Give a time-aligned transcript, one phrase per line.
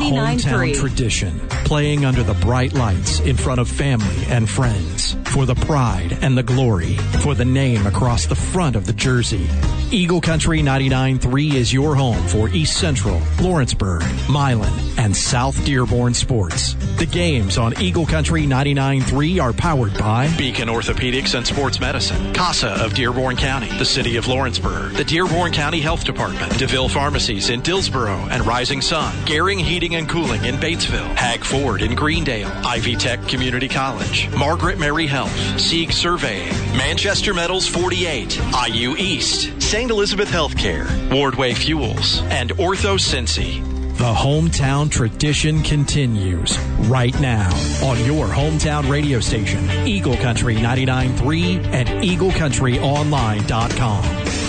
[0.00, 0.74] 99.3.
[0.74, 6.18] tradition, playing under the bright lights in front of family and friends, for the pride
[6.20, 9.48] and the glory, for the name across the front of the jersey.
[9.90, 16.74] Eagle Country 99.3 is your home for East Central, Lawrenceburg, Milan, and South Dearborn sports.
[16.96, 22.68] The games on Eagle Country 99.3 are powered by Beacon Orthopedics and Sports Medicine, CASA
[22.84, 27.60] of Dearborn County, the City of Lawrenceburg, the Dearborn County Health Department, DeVille Pharmacies in
[27.60, 32.96] Dillsboro and Rising Sun, Garing Heating and Cooling in Batesville, Hag Ford in Greendale, Ivy
[32.96, 35.21] Tech Community College, Margaret Mary Health,
[35.58, 39.90] Sieg Surveying, Manchester Metals 48, IU East, St.
[39.90, 43.60] Elizabeth Healthcare, Wardway Fuels, and Ortho Cincy.
[43.98, 46.58] The hometown tradition continues
[46.88, 47.50] right now
[47.84, 54.41] on your hometown radio station, Eagle Country 99.3 and EagleCountryOnline.com.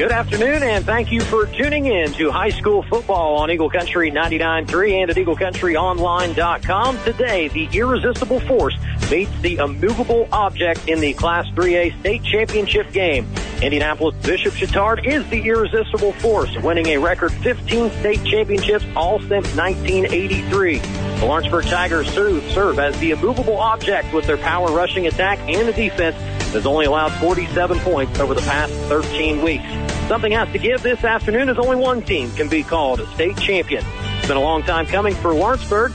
[0.00, 4.10] Good afternoon, and thank you for tuning in to high school football on Eagle Country
[4.10, 7.04] 99.3 and at EagleCountryOnline.com.
[7.04, 8.74] Today, the irresistible force
[9.10, 13.30] meets the immovable object in the Class 3A state championship game.
[13.60, 19.54] Indianapolis Bishop Chatard is the irresistible force, winning a record 15 state championships all since
[19.54, 20.78] 1983.
[20.78, 25.74] The Lawrenceburg Tigers serve as the immovable object with their power rushing attack and the
[25.74, 26.16] defense
[26.54, 29.89] has only allowed 47 points over the past 13 weeks.
[30.10, 33.36] Something has to give this afternoon as only one team can be called a state
[33.36, 33.84] champion.
[34.18, 35.92] It's been a long time coming for Lawrenceburg.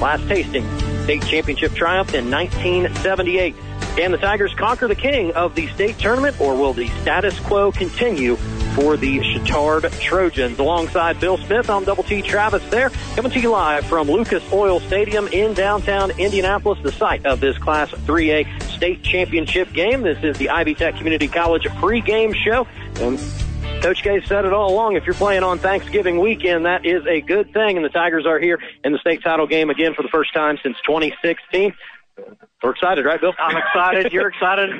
[0.00, 0.64] Last tasting
[1.02, 3.54] state championship triumph in 1978.
[3.96, 7.70] Can the Tigers conquer the king of the state tournament or will the status quo
[7.70, 8.36] continue
[8.76, 10.58] for the Chatard Trojans?
[10.58, 14.80] Alongside Bill Smith, I'm Double T Travis there, coming to you live from Lucas Oil
[14.80, 20.00] Stadium in downtown Indianapolis, the site of this Class 3A state championship game.
[20.00, 22.66] This is the Ivy Tech Community College pregame show.
[23.02, 23.20] And
[23.80, 24.96] Coach K said it all along.
[24.96, 27.76] If you're playing on Thanksgiving weekend, that is a good thing.
[27.76, 30.58] And the Tigers are here in the state title game again for the first time
[30.62, 31.72] since 2016.
[32.62, 33.32] We're excited, right, Bill?
[33.38, 34.12] I'm excited.
[34.12, 34.70] You're excited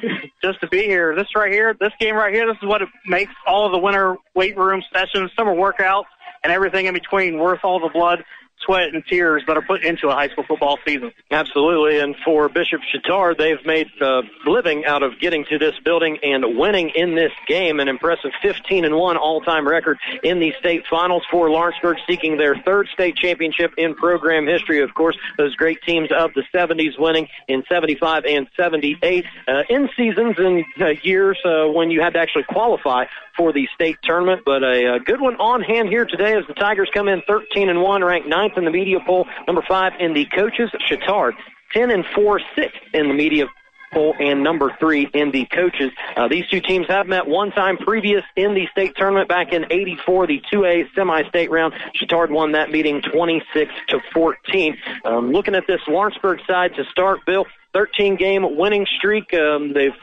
[0.42, 1.16] just to be here.
[1.16, 4.16] This right here, this game right here, this is what makes all of the winter
[4.34, 6.04] weight room sessions, summer workouts,
[6.44, 8.22] and everything in between worth all the blood
[8.64, 11.12] sweat and tears that are put into a high school football season.
[11.30, 16.18] Absolutely, and for Bishop Chatard, they've made a living out of getting to this building
[16.22, 17.80] and winning in this game.
[17.80, 22.56] An impressive 15 and one all-time record in the state finals for Lawrenceburg, seeking their
[22.64, 24.82] third state championship in program history.
[24.82, 29.88] Of course, those great teams of the 70s winning in 75 and 78 uh, in
[29.96, 33.04] seasons and uh, years uh, when you had to actually qualify
[33.36, 34.42] for the state tournament.
[34.44, 37.68] But a, a good one on hand here today as the Tigers come in 13
[37.68, 40.70] and one, ranked in the media poll, number five in the coaches.
[40.88, 41.34] Chatard
[41.72, 43.46] 10 and four, sixth in the media
[43.92, 45.90] poll, and number three in the coaches.
[46.16, 49.66] Uh, these two teams have met one time previous in the state tournament back in
[49.70, 51.74] '84, the 2A semi-state round.
[51.94, 54.76] Chatard won that meeting 26 to 14.
[55.04, 57.46] Um, looking at this Lawrenceburg side to start, Bill.
[57.72, 59.32] 13 game winning streak.
[59.32, 59.94] Um, they've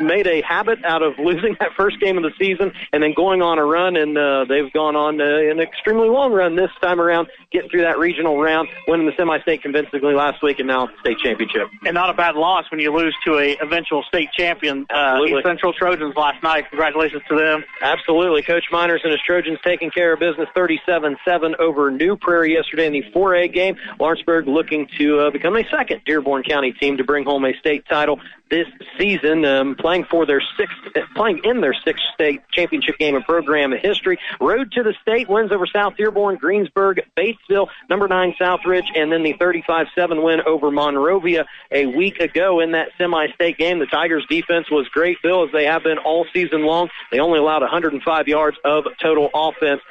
[0.00, 3.42] made a habit out of losing that first game of the season and then going
[3.42, 7.00] on a run, and uh, they've gone on uh, an extremely long run this time
[7.00, 11.18] around, getting through that regional round, winning the semi-state convincingly last week, and now state
[11.18, 11.68] championship.
[11.84, 15.44] And not a bad loss when you lose to a eventual state champion, uh, East
[15.44, 16.68] Central Trojans last night.
[16.70, 17.64] Congratulations to them.
[17.80, 18.42] Absolutely.
[18.42, 22.92] Coach Miners and his Trojans taking care of business 37-7 over New Prairie yesterday in
[22.92, 23.76] the 4A game.
[23.98, 27.84] Lawrenceburg looking to uh, become a second Dearborn County team to bring home a state
[27.88, 28.18] title
[28.50, 28.66] this
[28.98, 30.78] season, um, playing for their sixth,
[31.14, 34.18] playing in their sixth state championship game in program history.
[34.40, 39.22] Road to the state wins over South Dearborn, Greensburg, Batesville, number nine Southridge, and then
[39.22, 43.78] the 35-7 win over Monrovia a week ago in that semi-state game.
[43.78, 46.88] The Tigers' defense was great, Bill, as they have been all season long.
[47.12, 49.82] They only allowed 105 yards of total offense.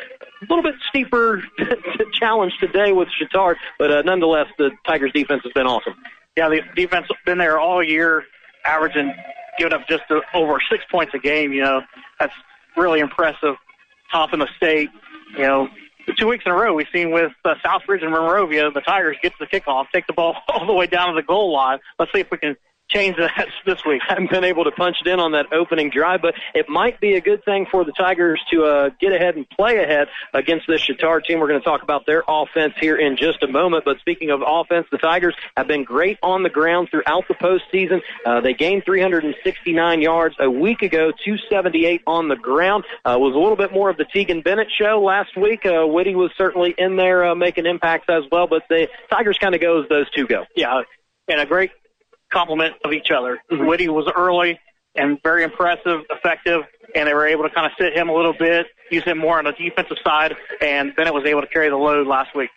[0.42, 1.44] A little bit steeper
[2.14, 5.94] challenge today with Chatard, but uh, nonetheless, the Tigers' defense has been awesome.
[6.36, 8.26] Yeah, the defense been there all year
[8.66, 9.14] averaging,
[9.58, 11.54] giving up just over six points a game.
[11.54, 11.82] You know,
[12.20, 12.34] that's
[12.78, 13.56] really impressive.
[14.12, 14.90] Top in the state.
[15.38, 15.70] You know,
[16.18, 19.34] two weeks in a row we've seen with uh, Southridge and Monrovia, the Tigers get
[19.40, 21.80] the kickoff, take the ball all the way down to the goal line.
[22.00, 22.56] Let's see if we can
[22.90, 24.02] change that this week.
[24.08, 27.00] I haven't been able to punch it in on that opening drive, but it might
[27.00, 30.68] be a good thing for the Tigers to uh, get ahead and play ahead against
[30.68, 31.40] this Chatard team.
[31.40, 33.86] We're going to talk about their offense here in just a moment.
[33.86, 38.02] But speaking of offense, the Tigers have been great on the ground throughout the postseason.
[38.26, 42.84] Uh, they gained 369 yards a week ago, 278 on the ground.
[43.06, 45.66] Uh, was a little bit more of the Tegan Bennett show last week.
[45.66, 49.56] Uh, Whitty was certainly in there uh, making impacts as well, but the Tigers kind
[49.56, 50.46] of go as those two go.
[50.56, 50.82] Yeah,
[51.28, 51.72] and a great
[52.34, 53.40] complement of each other.
[53.52, 53.66] Mm-hmm.
[53.66, 54.60] Whitty was early
[54.96, 56.62] and very impressive, effective,
[56.96, 59.40] and they were able to kind of sit him a little bit, use him more
[59.40, 62.50] on the defensive side, and Bennett was able to carry the load last week.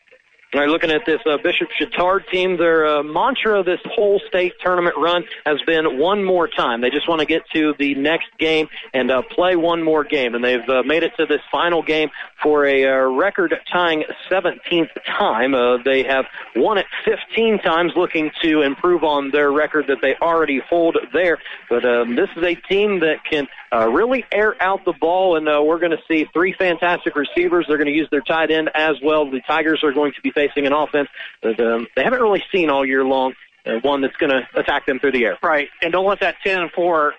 [0.54, 4.52] All right, looking at this uh, Bishop Chatard team, their uh, mantra this whole state
[4.60, 6.82] tournament run has been one more time.
[6.82, 10.36] They just want to get to the next game and uh, play one more game,
[10.36, 12.10] and they've uh, made it to this final game
[12.40, 15.52] for a uh, record-tying 17th time.
[15.52, 20.14] Uh, they have won it 15 times, looking to improve on their record that they
[20.22, 21.38] already hold there.
[21.68, 25.48] But um, this is a team that can uh, really air out the ball, and
[25.48, 27.66] uh, we're going to see three fantastic receivers.
[27.66, 29.28] They're going to use their tight end as well.
[29.28, 31.08] The Tigers are going to be facing an offense
[31.42, 33.34] that um, they haven't really seen all year long.
[33.66, 35.36] Uh, one that's going to attack them through the air.
[35.42, 37.14] Right, and don't let that ten and four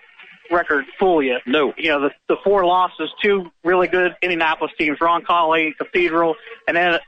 [0.50, 1.38] record fool you.
[1.46, 1.74] No.
[1.76, 6.36] You know, the, the four losses, two really good Indianapolis teams, Roncalli, Cathedral,
[6.66, 6.98] and then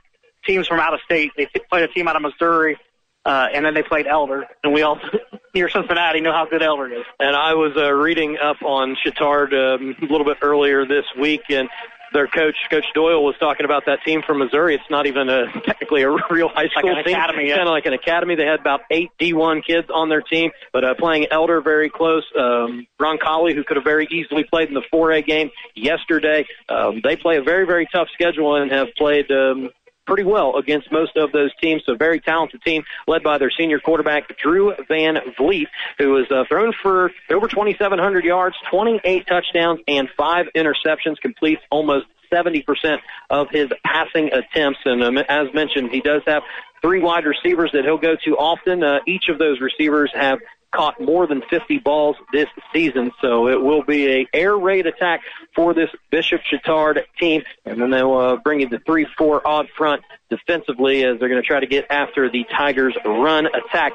[0.45, 1.31] teams from out of state.
[1.37, 2.77] They played a team out of Missouri,
[3.25, 4.99] uh, and then they played Elder, and we all
[5.53, 7.05] near Cincinnati know how good Elder is.
[7.19, 11.41] And I was uh, reading up on Chatard um, a little bit earlier this week,
[11.49, 11.69] and
[12.13, 14.75] their coach, Coach Doyle, was talking about that team from Missouri.
[14.75, 17.15] It's not even a technically a real high school like team.
[17.15, 17.57] Academy, yeah.
[17.57, 18.35] Kind of like an academy.
[18.35, 22.23] They had about eight D1 kids on their team, but uh, playing Elder very close.
[22.37, 26.45] Um, Roncalli, who could have very easily played in the 4A game yesterday.
[26.69, 29.69] Um, they play a very very tough schedule and have played um,
[30.05, 31.83] pretty well against most of those teams.
[31.85, 36.43] So very talented team led by their senior quarterback, Drew Van Vliet, who has uh,
[36.49, 42.99] thrown for over 2,700 yards, 28 touchdowns, and five interceptions, completes almost 70%
[43.29, 44.79] of his passing attempts.
[44.85, 46.43] And um, as mentioned, he does have
[46.81, 48.83] three wide receivers that he'll go to often.
[48.83, 50.39] Uh, each of those receivers have
[50.71, 53.11] caught more than 50 balls this season.
[53.21, 55.21] So it will be a air raid attack
[55.55, 57.43] for this Bishop Chatard team.
[57.65, 61.47] And then they'll uh, bring you the 3-4 odd front defensively as they're going to
[61.47, 63.93] try to get after the Tigers run attack.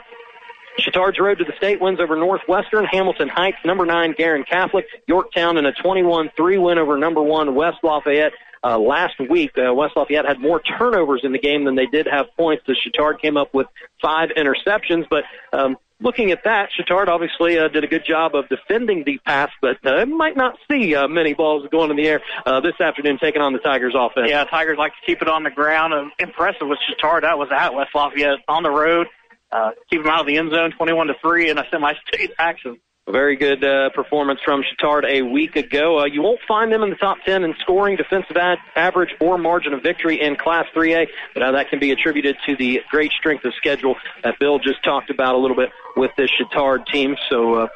[0.78, 5.56] Chatard's road to the state wins over Northwestern, Hamilton Heights, number nine, Guerin Catholic, Yorktown,
[5.56, 8.32] and a 21-3 win over number one, West Lafayette.
[8.62, 12.06] Uh, last week, uh, West Lafayette had more turnovers in the game than they did
[12.06, 12.64] have points.
[12.66, 13.68] The Chatard came up with
[14.02, 18.48] five interceptions, but um, looking at that, Chatard obviously uh, did a good job of
[18.48, 22.20] defending the pass, but uh, might not see uh, many balls going in the air
[22.44, 24.28] uh, this afternoon taking on the Tigers offense.
[24.28, 25.94] Yeah, Tigers like to keep it on the ground.
[25.94, 27.22] Uh, impressive with Chatard.
[27.22, 29.06] That was at West Lafayette on the road.
[29.50, 32.78] Uh, keep them out of the end zone, 21 to 3 in a semi-state action.
[33.08, 36.00] Very good uh, performance from Chatard a week ago.
[36.00, 39.38] Uh, you won't find them in the top 10 in scoring, defensive ad- average, or
[39.38, 43.12] margin of victory in Class 3A, but uh, that can be attributed to the great
[43.12, 43.94] strength of schedule
[44.24, 47.14] that Bill just talked about a little bit with this Chatard team.
[47.30, 47.68] So uh,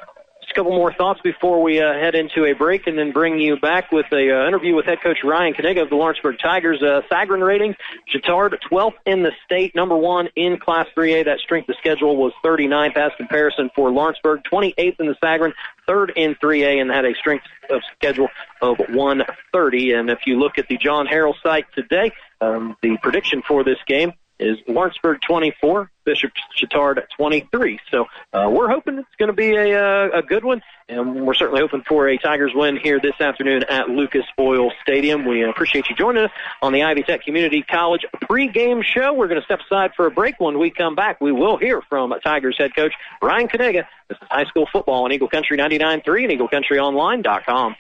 [0.51, 3.39] just a couple more thoughts before we uh, head into a break and then bring
[3.39, 6.83] you back with a uh, interview with head coach Ryan Kaniga of the Lawrenceburg Tigers.
[6.83, 7.75] Uh, Sagarin rating,
[8.13, 11.27] Chatard 12th in the state, number one in Class 3A.
[11.27, 15.53] That strength of schedule was 39th as comparison for Lawrenceburg, 28th in the Sagarin,
[15.87, 18.29] third in 3A, and had a strength of schedule
[18.61, 19.93] of 130.
[19.93, 23.79] And if you look at the John Harrell site today, um, the prediction for this
[23.87, 27.79] game is Lawrenceburg 24, Bishop Chatard 23.
[27.91, 31.35] So uh, we're hoping it's going to be a, uh, a good one, and we're
[31.35, 35.27] certainly hoping for a Tigers win here this afternoon at Lucas Oil Stadium.
[35.27, 36.31] We appreciate you joining us
[36.63, 39.13] on the Ivy Tech Community College pregame show.
[39.13, 40.41] We're going to step aside for a break.
[40.41, 43.85] When we come back, we will hear from Tigers head coach Ryan Kaniga.
[44.09, 47.77] This is high school football on Eagle Country 99.3 and EagleCountryOnline.com.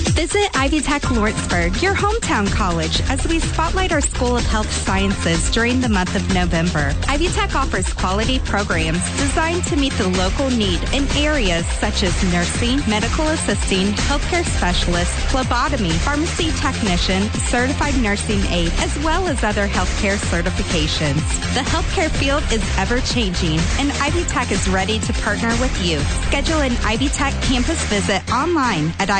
[0.00, 5.50] Visit Ivy Tech Lawrenceburg, your hometown college, as we spotlight our School of Health Sciences
[5.50, 6.94] during the month of November.
[7.08, 12.32] Ivy Tech offers quality programs designed to meet the local need in areas such as
[12.32, 19.66] nursing, medical assisting, healthcare specialist, phlebotomy, pharmacy technician, certified nursing aide, as well as other
[19.66, 21.20] healthcare certifications.
[21.54, 25.98] The healthcare field is ever changing, and Ivy Tech is ready to partner with you.
[26.28, 29.10] Schedule an Ivy Tech campus visit online at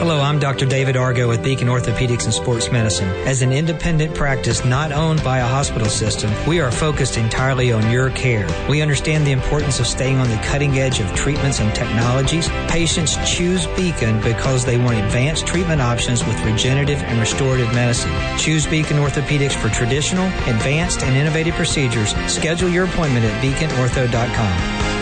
[0.00, 0.64] Hello, I'm Dr.
[0.64, 3.06] David Argo with Beacon Orthopedics and Sports Medicine.
[3.26, 7.90] As an independent practice not owned by a hospital system, we are focused entirely on
[7.90, 8.48] your care.
[8.70, 12.48] We understand the importance of staying on the cutting edge of treatments and technologies.
[12.68, 18.10] Patients choose Beacon because they want advanced treatment options with regenerative and restorative medicine.
[18.38, 22.14] Choose Beacon Orthopedics for traditional, advanced, and innovative procedures.
[22.26, 24.99] Schedule your appointment at beaconortho.com.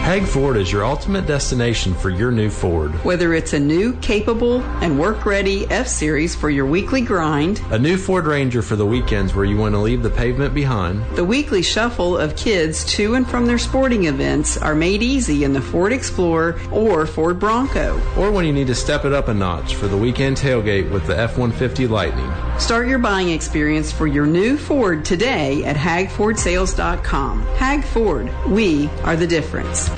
[0.00, 2.92] Hag Ford is your ultimate destination for your new Ford.
[3.04, 7.78] Whether it's a new, capable, and work ready F Series for your weekly grind, a
[7.78, 11.24] new Ford Ranger for the weekends where you want to leave the pavement behind, the
[11.24, 15.60] weekly shuffle of kids to and from their sporting events are made easy in the
[15.60, 18.00] Ford Explorer or Ford Bronco.
[18.16, 21.06] Or when you need to step it up a notch for the weekend tailgate with
[21.06, 22.32] the F 150 Lightning.
[22.58, 27.42] Start your buying experience for your new Ford today at hagfordsales.com.
[27.56, 29.89] Hag Ford, we are the difference.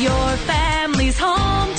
[0.00, 1.73] Your family's hometown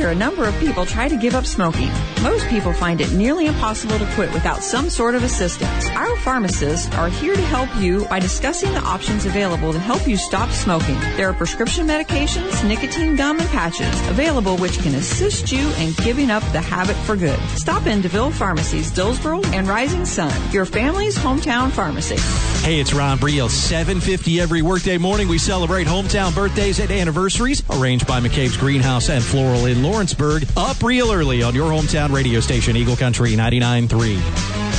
[0.00, 1.90] year, a number of people try to give up smoking.
[2.22, 5.88] Most people find it nearly impossible to quit without some sort of assistance.
[5.90, 10.16] Our pharmacists are here to help you by discussing the options available to help you
[10.16, 10.98] stop smoking.
[11.16, 16.30] There are prescription medications, nicotine gum, and patches available which can assist you in giving
[16.30, 17.38] up the habit for good.
[17.50, 22.16] Stop in DeVille Pharmacies, Dillsboro, and Rising Sun, your family's hometown pharmacy.
[22.62, 23.48] Hey, it's Ron Briel.
[23.48, 25.28] 750 every workday morning.
[25.28, 30.46] We celebrate hometown birthdays and anniversaries arranged by McCabe's Greenhouse and Floral in Lawrenceburg.
[30.58, 34.69] Up real early on your hometown radio station, Eagle Country 99.3.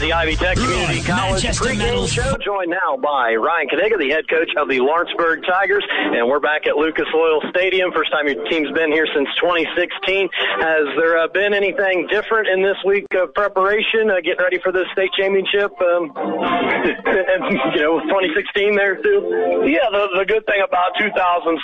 [0.00, 4.28] is the Ivy Tech Community College pregame show, joined now by Ryan Kaniga, the head
[4.28, 7.92] coach of the Lawrenceburg Tigers, and we're back at Lucas Oil Stadium.
[7.92, 10.28] First time your team's been here since 2016.
[10.60, 14.72] Has there uh, been anything different in this week of preparation, uh, getting ready for
[14.72, 15.72] the state championship?
[15.80, 17.42] Um, and,
[17.76, 19.66] you know, 2016 there too.
[19.68, 21.60] Yeah, the, the good thing about 2016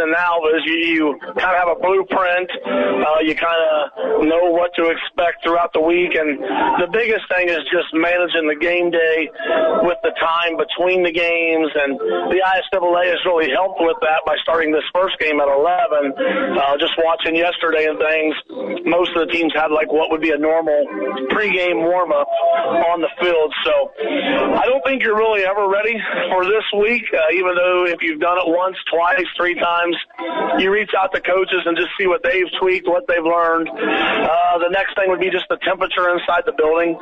[0.00, 1.04] and now is you, you
[1.38, 2.50] kind of have a blueprint.
[2.66, 6.40] Uh, you kind of know what to expect throughout the week, and
[6.82, 9.28] the biggest thing is just managing the game day
[9.84, 12.00] with the time between the games, and
[12.32, 16.16] the IHSAA has really helped with that by starting this first game at 11.
[16.56, 18.34] Uh, just watching yesterday and things,
[18.88, 20.88] most of the teams had like what would be a normal
[21.30, 22.28] pregame warm up
[22.88, 23.52] on the field.
[23.64, 23.72] So
[24.56, 26.00] I don't think you're really ever ready
[26.32, 29.96] for this week, uh, even though if you've done it once, twice, three times,
[30.58, 33.68] you reach out to coaches and just see what they've tweaked, what they've learned.
[33.68, 36.96] Uh, the next thing would be just the temperature inside the building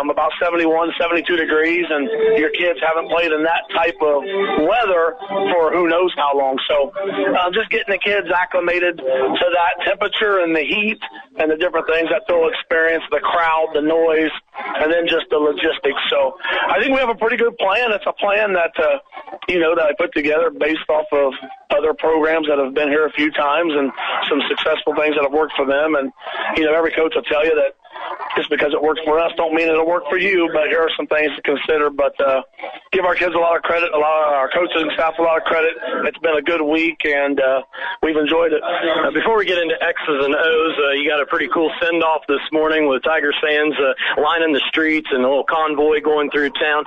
[0.00, 4.24] um, about 71, 72 degrees, and your kids haven't played in that type of
[4.64, 5.16] weather
[5.52, 6.58] for who knows how long.
[6.68, 11.00] So uh, just getting the kids acclimated to that temperature and the heat
[11.38, 14.32] and the different things that they'll experience, the crowd, the noise,
[14.80, 16.00] and then just the logistics.
[16.08, 16.36] So
[16.68, 17.92] I think we have a pretty good plan.
[17.92, 18.98] It's a plan that, uh,
[19.48, 21.32] you know, that I put together based off of
[21.70, 23.92] other programs that have been here a few times and
[24.28, 25.94] some successful things that have worked for them.
[25.94, 26.12] And,
[26.56, 27.79] you know, every coach will tell you that
[28.36, 30.90] just because it works for us don't mean it'll work for you, but here are
[30.96, 31.90] some things to consider.
[31.90, 32.42] But uh,
[32.92, 35.22] give our kids a lot of credit, a lot of our coaches and staff a
[35.22, 35.72] lot of credit.
[36.06, 37.62] It's been a good week, and uh,
[38.02, 38.62] we've enjoyed it.
[38.62, 42.02] Uh, before we get into X's and O's, uh, you got a pretty cool send
[42.02, 46.30] off this morning with Tiger fans uh, lining the streets and a little convoy going
[46.30, 46.84] through town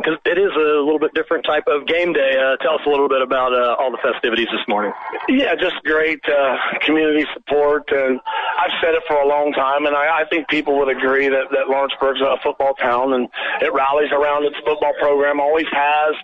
[0.00, 2.36] because um, it is a little bit different type of game day.
[2.38, 4.92] Uh, tell us a little bit about uh, all the festivities this morning.
[5.28, 8.20] Yeah, just great uh, community support, and
[8.58, 11.50] I've said it for a long time, and I, I think people would agree that,
[11.50, 13.28] that Lawrenceburg's a football town and
[13.60, 16.14] it rallies around its football program, always has,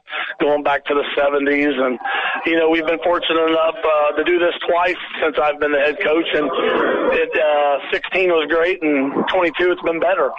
[0.41, 1.77] going back to the 70s.
[1.77, 1.99] And,
[2.47, 5.79] you know, we've been fortunate enough uh, to do this twice since I've been the
[5.79, 6.29] head coach.
[6.33, 6.49] And
[7.13, 10.31] it, uh, 16 was great, and 22 it's been better.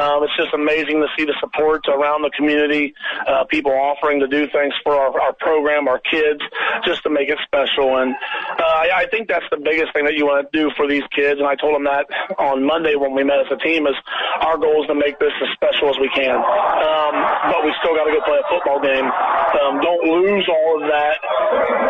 [0.00, 2.94] Um, it's just amazing to see the support around the community,
[3.26, 6.40] uh, people offering to do things for our, our program, our kids,
[6.84, 7.98] just to make it special.
[7.98, 8.14] And
[8.58, 11.04] uh, I, I think that's the biggest thing that you want to do for these
[11.14, 11.40] kids.
[11.40, 12.06] And I told them that
[12.38, 13.96] on Monday when we met as a team is
[14.42, 16.36] our goal is to make this as special as we can.
[16.36, 17.14] Um,
[17.50, 19.06] but we still got to go play a football game.
[19.06, 21.18] Um, don't lose all of that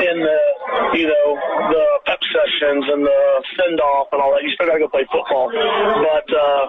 [0.04, 0.40] in the,
[0.98, 1.26] you know,
[1.70, 3.20] the pep sessions and the
[3.58, 4.42] send off and all that.
[4.42, 5.50] You still got to go play football.
[5.52, 6.62] But uh,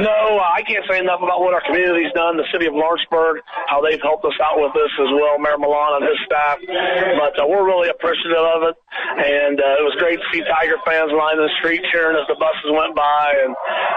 [0.00, 2.36] no, I can't say enough about what our community's done.
[2.36, 5.38] The city of Lawrenceburg, how they've helped us out with this as well.
[5.38, 6.58] Mayor Mollaun and his staff.
[7.20, 8.76] But uh, we're really appreciative of it,
[9.18, 12.36] and uh, it was great to see Tiger fans lining the street cheering as the
[12.38, 13.52] buses went by, and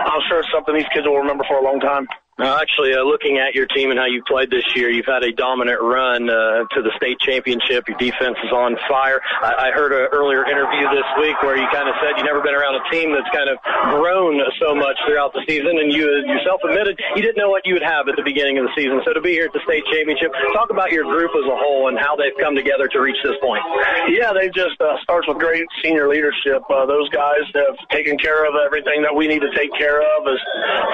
[0.06, 2.08] I'm sure it's something these kids will remember for a long time.
[2.40, 5.22] Uh, actually, uh, looking at your team and how you played this year, you've had
[5.22, 7.86] a dominant run uh, to the state championship.
[7.88, 9.22] Your defense is on fire.
[9.42, 12.42] I, I heard an earlier interview this week where you kind of said you've never
[12.42, 13.62] been around a team that's kind of
[13.94, 17.78] grown so much throughout the season, and you yourself admitted you didn't know what you
[17.78, 18.98] would have at the beginning of the season.
[19.06, 21.94] So to be here at the state championship, talk about your group as a whole
[21.94, 23.62] and how they've come together to reach this point.
[24.10, 26.66] Yeah, they just uh, starts with great senior leadership.
[26.66, 30.26] Uh, those guys have taken care of everything that we need to take care of
[30.26, 30.42] as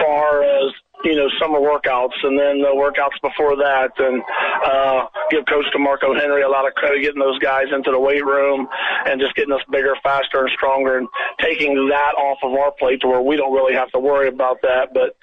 [0.04, 0.68] far as
[1.04, 4.22] you know, summer workouts and then the workouts before that and
[4.66, 8.26] uh give Coach DeMarco Henry a lot of credit getting those guys into the weight
[8.26, 8.68] room
[9.06, 11.08] and just getting us bigger, faster and stronger and
[11.42, 14.58] taking that off of our plate to where we don't really have to worry about
[14.64, 14.94] that.
[14.94, 15.16] But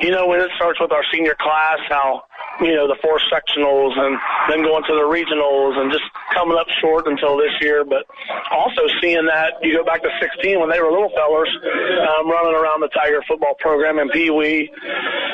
[0.00, 2.24] you know, when it starts with our senior class, how
[2.60, 4.18] you know, the four sectionals and
[4.50, 7.84] then going to the regionals and just coming up short until this year.
[7.84, 8.04] But
[8.50, 12.54] also seeing that you go back to 16 when they were little fellers um, running
[12.54, 14.70] around the Tiger football program in Pee Wee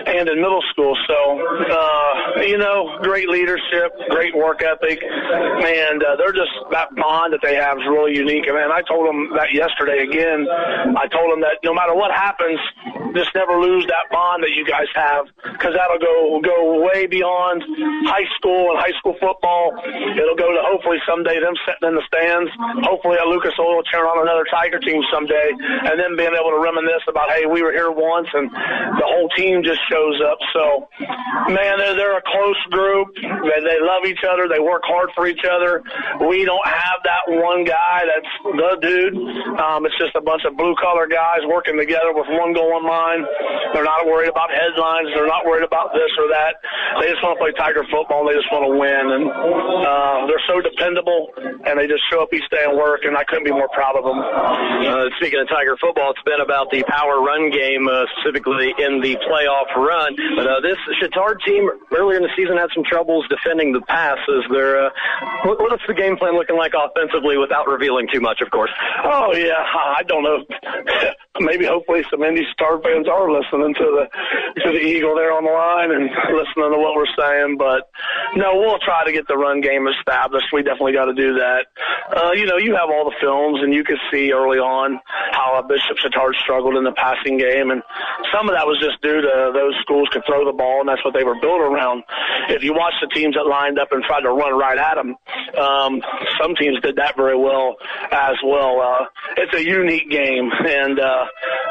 [0.06, 0.96] and in middle school.
[1.06, 1.18] So,
[1.70, 7.40] uh, you know, great leadership, great work ethic, and uh, they're just that bond that
[7.42, 8.46] they have is really unique.
[8.46, 10.46] And man, I told them that yesterday again.
[10.96, 12.58] I told them that no matter what happens,
[13.14, 17.64] just never lose that bond that you guys have because that'll go go way beyond
[18.06, 19.72] high school and high school football.
[19.86, 22.50] It'll go to hopefully someday them sitting in the stands.
[22.84, 26.60] Hopefully at Lucas Oil cheering on another Tiger team someday, and then being able to
[26.60, 30.38] reminisce about hey, we were here once, and the whole team just shows up.
[30.52, 30.88] So,
[31.48, 33.08] man, they're, they're a close group.
[33.16, 34.48] They, they love each other.
[34.48, 35.82] They work hard for each other.
[36.26, 39.14] We don't have that one guy that's the dude.
[39.60, 42.84] Um, it's just a bunch of blue collar guys working together with one goal in
[42.86, 43.26] mind.
[43.74, 45.08] They're not worried about headlines.
[45.14, 46.56] They're not worried about this or that.
[47.00, 48.26] They just want to play Tiger football.
[48.26, 49.04] They just want to win.
[49.12, 51.30] And uh, they're so dependable,
[51.66, 53.04] and they just show up each day and work.
[53.04, 54.18] And I couldn't be more proud of them.
[54.18, 59.00] Uh, speaking of Tiger football, it's been about the power run game, uh, specifically in
[59.00, 60.14] the playoff run.
[60.36, 64.18] But uh, this Chatard team earlier in the season had some troubles defending the pass.
[64.28, 64.86] Is there?
[64.86, 64.90] Uh,
[65.44, 68.70] what, what's the game plan looking like offensively, without revealing too much, of course?
[69.04, 70.44] Oh yeah, I don't know.
[71.40, 74.04] Maybe hopefully some Indy Star fans are listening to the
[74.62, 77.56] to the Eagle there on the line and listening to what we're saying.
[77.58, 77.88] But
[78.36, 80.48] no, we'll try to get the run game established.
[80.52, 81.66] We definitely got to do that.
[82.08, 85.00] Uh, you know, you have all the films and you could see early on
[85.32, 87.82] how Bishop Chatard struggled in the passing game, and
[88.32, 91.02] some of that was just due to those schools could throw the ball, and that's
[91.04, 92.04] what they were built around.
[92.48, 95.16] If you watch the teams that lined up and tried to run right at them,
[95.56, 96.02] um,
[96.40, 97.76] some teams did that very well
[98.12, 98.80] as well.
[98.80, 99.04] Uh,
[99.36, 101.24] it's a unique game, and uh,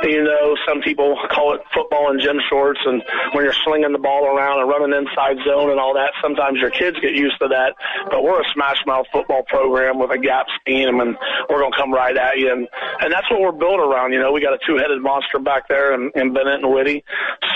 [0.03, 4.01] you know some people call it football in gym shorts, and when you're slinging the
[4.01, 7.47] ball around and running inside zone and all that, sometimes your kids get used to
[7.49, 7.75] that.
[8.09, 11.17] But we're a smash mouth football program with a gap scheme, and
[11.49, 12.67] we're to come right at you, and
[12.99, 14.13] and that's what we're built around.
[14.13, 17.03] You know, we got a two-headed monster back there in, in Bennett and Whitty,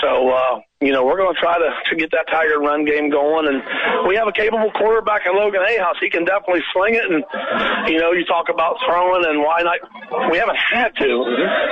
[0.00, 0.19] so.
[0.28, 3.44] Uh you know, we're going to try to, to get that Tiger run game going.
[3.44, 3.60] And
[4.08, 6.00] we have a capable quarterback in Logan Ahaus.
[6.00, 7.04] He can definitely sling it.
[7.04, 7.20] And,
[7.92, 9.76] you know, you talk about throwing and why not?
[10.32, 11.10] We haven't had to.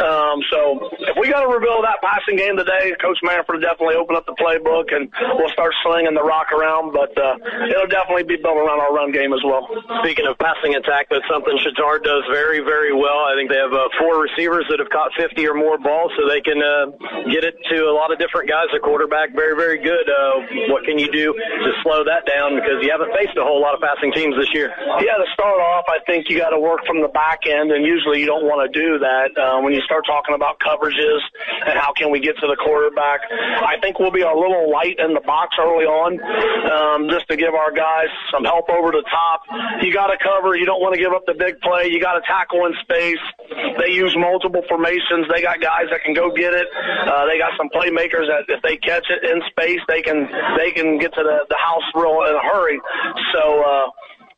[0.05, 3.97] Um, so if we got to rebuild that passing game today, Coach Manfred will definitely
[3.97, 5.09] open up the playbook and
[5.41, 6.93] we'll start slinging the rock around.
[6.93, 9.73] But uh, it'll definitely be built around our run game as well.
[10.05, 13.25] Speaking of passing attack, that's something Chatard does very, very well.
[13.25, 16.29] I think they have uh, four receivers that have caught 50 or more balls, so
[16.29, 16.93] they can uh,
[17.33, 18.69] get it to a lot of different guys.
[18.77, 20.11] A quarterback, very, very good.
[20.11, 22.59] Uh, what can you do to slow that down?
[22.59, 24.75] Because you haven't faced a whole lot of passing teams this year.
[24.99, 27.87] Yeah, to start off, I think you got to work from the back end, and
[27.87, 31.23] usually you don't want to do that uh, when you start talking about coverages
[31.63, 33.23] and how can we get to the quarterback.
[33.31, 37.39] I think we'll be a little light in the box early on, um, just to
[37.39, 39.47] give our guys some help over the top.
[39.79, 40.59] You got to cover.
[40.59, 41.87] You don't want to give up the big play.
[41.87, 43.23] You got to tackle in space.
[43.79, 45.31] They use multiple formations.
[45.31, 46.67] They got guys that can go get it.
[46.67, 50.71] Uh, they got some playmakers that if they catch it in space, they can they
[50.73, 52.81] can get to the the house real in a hurry.
[53.35, 53.43] So.
[53.63, 53.87] uh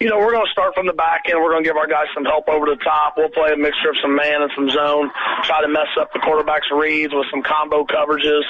[0.01, 1.37] you know, we're going to start from the back end.
[1.37, 3.21] We're going to give our guys some help over the top.
[3.21, 5.13] We'll play a mixture of some man and some zone,
[5.45, 8.41] try to mess up the quarterback's reads with some combo coverages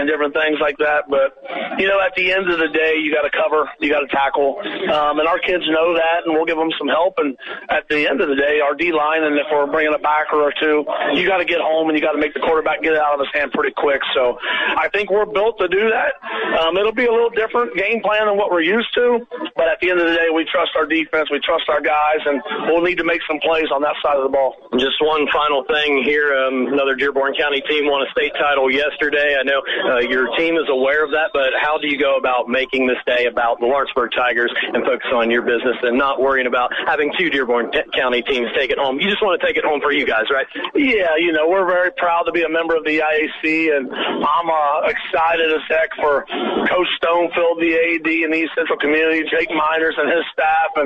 [0.00, 1.04] and different things like that.
[1.12, 1.36] But,
[1.76, 4.08] you know, at the end of the day, you got to cover, you got to
[4.08, 4.64] tackle.
[4.64, 7.20] Um, and our kids know that, and we'll give them some help.
[7.20, 7.36] And
[7.68, 10.40] at the end of the day, our D line, and if we're bringing a backer
[10.40, 12.96] or two, you got to get home and you got to make the quarterback get
[12.96, 14.00] it out of his hand pretty quick.
[14.16, 16.16] So I think we're built to do that.
[16.64, 19.20] Um, it'll be a little different game plan than what we're used to,
[19.52, 21.30] but at the end of the day, we trust our defense.
[21.30, 24.22] We trust our guys, and we'll need to make some plays on that side of
[24.22, 24.54] the ball.
[24.78, 26.30] Just one final thing here.
[26.34, 29.36] Um, another Dearborn County team won a state title yesterday.
[29.38, 32.48] I know uh, your team is aware of that, but how do you go about
[32.48, 36.46] making this day about the Lawrenceburg Tigers and focus on your business and not worrying
[36.46, 39.00] about having two Dearborn County teams take it home?
[39.00, 40.46] You just want to take it home for you guys, right?
[40.74, 44.48] Yeah, you know, we're very proud to be a member of the IAC, and I'm
[44.50, 46.26] uh, excited as heck for
[46.68, 50.83] Coach Stonefield, the AD, and the East Central community, Jake Miners and his staff, and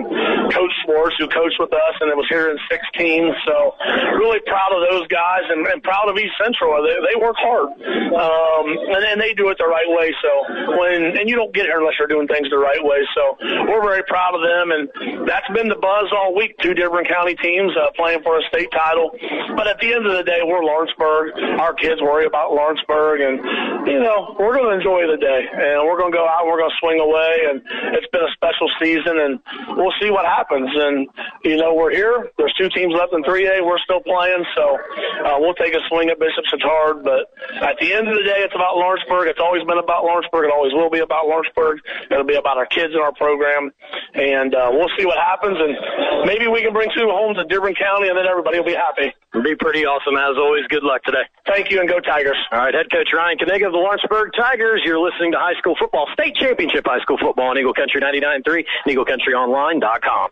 [0.50, 3.34] Coach Schwartz, who coached with us and it was here in 16.
[3.46, 3.74] So
[4.18, 6.78] really proud of those guys and, and proud of East Central.
[6.82, 10.14] They, they work hard, um, and, and they do it the right way.
[10.22, 10.30] So
[10.78, 13.02] when and you don't get here unless you're doing things the right way.
[13.14, 13.36] So
[13.68, 16.56] we're very proud of them, and that's been the buzz all week.
[16.60, 19.12] Two different county teams uh, playing for a state title,
[19.56, 21.38] but at the end of the day, we're Lawrenceburg.
[21.60, 23.38] Our kids worry about Lawrenceburg, and
[23.86, 26.50] you know we're going to enjoy the day, and we're going to go out, and
[26.50, 27.62] we're going to swing away, and
[27.94, 29.40] it's been a special season, and
[29.76, 30.68] we'll see what happens.
[30.72, 31.08] And
[31.44, 32.30] you know we're here.
[32.36, 33.64] There's two teams left in 3A.
[33.64, 34.78] We're still playing, so
[35.24, 37.04] uh, we'll take a swing at Bishop Chatard.
[37.04, 37.30] But
[37.62, 39.28] at the end of the day, it's about Lawrenceburg.
[39.28, 40.46] It's always been about Lawrenceburg.
[40.46, 41.80] It always will be about Lawrenceburg.
[42.10, 43.70] It'll be about our kids in our program,
[44.14, 45.56] and uh, we'll see what happens.
[45.58, 48.78] And maybe we can bring two home to Dearborn County, and then everybody will be
[48.78, 49.14] happy.
[49.34, 50.64] It'll be pretty awesome as always.
[50.68, 51.22] Good luck today.
[51.46, 52.36] Thank you, and go Tigers.
[52.50, 54.80] All right, head coach Ryan Kaniga of the Lawrenceburg Tigers.
[54.84, 58.64] You're listening to high school football, state championship high school football on Eagle Country 99.3
[58.86, 60.30] and EagleCountryOnline.com.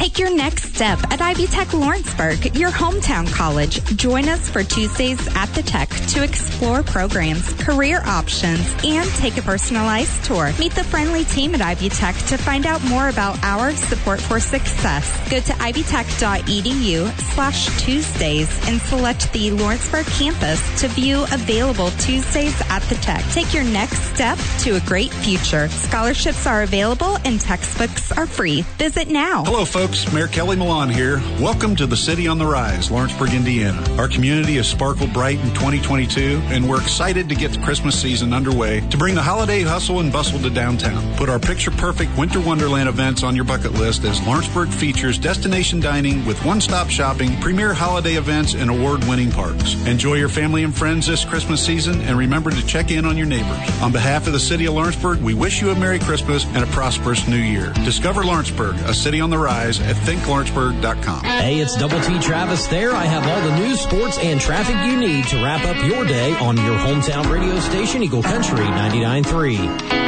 [0.00, 3.84] Take your next step at Ivy Tech Lawrenceburg, your hometown college.
[3.96, 9.42] Join us for Tuesdays at the Tech to explore programs, career options, and take a
[9.42, 10.54] personalized tour.
[10.58, 14.40] Meet the friendly team at Ivy Tech to find out more about our support for
[14.40, 15.30] success.
[15.30, 22.80] Go to ivytech.edu slash Tuesdays and select the Lawrenceburg campus to view available Tuesdays at
[22.84, 23.22] the Tech.
[23.32, 25.68] Take your next step to a great future.
[25.68, 28.62] Scholarships are available and textbooks are free.
[28.78, 29.44] Visit now.
[29.44, 29.89] Hello, folks.
[29.90, 31.20] Mayor Kelly Mollaun here.
[31.42, 33.82] Welcome to the City on the Rise, Lawrenceburg, Indiana.
[33.98, 38.32] Our community has sparkled bright in 2022, and we're excited to get the Christmas season
[38.32, 41.16] underway to bring the holiday hustle and bustle to downtown.
[41.16, 45.80] Put our picture perfect Winter Wonderland events on your bucket list as Lawrenceburg features destination
[45.80, 49.74] dining with one stop shopping, premier holiday events, and award winning parks.
[49.86, 53.26] Enjoy your family and friends this Christmas season, and remember to check in on your
[53.26, 53.82] neighbors.
[53.82, 56.66] On behalf of the City of Lawrenceburg, we wish you a Merry Christmas and a
[56.68, 57.72] prosperous New Year.
[57.84, 61.24] Discover Lawrenceburg, a city on the rise at thinklawrenceburg.com.
[61.24, 62.92] Hey, it's Double T Travis there.
[62.92, 66.32] I have all the news, sports, and traffic you need to wrap up your day
[66.38, 69.99] on your hometown radio station, Eagle Country 99.3.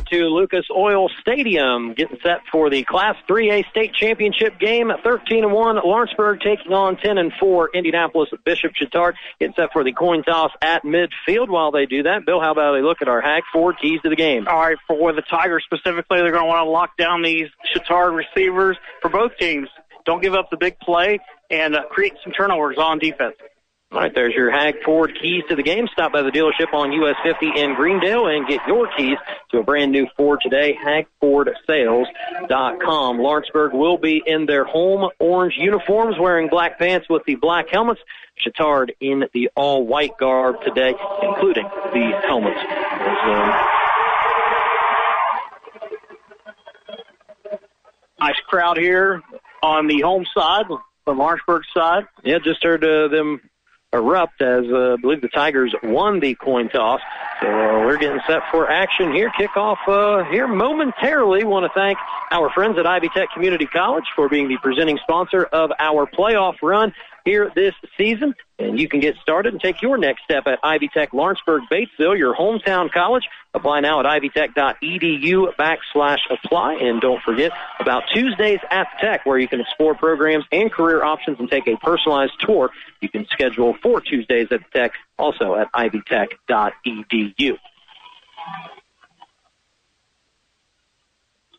[0.00, 4.90] back to Lucas Oil Stadium, getting set for the Class 3A state championship game.
[5.02, 9.14] 13 and 1, Lawrenceburg taking on 10 and 4, Indianapolis Bishop Chatard.
[9.38, 11.48] Getting set for the coin toss at midfield.
[11.48, 14.08] While they do that, Bill, how about they look at our Hag Ford keys to
[14.08, 14.48] the game?
[14.48, 18.14] All right, for the Tigers specifically, they're going to want to lock down these Chatard
[18.14, 19.68] receivers for both teams.
[20.04, 21.18] Don't give up the big play
[21.50, 23.34] and uh, create some turnovers on defense.
[23.92, 25.88] All right, there's your Hag Ford keys to the game.
[25.92, 29.16] Stop by the dealership on US 50 in Greendale and get your keys
[29.50, 30.78] to a brand new Ford today.
[30.80, 33.18] HagFordSales.com.
[33.18, 38.00] Lawrenceburg will be in their home orange uniforms, wearing black pants with the black helmets.
[38.38, 42.60] Chatard in the all white garb today, including the helmets.
[48.20, 49.20] Nice crowd here
[49.64, 50.66] on the home side,
[51.06, 52.04] the Lawrenceburg side.
[52.22, 53.40] Yeah, just heard uh, them
[53.92, 57.00] erupt as uh, I believe the Tigers won the coin toss.
[57.40, 59.30] So uh, we're getting set for action here.
[59.30, 61.44] Kickoff uh, here momentarily.
[61.44, 61.98] Want to thank
[62.30, 66.54] our friends at Ivy Tech Community College for being the presenting sponsor of our playoff
[66.62, 66.92] run
[67.30, 68.34] here this season.
[68.58, 72.18] And you can get started and take your next step at Ivy Tech Lawrenceburg Batesville,
[72.18, 73.24] your hometown college.
[73.54, 76.74] Apply now at ivytech.edu backslash apply.
[76.74, 81.02] And don't forget about Tuesdays at the Tech, where you can explore programs and career
[81.02, 82.70] options and take a personalized tour.
[83.00, 87.56] You can schedule for Tuesdays at the Tech also at ivytech.edu.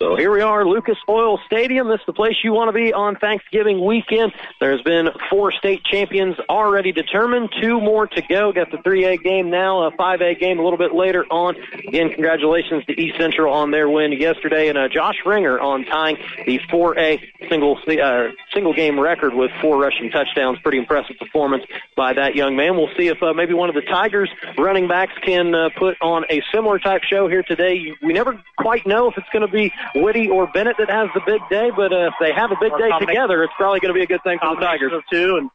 [0.02, 1.88] So here we are, Lucas Oil Stadium.
[1.88, 4.34] This is the place you want to be on Thanksgiving weekend.
[4.60, 8.52] There's been four state champions already determined, two more to go.
[8.52, 11.56] Got the 3A game now, a 5A game a little bit later on.
[11.88, 16.18] Again, congratulations to East Central on their win yesterday, and uh, Josh Ringer on tying
[16.48, 20.58] the 4A single uh, single game record with four rushing touchdowns.
[20.64, 21.64] Pretty impressive performance
[21.96, 22.76] by that young man.
[22.76, 26.26] We'll see if uh, maybe one of the Tigers running backs can uh, put on
[26.32, 27.94] a similar type show here today.
[28.02, 31.22] We never quite know if it's going to be Whitty or Bennett that has the
[31.26, 33.98] big day, but uh, if they have a big day together, it's probably going to
[33.98, 34.92] be a good thing for the Tigers.
[35.12, 35.38] too.
[35.38, 35.50] And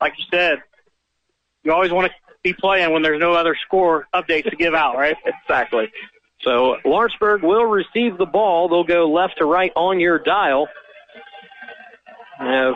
[0.00, 0.62] like you said,
[1.64, 4.96] you always want to be playing when there's no other score updates to give out,
[4.96, 5.16] right?
[5.42, 5.90] exactly.
[6.42, 8.68] So Lawrenceburg will receive the ball.
[8.68, 10.68] They'll go left to right on your dial.
[12.38, 12.74] Have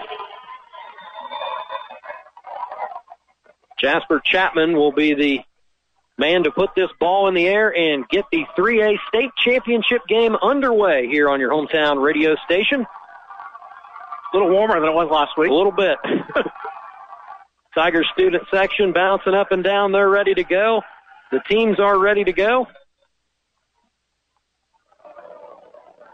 [3.80, 5.40] Jasper Chapman will be the
[6.18, 10.36] man to put this ball in the air and get the 3A state championship game
[10.36, 12.82] underway here on your hometown radio station.
[12.82, 15.50] A little warmer than it was last week.
[15.50, 15.96] A little bit.
[17.74, 19.92] Tiger student section bouncing up and down.
[19.92, 20.82] They're ready to go.
[21.32, 22.68] The teams are ready to go.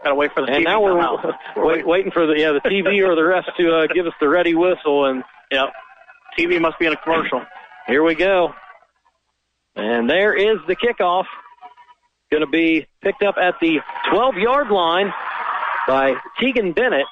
[0.03, 1.19] Gotta wait for the and TV now we're out.
[1.57, 4.27] wait, waiting for the yeah the TV or the rest to uh, give us the
[4.27, 5.05] ready whistle.
[5.05, 5.69] And Yep.
[6.39, 7.41] TV must be in a commercial.
[7.87, 8.53] here we go.
[9.75, 11.25] And there is the kickoff.
[12.31, 13.79] Going to be picked up at the
[14.11, 15.13] 12 yard line
[15.87, 17.05] by Tegan Bennett.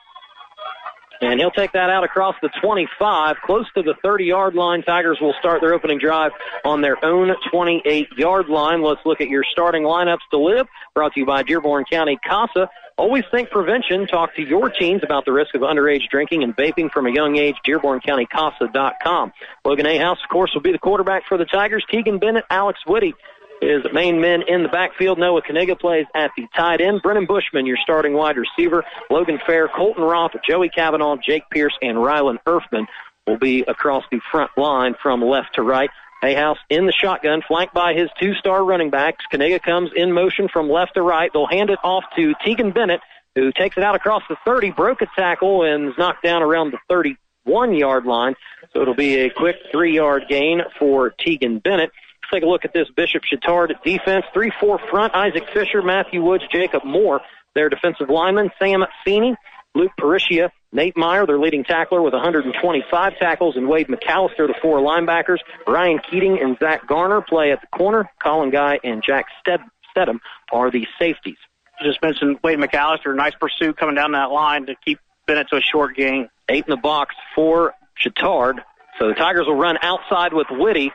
[1.21, 4.83] And he'll take that out across the 25, close to the 30 yard line.
[4.83, 6.31] Tigers will start their opening drive
[6.63, 8.81] on their own 28 yard line.
[8.81, 10.67] Let's look at your starting lineups to live.
[10.95, 12.69] Brought to you by Dearborn County CASA.
[12.97, 14.07] Always think prevention.
[14.07, 17.37] Talk to your teens about the risk of underage drinking and vaping from a young
[17.37, 17.55] age.
[17.65, 19.31] DearbornCountyCASA.com.
[19.65, 21.85] Logan Ahaus, of course, will be the quarterback for the Tigers.
[21.89, 23.13] Tegan Bennett, Alex Whitty
[23.61, 25.19] is main men in the backfield.
[25.19, 27.01] Noah Kaniga plays at the tight end.
[27.01, 28.83] Brennan Bushman, your starting wide receiver.
[29.09, 32.85] Logan Fair, Colton Roth, Joey Kavanaugh, Jake Pierce, and Rylan Erfman
[33.27, 35.89] will be across the front line from left to right.
[36.23, 39.23] Ahaus in the shotgun, flanked by his two-star running backs.
[39.31, 41.31] Kaniga comes in motion from left to right.
[41.31, 43.01] They'll hand it off to Tegan Bennett,
[43.35, 46.73] who takes it out across the 30, broke a tackle, and is knocked down around
[46.73, 47.15] the
[47.47, 48.35] 31-yard line.
[48.73, 51.91] So it'll be a quick three-yard gain for Tegan Bennett.
[52.31, 54.23] Let's take a look at this Bishop Chatard defense.
[54.35, 57.21] 3-4 front, Isaac Fisher, Matthew Woods, Jacob Moore.
[57.55, 59.35] Their defensive lineman, Sam Feeney,
[59.73, 64.77] Luke Parishia, Nate Meyer, their leading tackler with 125 tackles, and Wade McAllister, the four
[64.77, 65.39] linebackers.
[65.65, 68.07] Ryan Keating and Zach Garner play at the corner.
[68.21, 70.19] Colin Guy and Jack Sted- Stedham
[70.51, 71.37] are the safeties.
[71.83, 73.15] Just mentioned Wade McAllister.
[73.15, 76.29] Nice pursuit coming down that line to keep Bennett to a short gain.
[76.47, 78.59] Eight in the box for Chatard.
[78.99, 80.91] So the Tigers will run outside with Whitty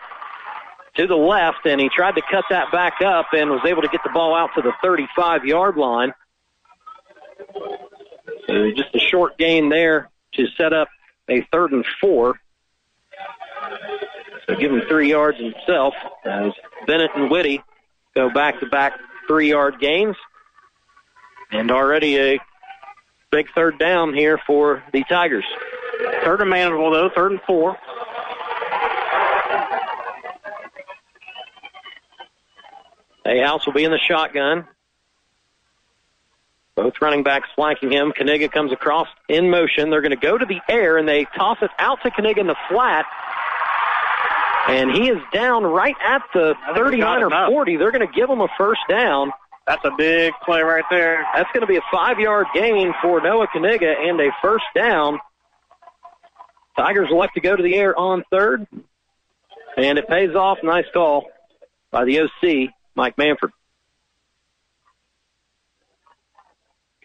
[0.97, 3.89] to the left, and he tried to cut that back up and was able to
[3.89, 6.13] get the ball out to the 35 yard line.
[8.47, 10.89] So just a short gain there to set up
[11.29, 12.39] a third and four.
[14.47, 16.53] So give him three yards himself as
[16.87, 17.63] Bennett and Whitty
[18.15, 18.93] go back to back
[19.27, 20.17] three yard gains.
[21.51, 22.39] And already a
[23.31, 25.45] big third down here for the Tigers.
[26.25, 27.77] Third and manageable though, third and four.
[33.25, 34.67] House will be in the shotgun.
[36.75, 38.13] Both running backs flanking him.
[38.13, 39.91] Kaniga comes across in motion.
[39.91, 42.49] They're going to go to the air and they toss it out to Kaniga in
[42.49, 43.07] the flat.
[44.69, 47.51] And he is down right at the I think we got 39 or enough.
[47.51, 47.77] 40.
[47.77, 49.31] They're going to give him a first down.
[49.67, 51.25] That's a big play right there.
[51.35, 55.21] That's going to be a five yard gain for Noah Kaniga and a first down.
[56.77, 58.67] Tigers elect to go to the air on third.
[59.77, 60.59] And it pays off.
[60.63, 61.27] Nice call
[61.91, 63.51] by the OC, Mike Manford.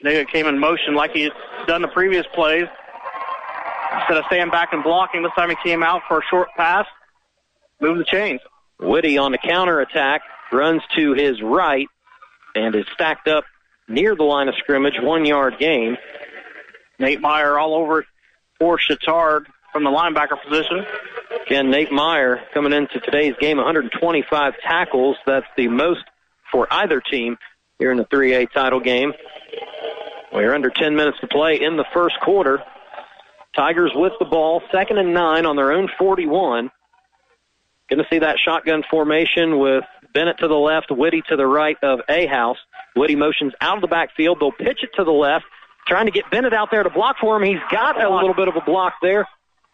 [0.03, 1.33] Kaniga came in motion like he had
[1.67, 2.67] done the previous plays.
[3.93, 6.85] Instead of staying back and blocking, this time he came out for a short pass.
[7.81, 8.39] Move the chains.
[8.79, 10.21] Whitty on the counter attack
[10.51, 11.87] runs to his right
[12.55, 13.43] and is stacked up
[13.87, 15.97] near the line of scrimmage, one yard gain.
[16.97, 18.05] Nate Meyer all over
[18.59, 20.85] for Chatard from the linebacker position.
[21.45, 25.15] Again, Nate Meyer coming into today's game, 125 tackles.
[25.25, 26.03] That's the most
[26.51, 27.37] for either team
[27.77, 29.13] here in the 3A title game.
[30.33, 32.63] We're under 10 minutes to play in the first quarter.
[33.55, 36.71] Tigers with the ball, second and nine on their own 41.
[37.89, 41.77] Going to see that shotgun formation with Bennett to the left, Whitty to the right
[41.81, 42.55] of Ahaus.
[42.95, 44.39] Whitty motions out of the backfield.
[44.39, 45.45] They'll pitch it to the left,
[45.87, 47.43] trying to get Bennett out there to block for him.
[47.43, 49.27] He's got a little bit of a block there,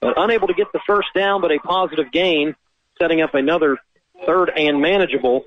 [0.06, 2.56] but unable to get the first down, but a positive gain,
[3.02, 3.80] setting up another
[4.28, 5.44] third and manageable.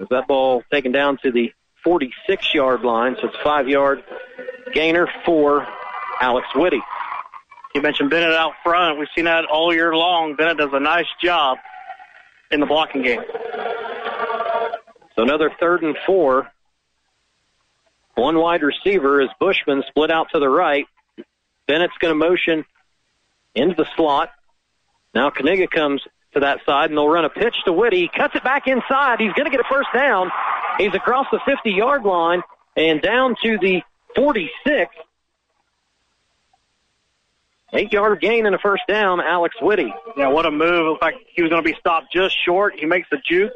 [0.00, 4.04] As that ball taken down to the 46 yard line, so it's five yard
[4.72, 5.66] gainer for
[6.20, 6.80] Alex Whitty.
[7.74, 9.00] You mentioned Bennett out front.
[9.00, 10.36] We've seen that all year long.
[10.36, 11.58] Bennett does a nice job
[12.52, 13.22] in the blocking game.
[15.16, 16.48] So another third and four.
[18.14, 20.86] One wide receiver is Bushman split out to the right.
[21.68, 22.64] Bennett's going to motion
[23.54, 24.30] into the slot.
[25.14, 26.02] Now Kaniga comes
[26.32, 28.00] to that side, and they'll run a pitch to Whitty.
[28.00, 29.20] He cuts it back inside.
[29.20, 30.30] He's going to get a first down.
[30.78, 32.42] He's across the 50 yard line
[32.76, 33.82] and down to the
[34.16, 34.94] 46.
[37.74, 39.92] Eight yard gain and a first down, Alex Whitty.
[40.16, 40.86] Yeah, what a move.
[40.86, 42.74] Looked like he was going to be stopped just short.
[42.78, 43.52] He makes the juke.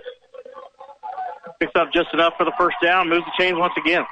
[1.58, 4.04] Picks up just enough for the first down, moves the chains once again.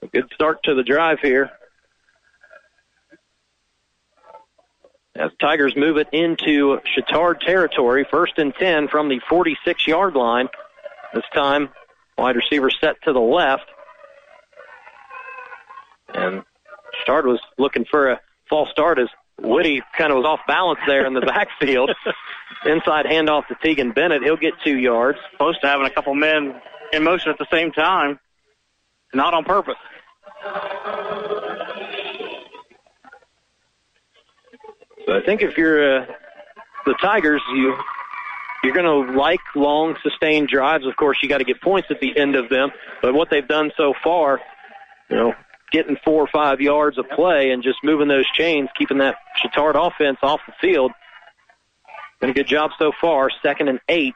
[0.00, 1.50] A good start to the drive here.
[5.18, 10.48] As Tigers move it into Chatard territory, first and 10 from the 46 yard line.
[11.14, 11.70] This time,
[12.18, 13.64] wide receiver set to the left.
[16.12, 16.42] And
[17.06, 19.08] Chatard was looking for a false start as
[19.40, 21.90] Whitty kind of was off balance there in the backfield.
[22.66, 24.22] Inside handoff to Tegan Bennett.
[24.22, 25.18] He'll get two yards.
[25.38, 26.60] Close to having a couple men
[26.92, 28.18] in motion at the same time.
[29.14, 29.76] Not on purpose.
[35.06, 36.06] So I think if you're uh,
[36.84, 37.76] the Tigers, you
[38.64, 40.86] you're going to like long, sustained drives.
[40.86, 42.70] Of course, you got to get points at the end of them.
[43.00, 44.40] But what they've done so far,
[45.08, 45.34] you know,
[45.70, 49.76] getting four or five yards of play and just moving those chains, keeping that Chatard
[49.76, 50.90] offense off the field.
[52.20, 53.30] Been a good job so far.
[53.42, 54.14] Second and eight.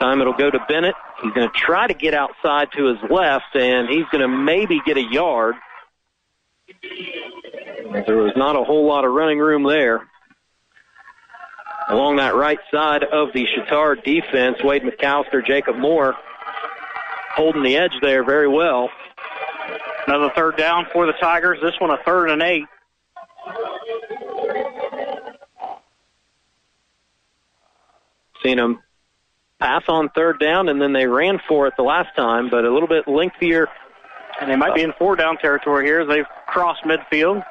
[0.00, 0.94] Time it'll go to Bennett.
[1.22, 4.80] He's going to try to get outside to his left, and he's going to maybe
[4.84, 5.54] get a yard.
[8.06, 10.08] There was not a whole lot of running room there.
[11.88, 16.14] Along that right side of the Chatard defense, Wade McAllister, Jacob Moore
[17.36, 18.88] holding the edge there very well.
[20.06, 21.58] Another third down for the Tigers.
[21.62, 22.64] This one a third and eight.
[28.42, 28.82] Seen them
[29.58, 32.72] pass on third down, and then they ran for it the last time, but a
[32.72, 33.68] little bit lengthier.
[34.40, 37.44] And they might be in four down territory here as they've crossed midfield.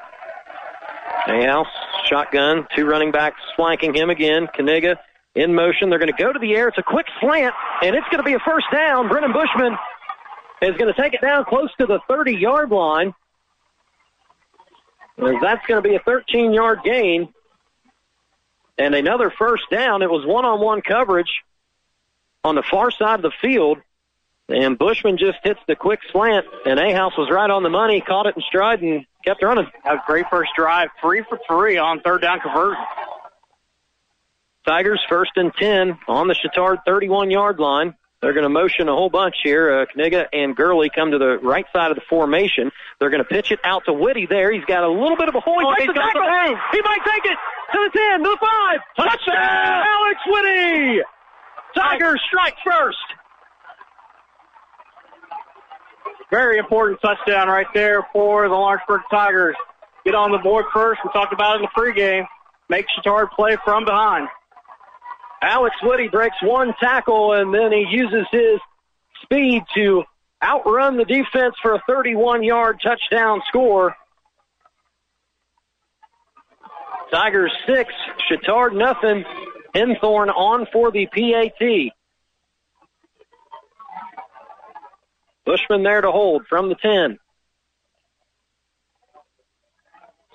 [1.27, 1.67] Mayhouse,
[2.07, 4.47] shotgun, two running backs flanking him again.
[4.47, 4.97] Kaniga
[5.33, 5.89] in motion.
[5.89, 6.67] They're going to go to the air.
[6.67, 9.07] It's a quick slant, and it's going to be a first down.
[9.09, 9.77] Brennan Bushman
[10.61, 13.13] is going to take it down close to the 30 yard line.
[15.17, 17.29] As that's going to be a 13 yard gain.
[18.77, 20.01] And another first down.
[20.01, 21.41] It was one on one coverage
[22.43, 23.77] on the far side of the field.
[24.47, 28.27] And Bushman just hits the quick slant, and Ahaus was right on the money, caught
[28.27, 29.65] it in stride, and kept running.
[29.83, 32.83] Had a great first drive, three for three on third down conversion.
[34.67, 37.95] Tigers first and 10 on the Chatard 31 yard line.
[38.21, 39.81] They're going to motion a whole bunch here.
[39.81, 42.71] Uh, Kaniga and Gurley come to the right side of the formation.
[42.99, 44.51] They're going to pitch it out to Whitty there.
[44.51, 45.61] He's got a little bit of a hole.
[45.63, 46.23] Oh, He's got some-
[46.71, 47.37] He might take it
[47.73, 48.79] to the 10, to the 5.
[48.97, 49.85] Touchdown!
[49.85, 51.01] Alex Whitty!
[51.75, 52.97] Tigers strike first.
[56.35, 59.55] Very important touchdown right there for the Lawrenceburg Tigers.
[60.03, 60.99] Get on the board first.
[61.01, 62.27] We talked about it in the pregame.
[62.67, 64.27] Make Chatard play from behind.
[65.41, 68.59] Alex Whitty breaks one tackle and then he uses his
[69.23, 70.03] speed to
[70.43, 73.95] outrun the defense for a 31 yard touchdown score.
[77.13, 77.93] Tigers six,
[78.29, 79.23] Chatard nothing.
[79.73, 81.93] Henthorn on for the PAT.
[85.45, 87.19] Bushman there to hold from the 10.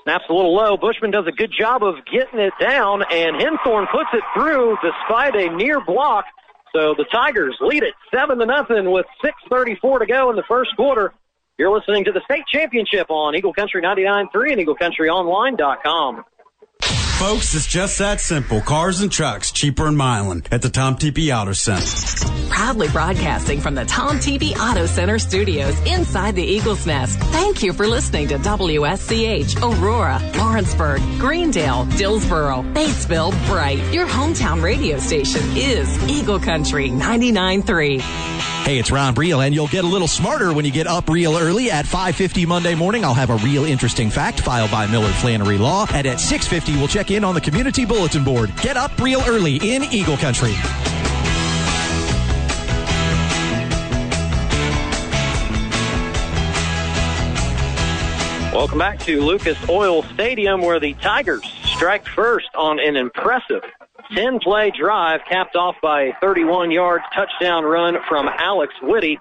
[0.04, 0.76] Snaps a little low.
[0.76, 5.36] Bushman does a good job of getting it down, and Henthorn puts it through despite
[5.36, 6.24] a near block.
[6.74, 10.74] So the Tigers lead it seven to nothing with 6:34 to go in the first
[10.76, 11.12] quarter.
[11.58, 16.24] You're listening to the state championship on Eagle Country 99.3 and EagleCountryOnline.com.
[17.18, 18.62] Folks, it's just that simple.
[18.62, 22.39] Cars and trucks cheaper in Milan at the Tom Tepe Auto Center.
[22.60, 27.18] Proudly broadcasting from the Tom TV Auto Center studios inside the Eagle's Nest.
[27.18, 33.78] Thank you for listening to WSCH, Aurora, Lawrenceburg, Greendale, Dillsboro, Batesville, Bright.
[33.94, 37.98] Your hometown radio station is Eagle Country 99.3.
[38.00, 41.38] Hey, it's Ron Breel, and you'll get a little smarter when you get up real
[41.38, 43.06] early at 5.50 Monday morning.
[43.06, 46.88] I'll have a real interesting fact filed by Miller Flannery Law, and at 6.50 we'll
[46.88, 48.54] check in on the community bulletin board.
[48.60, 50.52] Get up real early in Eagle Country.
[58.60, 63.62] Welcome back to Lucas Oil Stadium where the Tigers strike first on an impressive
[64.14, 69.18] 10 play drive capped off by a 31 yard touchdown run from Alex Whitty.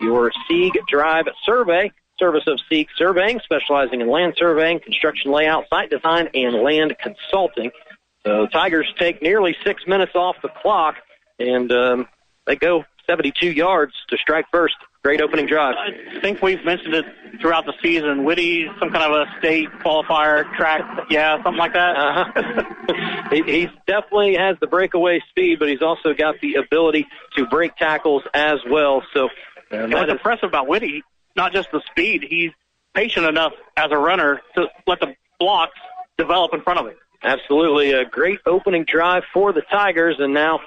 [0.00, 5.88] Your Sieg Drive survey, service of Sieg Surveying, specializing in land surveying, construction layout, site
[5.88, 7.70] design, and land consulting.
[8.26, 10.96] So Tigers take nearly six minutes off the clock,
[11.38, 12.08] and um,
[12.44, 14.74] they go 72 yards to strike first.
[15.02, 15.76] Great opening drive.
[15.76, 17.06] I think we've mentioned it
[17.40, 18.24] throughout the season.
[18.24, 21.96] Whitty, some kind of a state qualifier track, yeah, something like that.
[21.96, 23.28] Uh-huh.
[23.30, 27.74] he, he definitely has the breakaway speed, but he's also got the ability to break
[27.76, 29.02] tackles as well.
[29.14, 29.30] So,
[29.70, 31.02] and what's impressive about Whitty,
[31.34, 32.50] not just the speed, he's
[32.94, 35.78] patient enough as a runner to let the blocks
[36.18, 36.96] develop in front of him.
[37.22, 37.92] Absolutely.
[37.92, 40.60] A great opening drive for the Tigers, and now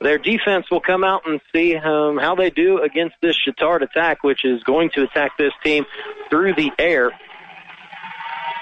[0.00, 4.22] their defense will come out and see um, how they do against this Chittard attack,
[4.22, 5.86] which is going to attack this team
[6.30, 7.12] through the air.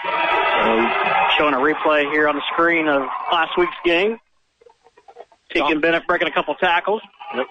[0.04, 0.90] Um,
[1.36, 4.18] showing a replay here on the screen of last week's game.
[5.50, 7.02] Tegan Bennett breaking a couple tackles.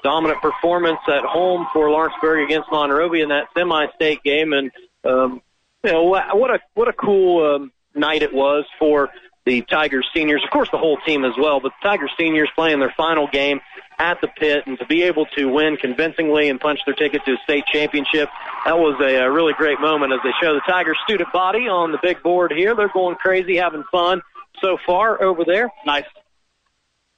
[0.03, 4.71] Dominant performance at home for Lawrenceburg against Monrovia in that semi-state game, and
[5.03, 5.41] um,
[5.83, 9.09] you know what a what a cool um, night it was for
[9.45, 12.79] the Tigers seniors, of course the whole team as well, but the Tigers seniors playing
[12.79, 13.59] their final game
[13.99, 17.33] at the pit and to be able to win convincingly and punch their ticket to
[17.33, 18.29] a state championship,
[18.65, 21.91] that was a, a really great moment as they show the Tigers student body on
[21.91, 22.75] the big board here.
[22.75, 24.21] They're going crazy, having fun
[24.61, 25.69] so far over there.
[25.85, 26.05] Nice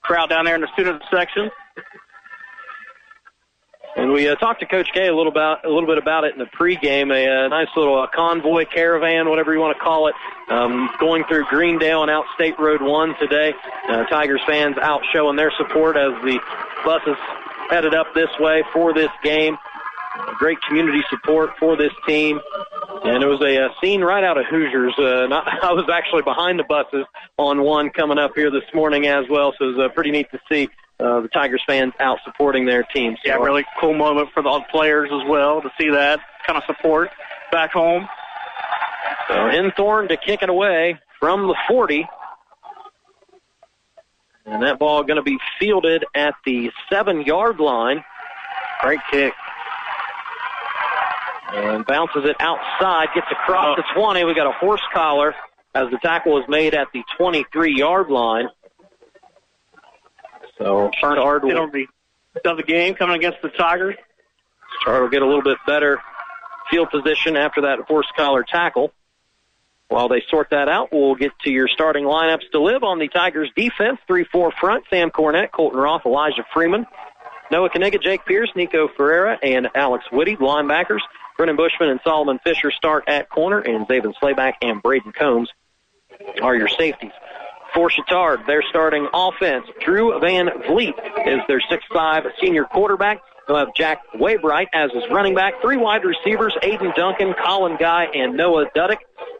[0.01, 1.49] crowd down there in the student section.
[3.95, 6.33] And we uh, talked to Coach K a little about a little bit about it
[6.33, 7.13] in the pregame.
[7.13, 10.15] A, a nice little uh, convoy caravan, whatever you want to call it,
[10.49, 13.53] um, going through Greendale and out State Road One today.
[13.87, 16.39] Uh, Tigers fans out showing their support as the
[16.83, 17.17] buses
[17.69, 19.57] headed up this way for this game.
[20.39, 22.41] Great community support for this team.
[23.03, 24.93] And it was a, a scene right out of Hoosiers.
[24.97, 27.05] Uh, not, I was actually behind the buses
[27.37, 30.29] on one coming up here this morning as well, so it was uh, pretty neat
[30.31, 30.69] to see
[30.99, 33.15] uh, the Tigers fans out supporting their team.
[33.15, 36.63] So, yeah, really cool moment for the players as well to see that kind of
[36.65, 37.09] support
[37.51, 38.07] back home.
[39.27, 42.07] So Henthorn to kick it away from the 40.
[44.45, 48.03] And that ball going to be fielded at the seven yard line.
[48.81, 49.33] Great kick.
[51.51, 54.23] And bounces it outside, gets across the 20.
[54.25, 55.33] We got a horse collar
[55.73, 58.49] as the tackle is made at the 23 yard line.
[60.58, 61.88] So Chatard will, It'll be
[62.43, 63.95] of the game coming against the Tigers.
[64.84, 66.01] Chatard will get a little bit better
[66.70, 68.91] field position after that horse collar tackle.
[69.88, 73.08] While they sort that out, we'll get to your starting lineups to live on the
[73.08, 73.99] Tigers defense.
[74.10, 76.88] 3-4 front, Sam Cornett, Colton Roth, Elijah Freeman,
[77.51, 80.38] Noah Kaniga, Jake Pierce, Nico Ferreira, and Alex Whitty.
[80.38, 81.01] Linebackers,
[81.38, 85.49] Brennan Bushman and Solomon Fisher start at corner, and Zaven Slayback and Braden Combs
[86.41, 87.12] are your safeties.
[87.76, 90.95] For Chatard, their starting offense, Drew Van Vliet
[91.26, 93.19] is their 6'5 senior quarterback.
[93.47, 95.61] They'll have Jack Waybright as his running back.
[95.61, 98.99] Three wide receivers, Aiden Duncan, Colin Guy, and Noah Duddick.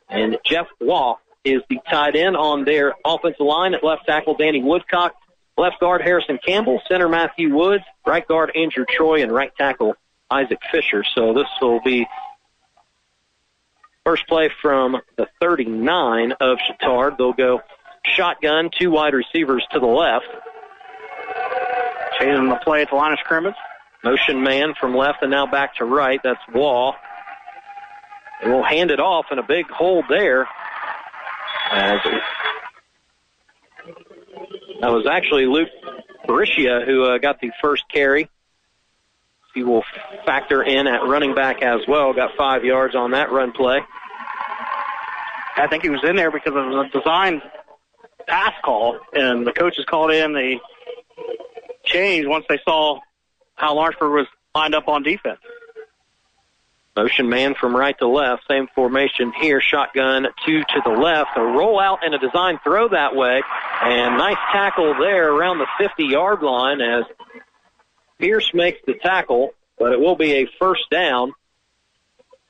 [0.10, 1.16] And Jeff Waugh
[1.46, 3.74] is the tight end on their offensive line.
[3.74, 5.16] At left tackle, Danny Woodcock.
[5.58, 6.82] Left guard, Harrison Campbell.
[6.90, 7.86] Center, Matthew Woods.
[8.06, 9.24] Right guard, Andrew Troy.
[9.24, 9.96] And right tackle,
[10.30, 11.06] Isaac Fisher.
[11.16, 12.06] So this will be
[14.04, 17.18] first play from the 39 of Chatard.
[17.18, 17.62] They'll go
[18.16, 20.28] shotgun, two wide receivers to the left.
[22.20, 23.56] Changing the play at the line of scrimmage.
[24.04, 26.20] Motion man from left and now back to right.
[26.24, 26.96] That's Wall.
[28.44, 30.48] We'll hand it off in a big hold there.
[31.72, 32.00] As
[34.82, 35.70] that was actually Luke
[36.28, 38.30] Baricia who uh, got the first carry.
[39.54, 39.84] He will
[40.26, 42.14] factor in at running back as well.
[42.14, 43.80] Got five yards on that run play.
[45.58, 47.42] I think he was in there because it was a design
[48.28, 50.34] pass call, and the coaches called in.
[50.34, 50.60] They
[51.84, 53.00] changed once they saw
[53.56, 55.40] how Lawrenceburg was lined up on defense.
[56.96, 58.44] Motion man from right to left.
[58.50, 59.60] Same formation here.
[59.60, 61.32] Shotgun two to the left.
[61.36, 63.42] A rollout and a design throw that way.
[63.84, 67.04] And nice tackle there around the 50 yard line as
[68.18, 71.34] Pierce makes the tackle, but it will be a first down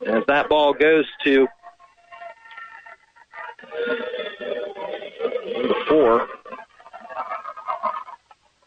[0.06, 1.48] as that ball goes to
[5.68, 6.28] the four.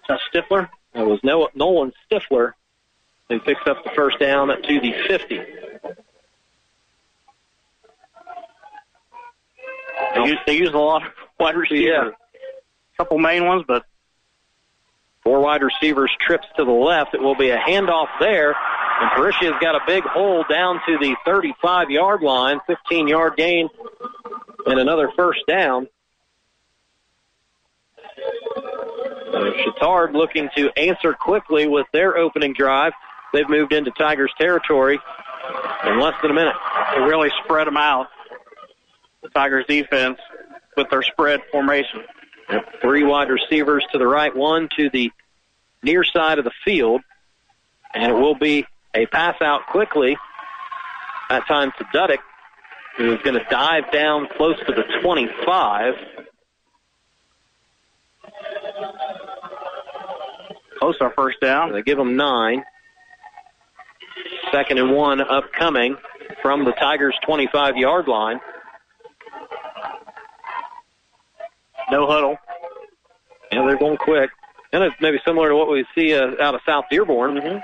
[0.09, 0.69] That's Stifler.
[0.95, 2.53] It was Nolan Stifler
[3.29, 5.41] who picks up the first down to the 50.
[10.15, 11.85] They use, they use a lot of wide receivers.
[11.85, 12.09] Yeah.
[12.09, 13.85] A couple main ones, but
[15.29, 17.13] Four wide receivers trips to the left.
[17.13, 18.57] It will be a handoff there.
[19.01, 23.69] And Parisia's got a big hole down to the 35 yard line, 15 yard gain,
[24.71, 25.87] and another first down.
[28.17, 32.93] Uh, Chatard looking to answer quickly with their opening drive.
[33.33, 34.99] They've moved into Tigers territory
[35.85, 36.55] in less than a minute.
[36.95, 38.09] They really spread them out.
[39.23, 40.19] The Tigers defense
[40.77, 42.05] with their spread formation.
[42.51, 45.13] Yep, Three wide receivers to the right, one to the
[45.83, 47.03] near side of the field.
[47.95, 48.65] And it will be
[48.95, 50.17] a pass out quickly.
[51.29, 52.19] That time to Duddick,
[52.99, 55.95] who is going to dive down close to the 25.
[60.81, 61.73] Close our first down.
[61.73, 62.65] They give them nine.
[64.53, 65.97] Second and one upcoming
[66.43, 68.41] from the Tigers' 25 yard line.
[71.91, 72.37] No huddle.
[73.53, 74.31] Yeah, they're going quick.
[74.73, 77.37] And it's maybe similar to what we see uh, out of South Dearborn.
[77.37, 77.59] Mm-hmm.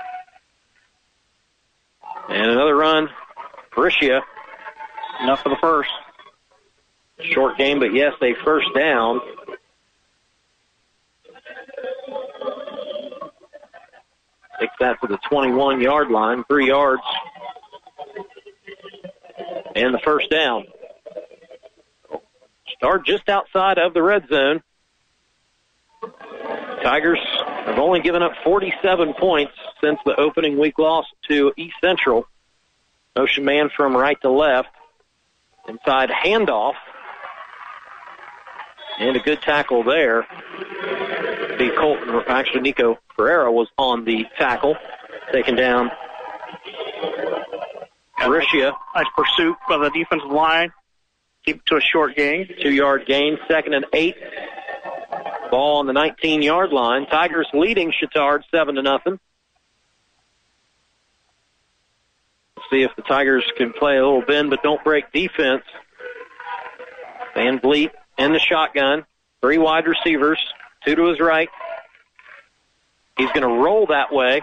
[2.31, 3.09] And another run.
[3.71, 4.21] Parishia.
[5.21, 5.89] Enough for the first.
[7.21, 9.21] Short game, but yes, they first down.
[14.59, 17.01] Takes that to the 21 yard line, three yards.
[19.75, 20.65] And the first down.
[22.77, 24.61] Start just outside of the red zone.
[26.83, 27.19] Tigers
[27.65, 32.27] have only given up 47 points since the opening week loss to East Central.
[33.15, 34.69] Motion man from right to left.
[35.67, 36.73] Inside handoff.
[38.99, 40.25] And a good tackle there.
[41.57, 44.75] The Colton, or actually Nico Pereira was on the tackle.
[45.31, 45.91] Taken down.
[48.19, 48.73] Mauricia.
[48.95, 50.71] Nice pursuit by the defensive line.
[51.45, 52.49] Keep it to a short gain.
[52.61, 53.37] Two yard gain.
[53.47, 54.15] Second and eight.
[55.51, 57.05] Ball on the 19 yard line.
[57.07, 59.19] Tigers leading Chatard seven to nothing.
[62.71, 65.63] See if the Tigers can play a little bend but don't break defense.
[67.35, 69.05] Van Vliet in the shotgun.
[69.41, 70.39] Three wide receivers.
[70.85, 71.49] Two to his right.
[73.17, 74.41] He's going to roll that way.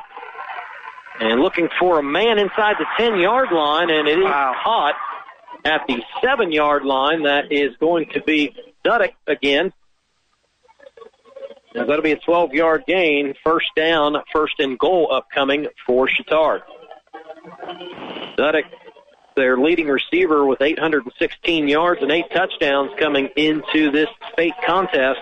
[1.21, 4.95] And looking for a man inside the 10 yard line, and it is caught
[5.65, 7.25] at the 7 yard line.
[7.25, 8.55] That is going to be
[8.85, 9.73] Duddick again.
[11.75, 13.35] Now that'll be a 12 yard gain.
[13.45, 16.63] First down, first and goal upcoming for Chatard.
[18.37, 18.65] Duddick,
[19.37, 25.21] their leading receiver with 816 yards and eight touchdowns coming into this state contest.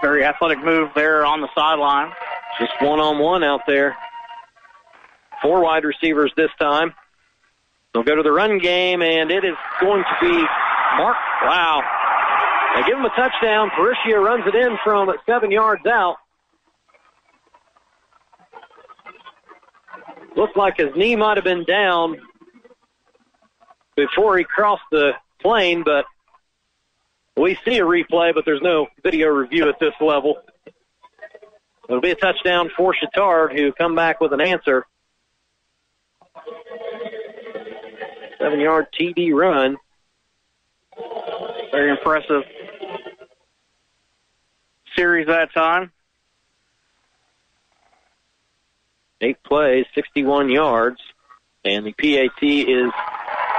[0.00, 2.12] Very athletic move there on the sideline.
[2.58, 3.96] Just one on one out there.
[5.42, 6.94] Four wide receivers this time.
[7.92, 10.46] They'll go to the run game, and it is going to be
[10.96, 11.16] Mark.
[11.42, 11.82] Wow.
[12.74, 13.70] They give him a touchdown.
[13.70, 16.16] Parishia runs it in from seven yards out.
[20.38, 22.16] Looked like his knee might have been down
[23.96, 26.04] before he crossed the plane, but
[27.36, 30.40] we see a replay, but there's no video review at this level.
[31.88, 34.86] It'll be a touchdown for Chatard, who come back with an answer.
[38.38, 39.76] Seven yard TD run.
[41.72, 42.44] Very impressive
[44.94, 45.90] series that time.
[49.20, 51.00] Eight plays, 61 yards,
[51.64, 52.92] and the PAT is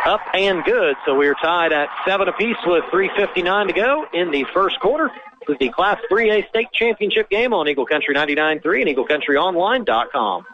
[0.05, 0.95] up and good.
[1.05, 5.11] So we are tied at seven apiece with 3:59 to go in the first quarter.
[5.47, 10.45] This is the Class 3A state championship game on Eagle Country 99.3 and EagleCountryOnline.com.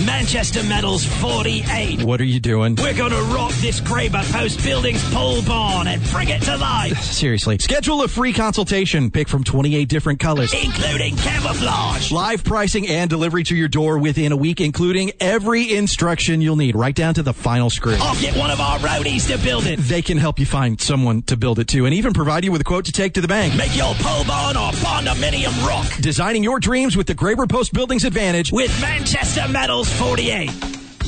[0.00, 2.02] Manchester Metals 48.
[2.02, 2.74] What are you doing?
[2.76, 6.98] We're going to rock this Graber Post Buildings pole barn and bring it to life,
[7.02, 7.58] Seriously.
[7.58, 9.10] Schedule a free consultation.
[9.10, 10.52] Pick from 28 different colors.
[10.54, 12.10] including camouflage.
[12.10, 16.74] Live pricing and delivery to your door within a week, including every instruction you'll need,
[16.74, 18.00] right down to the final script.
[18.02, 19.78] I'll get one of our roadies to build it.
[19.78, 22.60] They can help you find someone to build it to and even provide you with
[22.62, 23.54] a quote to take to the bank.
[23.56, 28.04] Make your pole barn or barndominium rock Designing your dreams with the Graber Post Buildings
[28.04, 28.50] Advantage.
[28.50, 30.50] with Manchester Metals 48.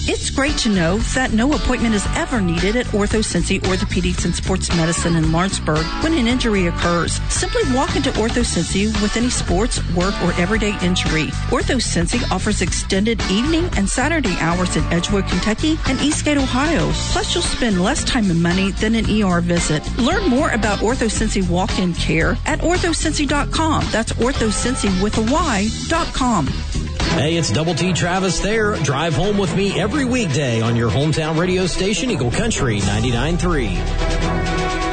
[0.07, 4.69] It's great to know that no appointment is ever needed at OrthoCincy Orthopedics and Sports
[4.77, 7.13] Medicine in Lawrenceburg when an injury occurs.
[7.33, 11.29] Simply walk into OrthoCincy with any sports, work, or everyday injury.
[11.49, 16.91] OrthoCincy offers extended evening and Saturday hours in Edgewood, Kentucky and Eastgate, Ohio.
[17.13, 19.83] Plus, you'll spend less time and money than an ER visit.
[19.97, 23.87] Learn more about OrthoCincy walk-in care at orthocincy.com.
[23.91, 26.47] That's orthocincy with a Y dot com.
[27.15, 28.75] Hey, it's Double T Travis there.
[28.75, 34.85] Drive home with me every weekday on your hometown radio station, Eagle Country 99.3.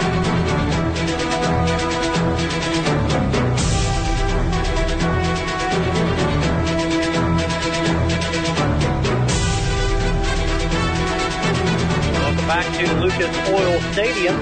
[12.14, 14.36] Welcome back to Lucas Oil Stadium.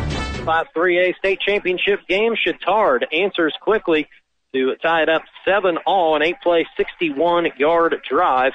[0.43, 2.35] Class 3A state championship game.
[2.35, 4.07] Chatard answers quickly.
[4.53, 8.53] To tie it up seven all, an eight-play, 61-yard drive,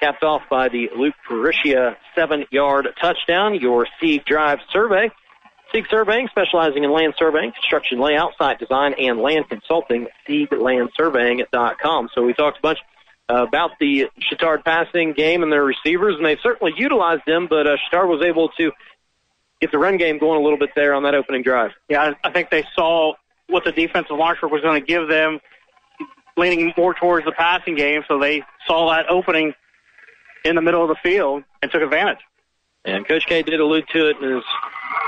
[0.00, 3.56] capped off by the Luke Parishia seven-yard touchdown.
[3.56, 5.10] Your Sieg Drive survey.
[5.72, 10.06] Sieg Surveying, specializing in land surveying, construction layout, site design, and land consulting.
[10.28, 12.10] SiegLandSurveying.com.
[12.14, 12.78] So we talked a bunch
[13.28, 17.76] about the Chatard passing game and their receivers, and they've certainly utilized them, but uh,
[17.90, 18.72] Chatard was able to
[19.60, 21.70] get the run game going a little bit there on that opening drive.
[21.88, 23.14] Yeah, I think they saw
[23.52, 25.38] what the of Lawrenceburg was going to give them,
[26.36, 29.54] leaning more towards the passing game, so they saw that opening
[30.44, 32.18] in the middle of the field and took advantage.
[32.84, 34.44] And Coach K did allude to it in his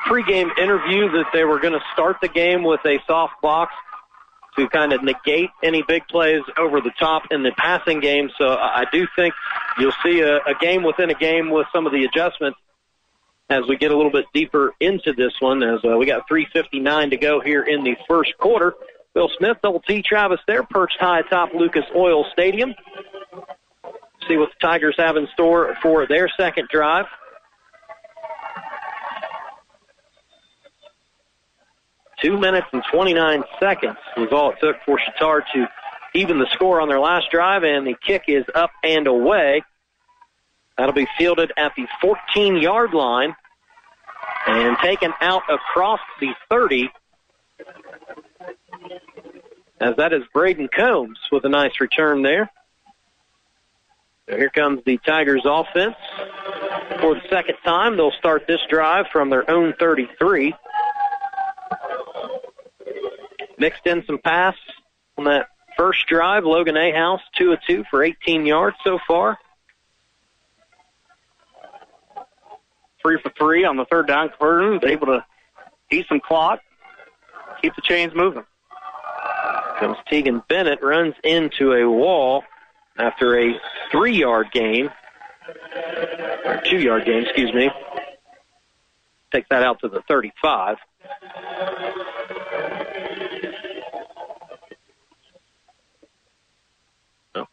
[0.07, 3.75] pregame interview that they were going to start the game with a soft box
[4.57, 8.31] to kind of negate any big plays over the top in the passing game.
[8.39, 9.35] So I I do think
[9.79, 12.59] you'll see a, a game within a game with some of the adjustments
[13.51, 15.63] as we get a little bit deeper into this one.
[15.63, 18.75] As uh, we got 3:59 to go here in the first quarter.
[19.15, 22.75] Bill Smith, double T Travis there, perched high atop Lucas Oil Stadium.
[24.29, 27.07] See what the Tigers have in store for their second drive.
[32.23, 35.69] Two minutes and 29 seconds was all it took for Chatard to
[36.15, 39.63] even the score on their last drive, and the kick is up and away.
[40.77, 43.35] That'll be fielded at the 14 yard line
[44.47, 46.91] and taken out across the 30.
[49.81, 52.51] As that is Braden Combs with a nice return there.
[54.29, 55.97] So here comes the Tigers offense.
[57.01, 60.55] For the second time, they'll start this drive from their own 33.
[63.59, 64.57] Mixed in some pass
[65.19, 66.45] on that first drive.
[66.45, 69.39] Logan Ahaus, 2 of 2 for 18 yards so far.
[73.05, 75.25] Three for three on the third down conversion, able to
[75.93, 76.61] eat some clock,
[77.61, 78.45] keep the chains moving.
[79.79, 82.45] Comes Tegan Bennett, runs into a wall
[82.97, 83.61] after a
[83.93, 84.89] three yard gain,
[86.47, 87.71] or two yard gain, excuse me.
[89.33, 90.77] Take that out to the 35.
[97.35, 97.47] Oh,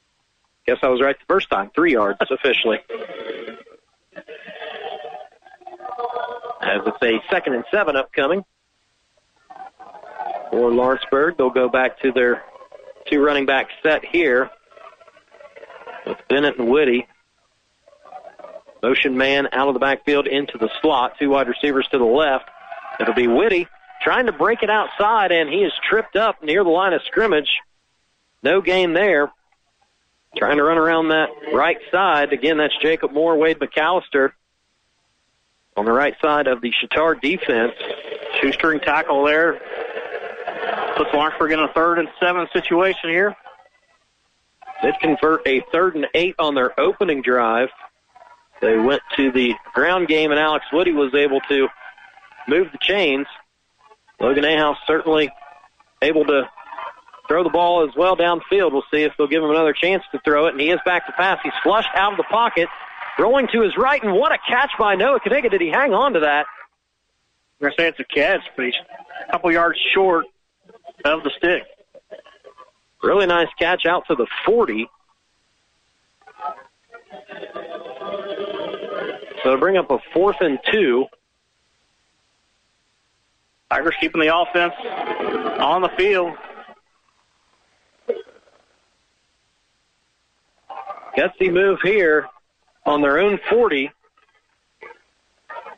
[0.66, 1.72] guess I was right the first time.
[1.76, 2.78] Three yards officially.
[6.62, 8.45] As it's a second and seven upcoming
[10.51, 11.38] for Lawrenceburg.
[11.38, 12.43] They'll go back to their
[13.09, 14.49] two running back set here
[16.05, 17.07] with Bennett and Whitty.
[18.84, 21.14] Motion man out of the backfield into the slot.
[21.20, 22.45] Two wide receivers to the left.
[22.99, 23.68] It'll be Whitty
[24.01, 27.49] trying to break it outside, and he is tripped up near the line of scrimmage.
[28.43, 29.32] No gain there.
[30.36, 32.34] Trying to run around that right side.
[32.34, 34.32] Again, that's Jacob Moore, Wade McAllister
[35.78, 37.74] on the right side of the Chatard defense.
[38.41, 39.59] Shoestring tackle there.
[40.97, 43.36] Puts Lawrenceburg in a third and seven situation here.
[44.82, 47.69] Did convert a third and eight on their opening drive.
[48.61, 51.67] They went to the ground game, and Alex Whitty was able to
[52.47, 53.28] move the chains.
[54.19, 55.32] Logan Ahaus certainly
[56.01, 56.49] able to
[57.28, 58.72] throw the ball as well downfield.
[58.72, 61.07] We'll see if they'll give him another chance to throw it, and he is back
[61.07, 61.39] to pass.
[61.43, 62.67] He's flushed out of the pocket,
[63.20, 65.49] rolling to his right, and what a catch by Noah Kaniga.
[65.51, 66.45] Did he hang on to that?
[67.59, 68.76] I'm going to say it's a catch, but he's
[69.28, 70.26] a couple yards short
[71.05, 71.64] of the stick.
[73.03, 74.88] Really nice catch out to the 40.
[79.43, 81.05] So to bring up a fourth and two.
[83.72, 84.74] Tigers keeping the offense
[85.59, 86.36] on the field.
[91.18, 92.28] Gutsy move here
[92.86, 93.91] on their own 40.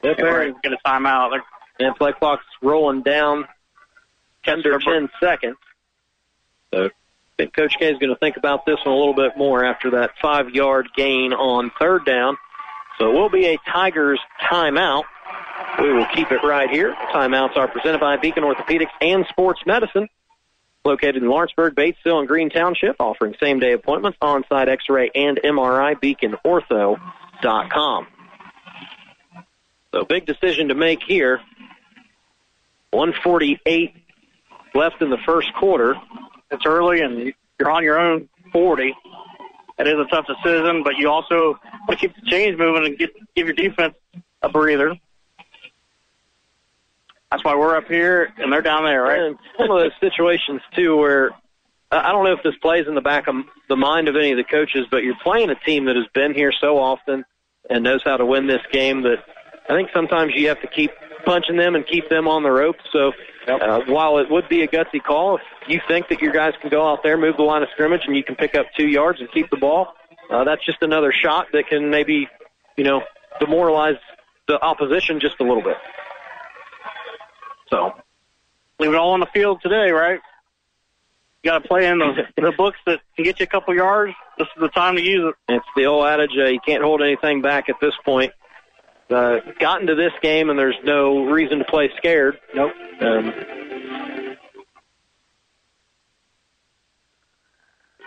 [0.04, 1.32] Yep, They're going to time out.
[1.32, 3.46] They're And play clock's rolling down
[4.46, 5.58] under 10 seconds.
[6.74, 6.90] So I
[7.38, 9.92] think Coach K is going to think about this one a little bit more after
[9.92, 12.38] that five yard gain on third down.
[13.00, 15.04] So it will be a Tigers timeout.
[15.80, 16.94] We will keep it right here.
[17.14, 20.08] Timeouts are presented by Beacon Orthopedics and Sports Medicine.
[20.86, 25.10] Located in Lawrenceburg, Batesville, and Green Township, offering same day appointments, on site x ray
[25.16, 28.08] and MRI, beaconortho.com.
[29.94, 31.40] So big decision to make here.
[32.92, 33.96] 148
[34.76, 35.96] left in the first quarter.
[36.52, 38.94] It's early, and you're on your own 40.
[39.80, 42.98] It is a tough decision, but you also want to keep the chains moving and
[42.98, 43.96] get, give your defense
[44.42, 44.96] a breather.
[47.34, 49.20] That's why we're up here and they're down there, right?
[49.20, 51.32] And some of those situations too, where
[51.92, 53.34] I don't know if this plays in the back of
[53.70, 56.36] the mind of any of the coaches, but you're playing a team that has been
[56.36, 57.26] here so often
[57.72, 59.02] and knows how to win this game.
[59.02, 59.18] That
[59.68, 60.92] I think sometimes you have to keep
[61.26, 62.84] punching them and keep them on the ropes.
[62.92, 63.14] So
[63.48, 66.70] uh, while it would be a gutsy call, if you think that your guys can
[66.70, 69.20] go out there, move the line of scrimmage, and you can pick up two yards
[69.20, 69.88] and keep the ball,
[70.30, 72.28] uh, that's just another shot that can maybe,
[72.78, 73.02] you know,
[73.40, 73.98] demoralize
[74.48, 75.78] the opposition just a little bit.
[77.74, 77.92] So
[78.80, 80.20] leave it all on the field today, right?
[81.42, 84.14] You got to play in the, the books that can get you a couple yards.
[84.38, 85.54] This is the time to use it.
[85.54, 88.32] It's the old adage, uh, you can't hold anything back at this point.
[89.10, 92.38] Uh, gotten to this game and there's no reason to play scared.
[92.54, 92.72] Nope.
[93.02, 93.34] Um,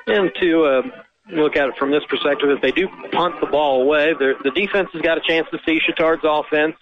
[0.07, 0.83] and to uh,
[1.33, 4.91] look at it from this perspective, if they do punt the ball away, the defense
[4.93, 6.77] has got a chance to see Chatard's offense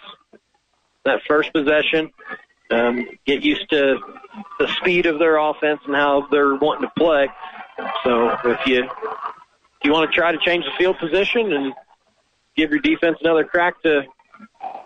[1.05, 2.11] that first possession,
[2.71, 3.99] um, get used to
[4.59, 7.29] the speed of their offense and how they're wanting to play.
[8.05, 11.75] So if you if you want to try to change the field position and
[12.57, 14.03] give your defense another crack to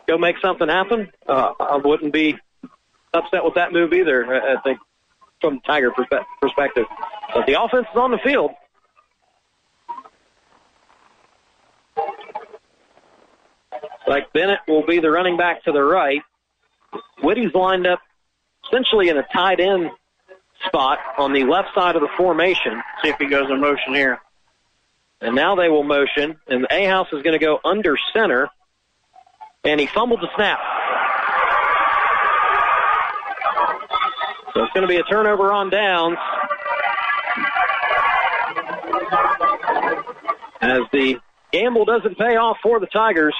[0.09, 2.37] go make something happen, uh, I wouldn't be
[3.15, 4.35] upset with that move either.
[4.35, 4.79] I think
[5.41, 5.93] from the Tiger
[6.41, 6.87] perspective,
[7.33, 8.51] but the offense is on the field.
[14.07, 16.23] Like Bennett will be the running back to the right.
[17.23, 18.01] Whitty's lined up
[18.67, 19.91] essentially in a tight end
[20.67, 22.83] spot on the left side of the formation.
[23.03, 24.21] See if he goes in motion here.
[25.21, 28.49] And now they will motion, and Ahaus is going to go under center,
[29.65, 30.61] and he fumbled the snap.
[34.55, 36.19] So it's going to be a turnover on downs.
[40.61, 41.21] As the
[41.53, 43.35] gamble doesn't pay off for the Tigers.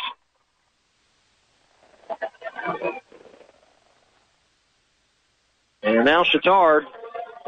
[5.83, 6.87] And now Chatard,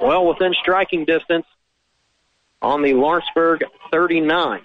[0.01, 1.47] well within striking distance
[2.63, 4.63] on the Lawrenceburg 39.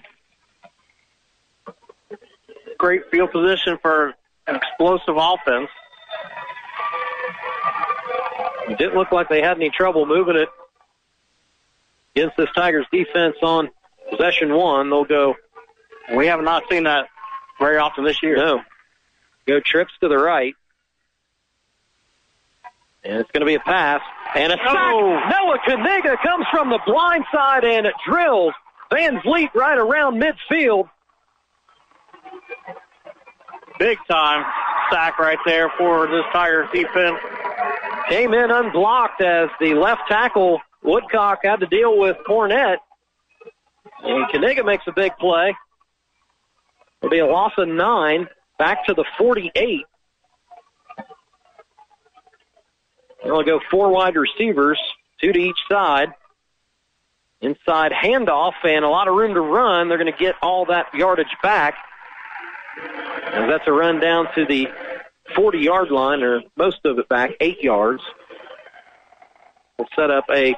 [2.78, 4.14] Great field position for
[4.46, 5.68] an explosive offense.
[8.68, 10.48] It didn't look like they had any trouble moving it
[12.14, 13.70] against this Tigers defense on
[14.10, 14.90] possession one.
[14.90, 15.36] They'll go.
[16.14, 17.08] We have not seen that
[17.58, 18.36] very often this year.
[18.36, 18.60] No.
[19.46, 20.54] Go trips to the right.
[23.04, 24.00] And it's going to be a pass.
[24.34, 24.74] And a sack.
[25.30, 28.52] Noah Kaniga comes from the blind side and it drills
[28.90, 30.88] Van Vliet right around midfield.
[33.78, 34.44] Big time
[34.90, 37.18] sack right there for this Tigers defense.
[38.08, 42.76] Came in unblocked as the left tackle, Woodcock, had to deal with Cornett.
[44.02, 45.54] And Kaniga makes a big play.
[47.02, 48.28] It'll be a loss of nine,
[48.58, 49.84] back to the 48.
[53.26, 54.78] They'll go four wide receivers,
[55.20, 56.12] two to each side.
[57.40, 59.88] Inside handoff and a lot of room to run.
[59.88, 61.74] They're going to get all that yardage back.
[63.32, 64.68] And that's a run down to the
[65.34, 68.02] 40 yard line, or most of it back, eight yards.
[69.78, 70.54] We'll set up a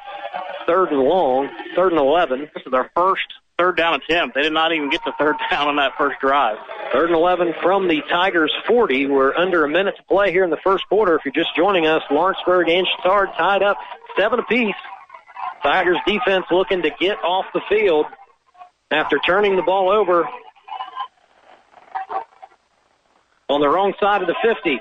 [0.67, 2.51] third and long, third and 11.
[2.55, 3.27] This is their first
[3.59, 4.35] third down attempt.
[4.35, 6.59] They did not even get to third down on that first drive.
[6.93, 9.07] Third and 11 from the Tigers 40.
[9.07, 11.17] We're under a minute to play here in the first quarter.
[11.17, 13.77] If you're just joining us, Lawrenceburg and Chatard tied up
[14.19, 14.75] seven apiece.
[15.63, 18.07] Tigers defense looking to get off the field
[18.91, 20.25] after turning the ball over
[23.49, 24.81] on the wrong side of the 50.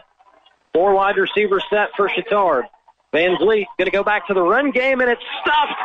[0.74, 2.64] Four wide receivers set for Chatard.
[3.12, 5.80] Van Vliet going to go back to the run game, and it's stuffed.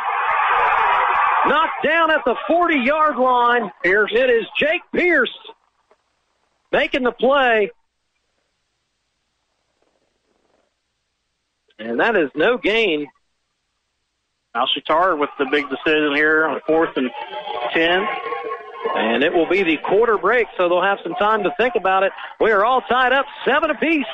[1.45, 3.71] Knocked down at the 40 yard line.
[3.83, 4.11] Pierce.
[4.13, 5.35] It is Jake Pierce
[6.71, 7.71] making the play.
[11.79, 13.07] And that is no gain.
[14.55, 17.09] Now Chatard with the big decision here on fourth and
[17.73, 18.07] 10.
[18.95, 22.03] And it will be the quarter break, so they'll have some time to think about
[22.03, 22.11] it.
[22.39, 24.05] We are all tied up, seven apiece.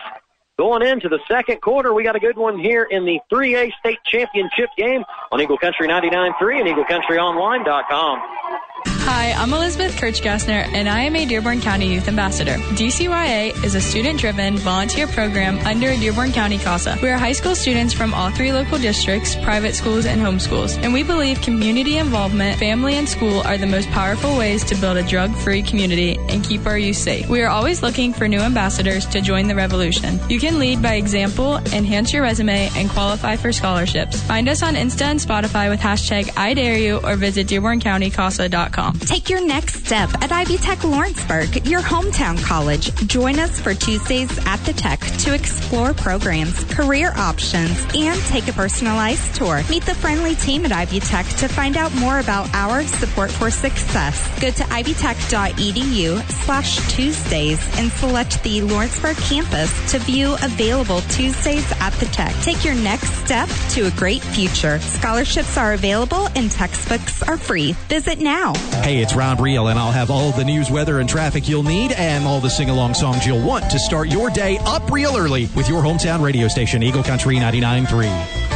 [0.59, 3.99] Going into the second quarter, we got a good one here in the 3A state
[4.03, 8.98] championship game on Eagle Country 99.3 and EagleCountryOnline.com.
[9.11, 12.53] Hi, I'm Elizabeth Kirchgassner, and I am a Dearborn County Youth Ambassador.
[12.77, 16.99] DCYA is a student-driven volunteer program under Dearborn County CASA.
[17.01, 20.93] We are high school students from all three local districts, private schools, and homeschools, and
[20.93, 25.03] we believe community involvement, family, and school are the most powerful ways to build a
[25.03, 27.27] drug-free community and keep our youth safe.
[27.27, 30.19] We are always looking for new ambassadors to join the revolution.
[30.29, 34.21] You can lead by example, enhance your resume, and qualify for scholarships.
[34.21, 38.98] Find us on Insta and Spotify with hashtag I Dare You or visit DearbornCountyCASA.com.
[39.01, 42.93] Take your next step at Ivy Tech Lawrenceburg, your hometown college.
[43.07, 48.53] Join us for Tuesdays at the Tech to explore programs, career options, and take a
[48.53, 49.61] personalized tour.
[49.69, 53.49] Meet the friendly team at Ivy Tech to find out more about our support for
[53.49, 54.27] success.
[54.39, 61.93] Go to ivytech.edu slash Tuesdays and select the Lawrenceburg campus to view available Tuesdays at
[61.93, 62.33] the Tech.
[62.43, 64.79] Take your next step to a great future.
[64.79, 67.73] Scholarships are available and textbooks are free.
[67.87, 68.53] Visit now.
[68.81, 71.91] Hey, it's Ron Reel, and I'll have all the news, weather, and traffic you'll need,
[71.91, 75.47] and all the sing along songs you'll want to start your day up real early
[75.55, 78.49] with your hometown radio station, Eagle Country 99.3.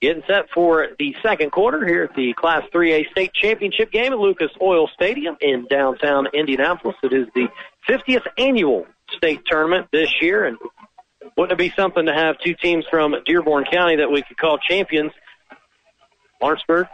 [0.00, 4.18] Getting set for the second quarter here at the Class 3A State Championship game at
[4.18, 6.96] Lucas Oil Stadium in downtown Indianapolis.
[7.02, 7.48] It is the
[7.86, 10.56] 50th annual state tournament this year, and
[11.36, 14.58] wouldn't it be something to have two teams from Dearborn County that we could call
[14.58, 15.12] champions?
[16.40, 16.86] Lawrenceburg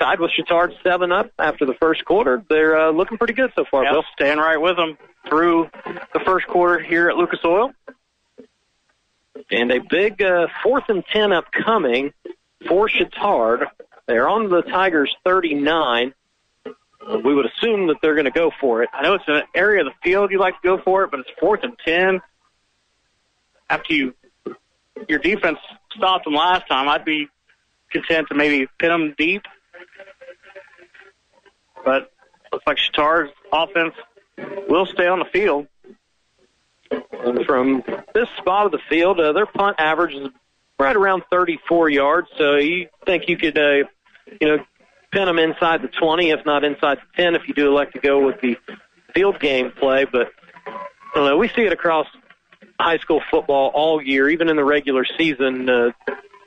[0.00, 2.42] tied with Chatard seven up after the first quarter.
[2.48, 3.84] They're uh, looking pretty good so far.
[3.84, 4.04] Yep, Bill.
[4.14, 4.96] staying right with them
[5.28, 5.68] through
[6.14, 7.72] the first quarter here at Lucas Oil.
[9.50, 12.12] And a big uh, fourth and ten upcoming
[12.66, 13.66] for Chatard.
[14.06, 16.14] They're on the Tigers 39.
[17.24, 18.90] We would assume that they're going to go for it.
[18.92, 21.20] I know it's an area of the field you like to go for it, but
[21.20, 22.20] it's fourth and ten.
[23.70, 24.14] After you
[25.08, 25.58] your defense
[25.96, 27.28] stopped them last time, I'd be
[27.90, 29.42] content to maybe pin them deep.
[31.84, 32.12] But
[32.52, 33.94] looks like Chatard's offense
[34.68, 35.66] will stay on the field.
[36.90, 40.28] And from this spot of the field, uh, their punt average is
[40.78, 42.28] right around 34 yards.
[42.36, 43.84] So you think you could, uh,
[44.40, 44.58] you know,
[45.12, 48.00] pin them inside the 20, if not inside the 10, if you do elect to
[48.00, 48.56] go with the
[49.14, 50.04] field game play.
[50.04, 50.32] But
[50.66, 50.80] I
[51.14, 51.36] don't know.
[51.36, 52.06] We see it across
[52.80, 55.68] high school football all year, even in the regular season.
[55.68, 55.90] Uh,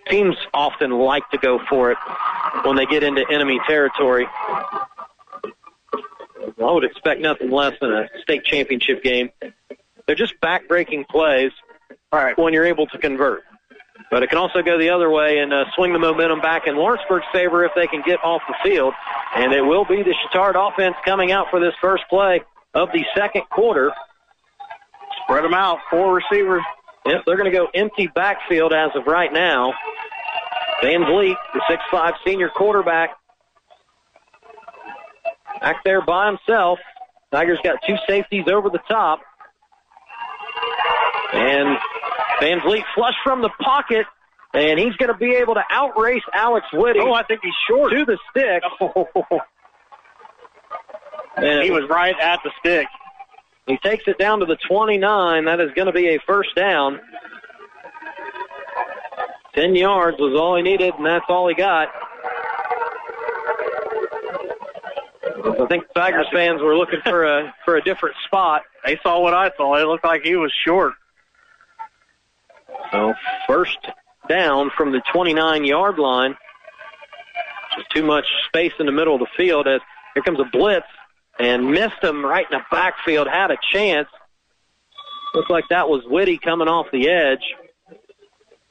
[0.09, 1.97] teams often like to go for it
[2.63, 4.27] when they get into enemy territory.
[6.61, 9.29] I would expect nothing less than a state championship game.
[10.05, 11.51] They're just back-breaking plays
[12.37, 13.43] when you're able to convert.
[14.11, 16.75] But it can also go the other way and uh, swing the momentum back in
[16.75, 18.93] Lawrenceburg's favor if they can get off the field.
[19.35, 22.41] And it will be the Chatard offense coming out for this first play
[22.73, 23.91] of the second quarter.
[25.23, 26.63] Spread them out, four receivers.
[27.05, 29.73] Yep, they're going to go empty backfield as of right now.
[30.81, 33.11] Van Vliet, the 6'5 senior quarterback,
[35.61, 36.79] back there by himself.
[37.31, 39.21] Tigers got two safeties over the top.
[41.33, 41.77] And
[42.41, 44.05] Van Vliet flush from the pocket,
[44.53, 46.99] and he's going to be able to outrace Alex Whitty.
[47.01, 47.91] Oh, I think he's short.
[47.91, 48.63] To the stick.
[51.63, 52.87] he was right at the stick.
[53.67, 55.45] He takes it down to the 29.
[55.45, 56.99] That is going to be a first down.
[59.55, 61.89] 10 yards was all he needed, and that's all he got.
[65.45, 68.63] I think Tigers fans were looking for a for a different spot.
[68.85, 69.75] They saw what I saw.
[69.75, 70.93] It looked like he was short.
[72.91, 73.13] So
[73.47, 73.77] first
[74.27, 76.35] down from the 29 yard line.
[77.75, 79.81] Just too much space in the middle of the field as
[80.13, 80.85] here comes a blitz
[81.39, 83.27] and missed him right in the backfield.
[83.27, 84.07] Had a chance.
[85.33, 87.43] Looked like that was Whitty coming off the edge.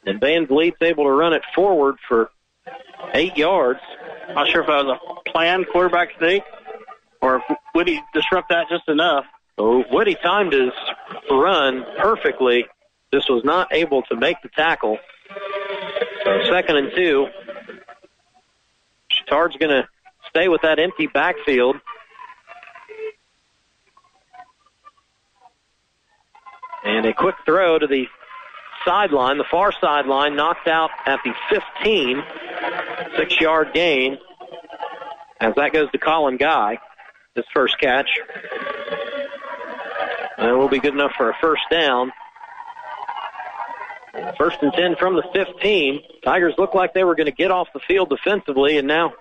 [0.07, 2.31] And Van Vliet's able to run it forward for
[3.15, 3.81] eight yards.
[4.31, 6.43] Not sure if that was a planned quarterback sneak
[7.21, 7.43] or if
[7.75, 9.25] Whitty disrupt that just enough.
[9.59, 10.73] So Whitty timed his
[11.31, 12.67] run perfectly.
[13.11, 14.99] This was not able to make the tackle.
[16.25, 17.27] So second and two.
[19.11, 19.89] Chatard's going to
[20.31, 21.77] stay with that empty backfield.
[26.85, 28.07] And a quick throw to the
[28.85, 32.23] sideline, the far sideline, knocked out at the 15.
[33.17, 34.19] Six yard gain.
[35.41, 36.79] As that goes to Colin Guy,
[37.35, 38.09] his first catch.
[40.39, 42.13] And will be good enough for a first down.
[44.37, 46.01] First and 10 from the 15.
[46.25, 49.13] Tigers look like they were going to get off the field defensively, and now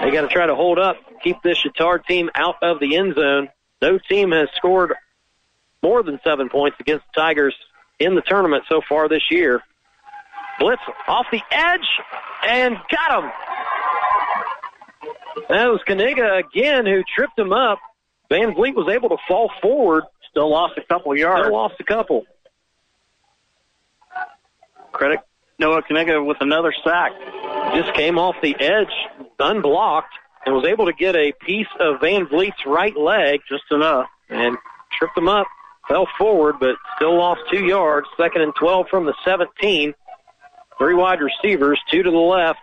[0.00, 3.14] they got to try to hold up, keep this Chatard team out of the end
[3.14, 3.48] zone.
[3.82, 4.94] No team has scored
[5.84, 7.54] more than seven points against the Tigers
[8.00, 9.62] in the tournament so far this year.
[10.58, 11.86] Blitz off the edge
[12.48, 13.30] and got him.
[15.50, 17.78] That was Kaniga again who tripped him up.
[18.30, 20.04] Van Vliet was able to fall forward.
[20.30, 21.42] Still lost a couple yards.
[21.42, 22.24] Still lost a couple.
[24.92, 25.20] Credit
[25.58, 27.12] Noah Kaniga with another sack.
[27.74, 28.92] Just came off the edge,
[29.38, 30.14] unblocked,
[30.46, 33.40] and was able to get a piece of Van Vliet's right leg.
[33.48, 34.06] Just enough.
[34.30, 34.56] And
[34.98, 35.46] tripped him up.
[35.88, 38.06] Fell forward, but still lost two yards.
[38.16, 39.94] Second and 12 from the 17.
[40.78, 42.60] Three wide receivers, two to the left.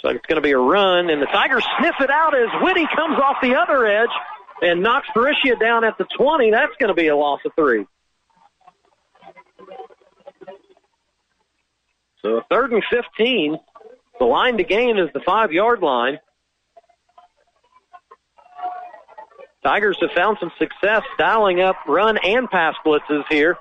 [0.00, 2.86] So it's going to be a run, and the Tigers sniff it out as Whitty
[2.94, 4.10] comes off the other edge
[4.62, 6.50] and knocks Baricia down at the 20.
[6.52, 7.84] That's going to be a loss of three.
[12.22, 13.58] So a third and 15.
[14.18, 16.18] The line to gain is the five yard line.
[19.64, 23.58] Tigers have found some success dialing up run and pass blitzes here.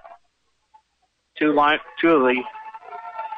[1.40, 2.44] Two line, two of the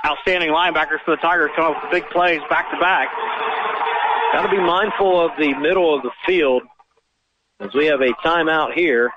[0.05, 3.09] outstanding linebackers for the Tigers come up with big plays back to back.
[4.33, 6.63] Got to be mindful of the middle of the field
[7.59, 9.11] as we have a timeout here.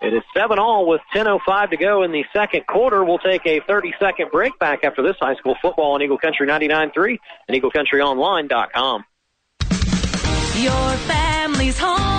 [0.00, 3.04] It is 7 all with 10.05 to go in the second quarter.
[3.04, 6.46] We'll take a 30 second break back after this high school football on Eagle Country
[6.46, 7.18] 99.3
[7.48, 9.04] and EagleCountryOnline.com.
[10.60, 10.96] Your
[11.48, 12.17] family's hometown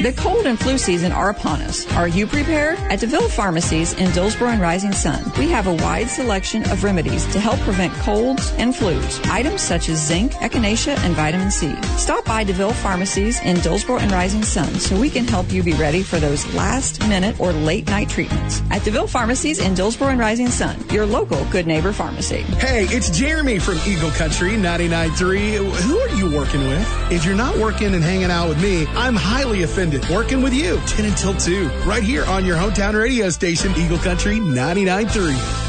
[0.00, 1.86] The cold and flu season are upon us.
[1.92, 2.78] Are you prepared?
[2.88, 7.30] At DeVille Pharmacies in Dillsboro and Rising Sun, we have a wide selection of remedies
[7.34, 9.22] to help prevent colds and flus.
[9.30, 11.74] Items such as zinc, echinacea, and vitamin C.
[11.98, 15.74] Stop by DeVille Pharmacies in Dillsboro and Rising Sun so we can help you be
[15.74, 18.62] ready for those last minute or late night treatments.
[18.70, 22.40] At DeVille Pharmacies in Dillsboro and Rising Sun, your local good neighbor pharmacy.
[22.56, 25.82] Hey, it's Jeremy from Eagle Country 99.3.
[25.82, 27.12] Who are you working with?
[27.12, 29.89] If you're not working and hanging out with me, I'm highly offended.
[30.10, 34.36] Working with you 10 until 2, right here on your hometown radio station, Eagle Country
[34.36, 35.60] 99.3.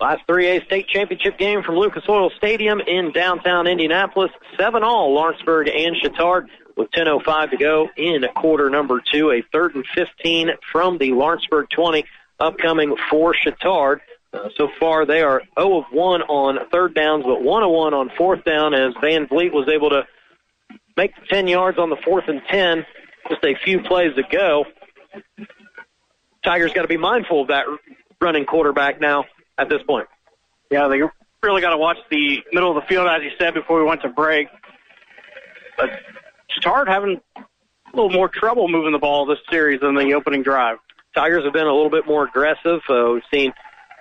[0.00, 4.30] Last 3A state championship game from Lucas Oil Stadium in downtown Indianapolis.
[4.56, 9.30] 7 all Lawrenceburg and Chatard with 10.05 to go in quarter number two.
[9.30, 12.04] A third and 15 from the Lawrenceburg 20
[12.40, 14.00] upcoming for Chatard.
[14.32, 17.94] Uh, so far, they are 0 of 1 on third downs, but 1 of 1
[17.94, 20.06] on fourth down as Van Vliet was able to
[20.96, 22.86] make 10 yards on the fourth and 10
[23.28, 24.64] just a few plays ago.
[26.44, 27.66] Tigers got to be mindful of that
[28.20, 29.24] running quarterback now
[29.58, 30.06] at this point.
[30.70, 31.00] Yeah, they
[31.42, 34.02] really got to watch the middle of the field, as you said before we went
[34.02, 34.48] to break.
[35.76, 35.90] But
[36.50, 40.78] Chatard having a little more trouble moving the ball this series than the opening drive.
[41.14, 42.80] Tigers have been a little bit more aggressive.
[42.88, 43.52] Uh, we've seen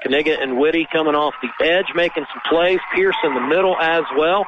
[0.05, 2.79] Kaniga and Whitty coming off the edge, making some plays.
[2.93, 4.45] Pierce in the middle as well.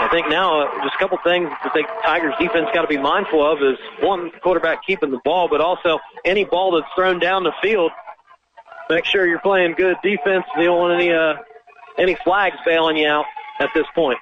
[0.00, 2.96] I think now uh, just a couple things that the Tigers defense got to be
[2.96, 7.44] mindful of is one quarterback keeping the ball, but also any ball that's thrown down
[7.44, 7.92] the field.
[8.88, 10.44] Make sure you're playing good defense.
[10.56, 11.34] You don't want any uh,
[11.98, 13.26] any flags bailing you out
[13.60, 14.18] at this point.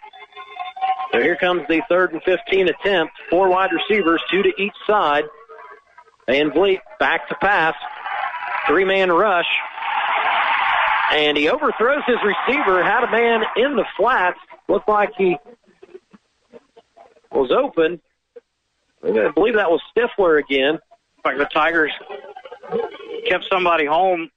[1.12, 3.14] So here comes the third and 15 attempt.
[3.30, 5.24] Four wide receivers, two to each side.
[6.26, 7.74] And Vliet back to pass.
[8.66, 9.46] Three man rush.
[11.12, 14.38] And he overthrows his receiver, had a man in the flats.
[14.68, 15.36] Looked like he
[17.32, 18.00] was open.
[19.02, 20.78] I believe that was Stifler again.
[21.24, 21.92] Like the Tigers
[23.26, 24.30] kept somebody home.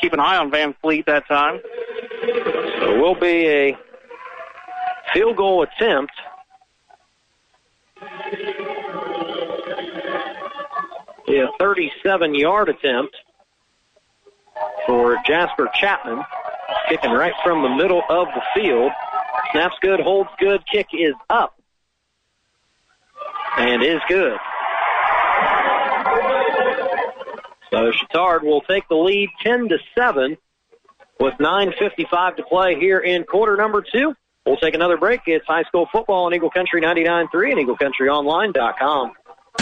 [0.00, 1.60] Keep an eye on Van Vliet that time.
[1.62, 3.78] So it will be a
[5.12, 6.12] field goal attempt.
[11.26, 13.16] Yeah, 37 yard attempt
[14.86, 16.22] for Jasper Chapman.
[16.88, 18.92] Kicking right from the middle of the field.
[19.52, 21.54] Snaps good, holds good, kick is up.
[23.56, 24.38] And is good.
[27.70, 30.36] So Chatard will take the lead 10 to 7
[31.20, 34.14] with 9.55 to play here in quarter number two.
[34.46, 35.20] We'll take another break.
[35.26, 39.12] It's high school football on Eagle Country 99.3 and EagleCountryOnline.com.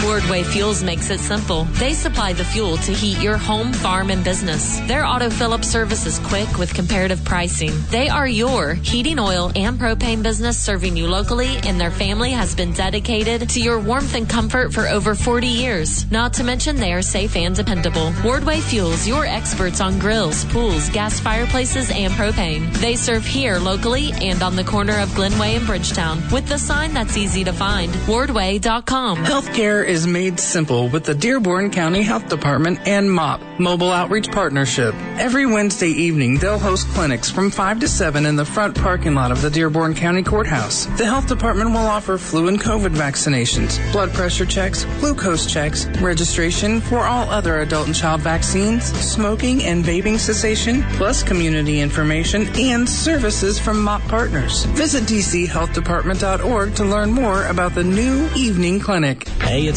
[0.01, 1.63] Wardway Fuels makes it simple.
[1.65, 4.79] They supply the fuel to heat your home, farm, and business.
[4.81, 7.71] Their auto fill up service is quick with comparative pricing.
[7.89, 12.55] They are your heating oil and propane business serving you locally, and their family has
[12.55, 16.09] been dedicated to your warmth and comfort for over 40 years.
[16.11, 18.11] Not to mention they are safe and dependable.
[18.21, 22.71] Wardway Fuels, your experts on grills, pools, gas fireplaces, and propane.
[22.75, 26.93] They serve here locally and on the corner of Glenway and Bridgetown with the sign
[26.93, 27.91] that's easy to find.
[28.05, 29.17] Wardway.com.
[29.25, 34.93] Healthcare is made simple with the Dearborn County Health Department and MOP, Mobile Outreach Partnership.
[35.17, 39.31] Every Wednesday evening, they'll host clinics from 5 to 7 in the front parking lot
[39.31, 40.85] of the Dearborn County Courthouse.
[40.97, 46.81] The health department will offer flu and COVID vaccinations, blood pressure checks, glucose checks, registration
[46.81, 52.87] for all other adult and child vaccines, smoking and vaping cessation, plus community information and
[52.89, 54.65] services from MOP partners.
[54.65, 59.27] Visit dchealthdepartment.org to learn more about the new evening clinic.
[59.39, 59.76] Hey, it's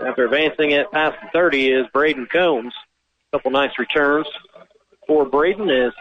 [0.00, 2.74] after advancing it past the 30 is Braden Combs.
[3.32, 4.26] A couple nice returns
[5.06, 5.92] for Braden as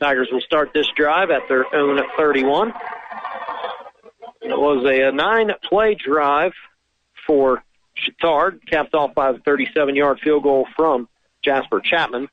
[0.00, 2.72] Tigers will start this drive at their own 31.
[4.42, 6.52] It was a nine play drive
[7.26, 7.62] for
[7.96, 11.08] Chatard, capped off by the 37 yard field goal from
[11.42, 12.28] Jasper Chapman.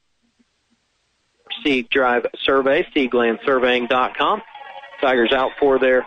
[1.64, 4.42] Sieg Drive Survey, SieglandSurveying.com.
[5.02, 6.06] Tigers out for their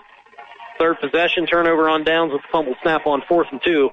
[0.79, 3.91] third possession, turnover on downs with a fumble snap on fourth and two.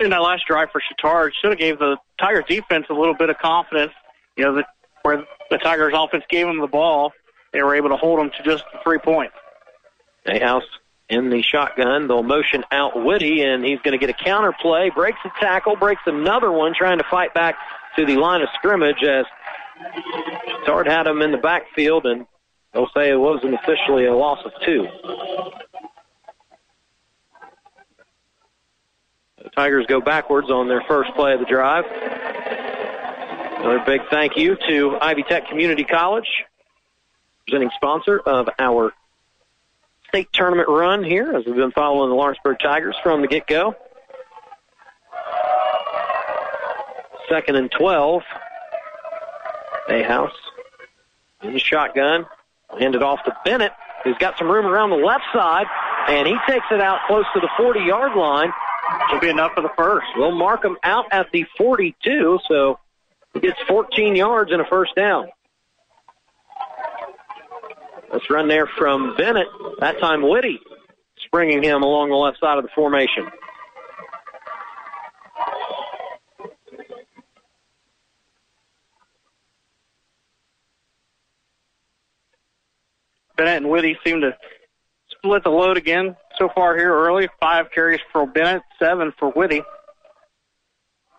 [0.00, 3.30] In that last drive for Chatard, should have gave the Tigers defense a little bit
[3.30, 3.92] of confidence.
[4.36, 4.66] You know, that
[5.02, 7.12] where the Tigers offense gave them the ball,
[7.52, 9.34] they were able to hold them to just three points.
[10.26, 10.62] Ahaus
[11.08, 12.06] in the shotgun.
[12.06, 14.90] They'll motion out Whitty, and he's going to get a counter play.
[14.90, 17.56] Breaks a tackle, breaks another one, trying to fight back
[17.96, 19.24] to the line of scrimmage as
[20.66, 22.26] Tard had him in the backfield, and
[22.72, 24.86] they'll say it wasn't officially a loss of two.
[29.42, 31.84] The Tigers go backwards on their first play of the drive.
[33.60, 36.28] Another big thank you to Ivy Tech Community College,
[37.46, 38.92] presenting sponsor of our
[40.08, 43.74] state tournament run here as we've been following the Lawrenceburg Tigers from the get-go.
[47.28, 48.22] Second and 12.
[49.88, 50.30] Ahaus
[51.42, 52.26] in the shotgun.
[52.78, 53.72] Hand it off to Bennett,
[54.04, 55.66] who's got some room around the left side,
[56.08, 58.52] and he takes it out close to the 40 yard line.
[59.10, 60.06] Should be enough for the first.
[60.16, 62.78] We'll mark him out at the 42, so
[63.34, 65.28] he gets 14 yards and a first down.
[68.12, 69.48] Let's run there from Bennett.
[69.80, 70.60] That time Whitty
[71.26, 73.28] springing him along the left side of the formation.
[83.36, 84.36] Bennett and Whitty seem to
[85.10, 87.28] split the load again so far here early.
[87.40, 89.62] Five carries for Bennett, seven for Whitty.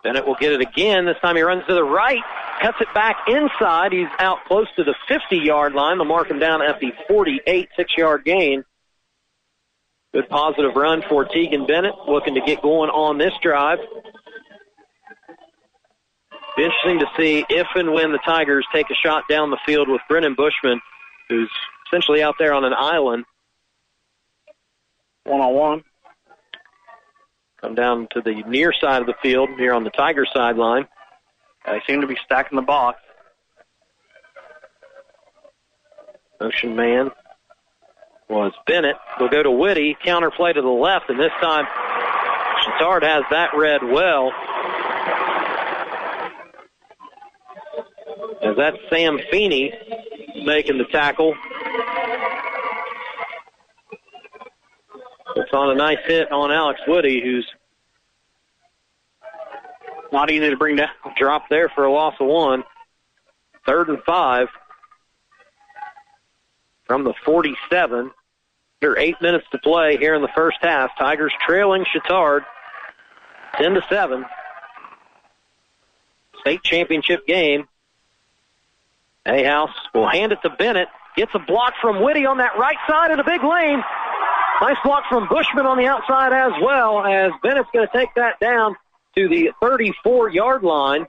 [0.02, 1.04] Bennett will get it again.
[1.04, 2.22] This time he runs to the right,
[2.62, 3.92] cuts it back inside.
[3.92, 5.98] He's out close to the 50 yard line.
[5.98, 8.64] They'll mark him down at the 48, six yard gain.
[10.12, 13.78] Good positive run for Tegan Bennett, looking to get going on this drive.
[16.56, 19.88] Be interesting to see if and when the Tigers take a shot down the field
[19.88, 20.80] with Brennan Bushman,
[21.28, 21.50] who's
[21.86, 23.24] essentially out there on an island.
[25.30, 25.84] One on one.
[27.60, 30.88] Come down to the near side of the field here on the Tiger sideline.
[31.64, 32.98] They seem to be stacking the box.
[36.40, 37.12] Motion man
[38.28, 38.96] was Bennett.
[39.20, 39.96] We'll go to Whitty.
[40.04, 41.64] Counter play to the left, and this time
[42.64, 44.32] Chatard has that read well.
[48.42, 49.72] As that's Sam Feeney
[50.44, 51.34] making the tackle.
[55.36, 57.46] It's on a nice hit on Alex Whitty, who's
[60.12, 60.88] not easy to bring down.
[61.18, 62.64] Drop there for a loss of one.
[63.66, 64.48] Third and five
[66.86, 68.10] from the 47.
[68.80, 70.90] There are eight minutes to play here in the first half.
[70.98, 72.44] Tigers trailing Chatard
[73.56, 74.24] 10 to 7.
[76.40, 77.68] State championship game.
[79.26, 80.88] Ahaus will hand it to Bennett.
[81.16, 83.82] Gets a block from Whitty on that right side of the big lane.
[84.60, 88.38] Nice block from Bushman on the outside as well as Bennett's going to take that
[88.40, 88.76] down
[89.16, 91.06] to the 34 yard line.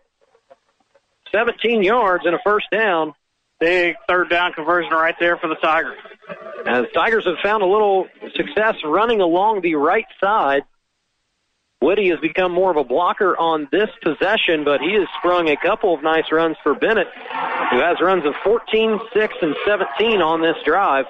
[1.33, 3.13] 17 yards and a first down.
[3.59, 5.99] Big third down conversion right there for the Tigers.
[6.65, 10.63] As Tigers have found a little success running along the right side.
[11.81, 15.57] Whitty has become more of a blocker on this possession, but he has sprung a
[15.57, 17.07] couple of nice runs for Bennett,
[17.71, 21.05] who has runs of 14, 6, and 17 on this drive.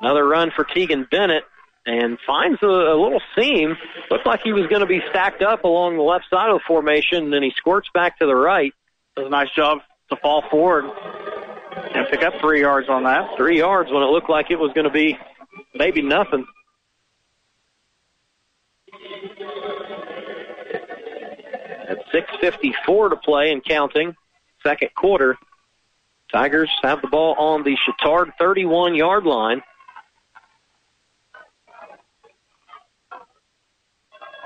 [0.00, 1.44] Another run for Tegan Bennett
[1.86, 3.76] and finds a, a little seam.
[4.10, 6.64] Looked like he was going to be stacked up along the left side of the
[6.66, 8.72] formation, and then he squirts back to the right.
[9.16, 9.78] Does a nice job
[10.10, 10.84] to fall forward
[11.94, 13.36] and pick up three yards on that.
[13.36, 15.18] Three yards when it looked like it was going to be
[15.74, 16.46] maybe nothing.
[21.88, 24.14] At 6.54 to play and counting,
[24.62, 25.36] second quarter,
[26.32, 29.62] Tigers have the ball on the Chatard 31 yard line.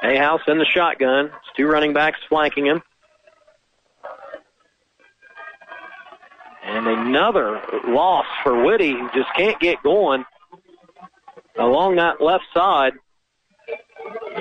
[0.03, 1.27] Ahaus in the shotgun.
[1.27, 2.83] It's two running backs flanking him.
[6.65, 10.25] And another loss for Whitty, who just can't get going
[11.59, 12.95] along that left side.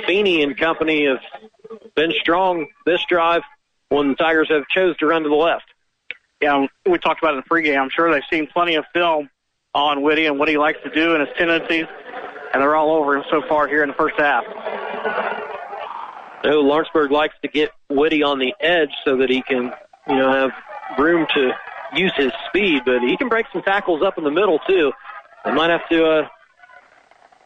[0.08, 1.22] Feeney and company have
[1.96, 3.44] been strong this drive
[3.90, 5.66] when the Tigers have chose to run to the left.
[6.42, 7.80] Yeah, we talked about it in the pregame.
[7.80, 9.30] I'm sure they've seen plenty of film
[9.76, 11.86] on Whitty and what he likes to do and his tendencies,
[12.54, 14.44] and they're all over him so far here in the first half.
[16.50, 19.72] Know Lawrenceburg likes to get Whitty on the edge so that he can,
[20.08, 20.52] you know, have
[20.98, 21.52] room to
[21.94, 24.92] use his speed, but he can break some tackles up in the middle too.
[25.46, 26.28] They might have to uh,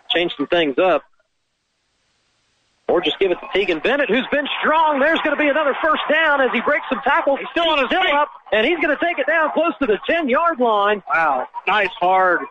[0.10, 1.04] change some things up.
[2.88, 5.00] Or just give it to Tegan Bennett, who's been strong.
[5.00, 7.40] There's going to be another first down as he breaks some tackles.
[7.40, 9.88] He's still on his still up, and he's going to take it down close to
[9.88, 11.02] the 10 yard line.
[11.12, 11.48] Wow.
[11.68, 12.42] Nice hard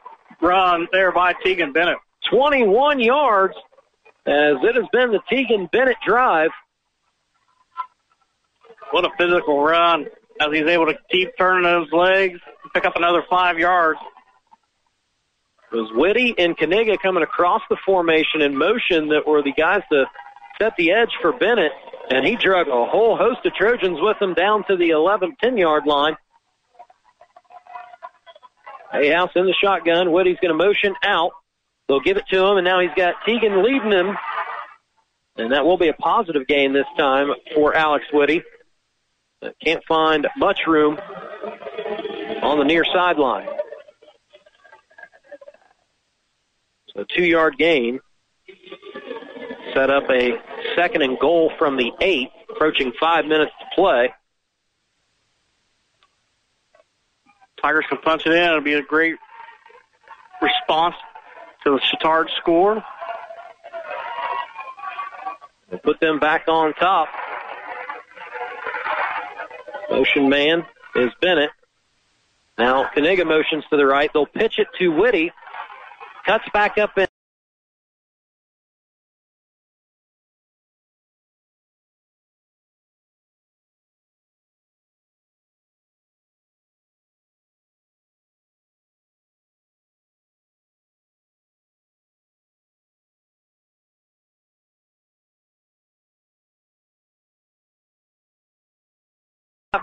[0.41, 1.99] run there by Tegan Bennett.
[2.31, 3.55] 21 yards
[4.27, 6.51] as it has been the Tegan Bennett drive.
[8.91, 10.07] What a physical run
[10.41, 12.41] as he's able to keep turning those legs
[12.75, 14.01] pick up another five yards.
[15.73, 19.83] It was Whitty and Kaniga coming across the formation in motion that were the guys
[19.91, 20.05] to
[20.61, 21.73] set the edge for Bennett,
[22.11, 25.57] and he drug a whole host of Trojans with him down to the 11, 10
[25.57, 26.17] yard line.
[28.93, 30.13] Ahaus in the shotgun.
[30.13, 31.33] Whitty's going to motion out.
[31.89, 34.17] They'll give it to him, and now he's got Tegan leading him.
[35.37, 38.43] And that will be a positive gain this time for Alex Whitty.
[39.63, 40.99] Can't find much room
[42.43, 43.49] on the near sideline.
[46.97, 48.01] So two yard gain.
[49.75, 50.41] Set up a
[50.77, 54.15] second and goal from the eight, approaching five minutes to play.
[57.61, 58.39] Tigers can punch it in.
[58.39, 59.17] It'll be a great
[60.41, 60.95] response
[61.65, 62.83] to the Chatard score.
[65.71, 67.09] We'll put them back on top.
[69.91, 70.65] Motion man
[70.95, 71.51] is Bennett.
[72.57, 74.11] Now Kaniga motions to the right.
[74.13, 75.33] They'll pitch it to Whitty.
[76.27, 77.07] Cuts back up in.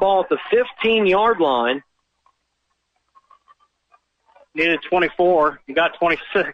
[0.01, 1.81] Ball at the 15 yard line.
[4.53, 5.61] Needed 24.
[5.67, 6.49] You got 26.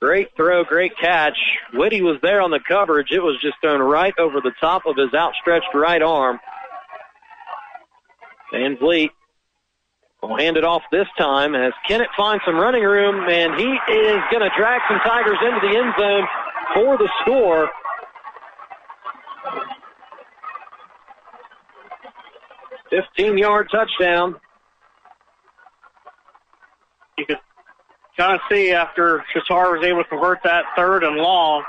[0.00, 1.36] Great throw, great catch.
[1.74, 3.08] Whitty was there on the coverage.
[3.10, 6.40] It was just thrown right over the top of his outstretched right arm.
[8.50, 9.10] Van Vliet
[10.22, 14.20] will hand it off this time as Kennett finds some running room, and he is
[14.32, 16.26] going to drag some Tigers into the end zone
[16.74, 17.68] for the score.
[22.90, 24.36] Fifteen-yard touchdown.
[27.16, 27.38] You could
[28.16, 31.62] kind of see after Chatard was able to convert that third and long,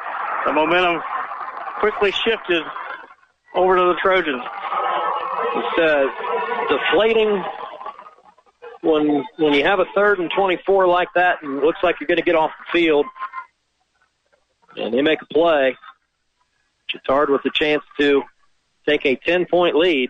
[0.45, 1.02] the momentum
[1.80, 2.64] quickly shifted
[3.56, 4.41] over to the Trojans.
[5.53, 6.06] It's uh,
[6.69, 7.44] deflating
[8.82, 12.07] when when you have a third and 24 like that, and it looks like you're
[12.07, 13.06] going to get off the field
[14.77, 15.77] and they make a play.
[16.89, 18.23] Chatard with the chance to
[18.88, 20.10] take a 10 point lead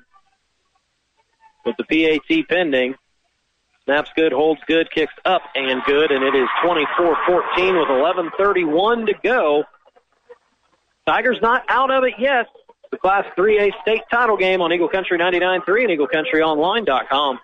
[1.65, 2.95] with the PAT pending.
[3.85, 9.07] Snaps good, holds good, kicks up and good, and it is 24 14 with 11.31
[9.07, 9.63] to go.
[11.05, 12.47] Tigers not out of it yet.
[12.91, 17.39] The Class 3A state title game on Eagle Country 99.3 and EagleCountryOnline.com.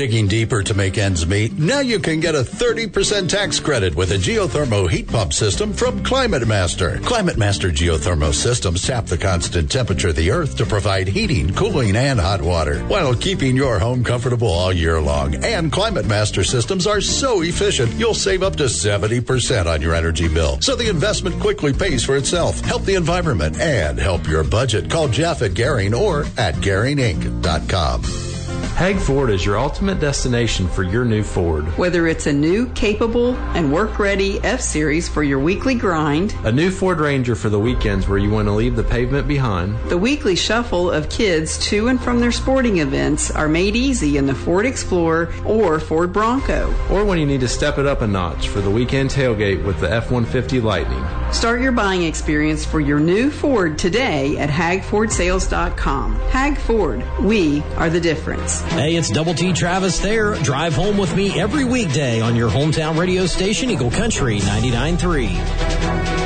[0.00, 1.58] Digging deeper to make ends meet?
[1.58, 6.02] Now you can get a 30% tax credit with a geothermal heat pump system from
[6.02, 6.98] Climate Master.
[7.00, 11.96] Climate Master geothermal systems tap the constant temperature of the earth to provide heating, cooling,
[11.96, 15.34] and hot water while keeping your home comfortable all year long.
[15.44, 20.28] And Climate Master systems are so efficient, you'll save up to 70% on your energy
[20.28, 20.58] bill.
[20.62, 22.58] So the investment quickly pays for itself.
[22.62, 24.88] Help the environment and help your budget.
[24.88, 28.29] Call Jeff at Garing or at GaringInc.com.
[28.76, 31.66] Hag Ford is your ultimate destination for your new Ford.
[31.76, 36.52] Whether it's a new, capable, and work ready F Series for your weekly grind, a
[36.52, 39.98] new Ford Ranger for the weekends where you want to leave the pavement behind, the
[39.98, 44.34] weekly shuffle of kids to and from their sporting events are made easy in the
[44.34, 46.74] Ford Explorer or Ford Bronco.
[46.90, 49.78] Or when you need to step it up a notch for the weekend tailgate with
[49.80, 51.04] the F 150 Lightning.
[51.32, 56.16] Start your buying experience for your new Ford today at hagfordsales.com.
[56.16, 58.60] Hag Ford, we are the difference.
[58.62, 60.34] Hey, it's Double T Travis there.
[60.42, 66.19] Drive home with me every weekday on your hometown radio station, Eagle Country 99.3.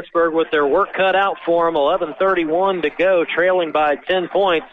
[0.00, 1.74] Lawrenceburg with their work cut out for them.
[1.74, 4.66] 11:31 to go, trailing by 10 points.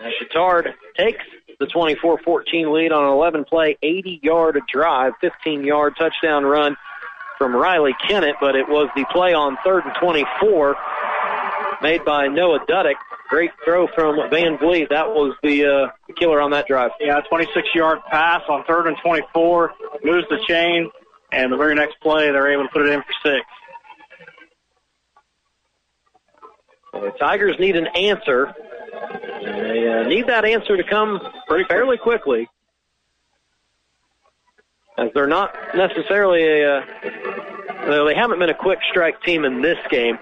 [0.00, 1.24] And Chatard takes
[1.60, 6.76] the 24-14 lead on an 11-play, 80-yard drive, 15-yard touchdown run
[7.38, 10.76] from Riley Kennett, but it was the play on third and 24
[11.80, 12.96] made by Noah Duddick.
[13.28, 14.88] Great throw from Van Vliet.
[14.90, 16.90] That was the uh, killer on that drive.
[17.00, 19.72] Yeah, 26 yard pass on third and 24,
[20.02, 20.90] moves the chain,
[21.32, 23.46] and the very next play they're able to put it in for six.
[27.00, 28.54] The Tigers need an answer.
[29.42, 32.48] They uh, need that answer to come pretty fairly quickly.
[34.96, 36.78] As they're not necessarily a.
[36.78, 40.18] Uh, they haven't been a quick strike team in this game.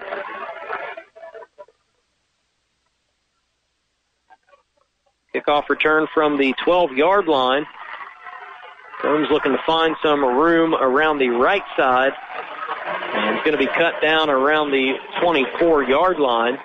[5.33, 7.65] Kickoff return from the 12 yard line.
[9.01, 12.13] Combs looking to find some room around the right side.
[13.13, 16.57] And it's going to be cut down around the 24 yard line.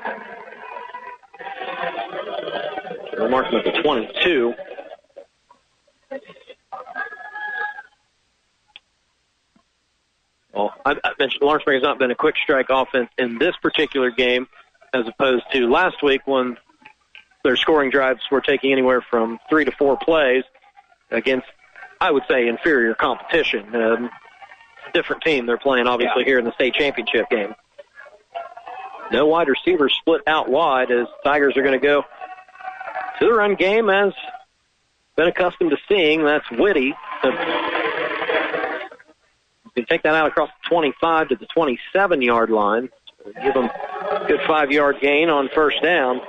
[3.18, 4.54] We're marking at the 22.
[10.54, 14.48] Well, I, mentioned Lawrenceburg has not been a quick strike offense in this particular game,
[14.94, 16.56] as opposed to last week when
[17.44, 20.44] their scoring drives were taking anywhere from three to four plays
[21.10, 21.46] against,
[22.00, 23.74] I would say, inferior competition.
[23.74, 24.10] Um,
[24.92, 27.54] different team they're playing, obviously, here in the state championship game.
[29.10, 32.04] No wide receivers split out wide as Tigers are going to go
[33.18, 34.12] to the run game as
[35.16, 36.24] been accustomed to seeing.
[36.24, 36.94] That's Whitty.
[37.24, 37.32] You
[39.74, 42.88] can take that out across the 25 to the 27 yard line.
[43.42, 46.20] Give them a good five yard gain on first down.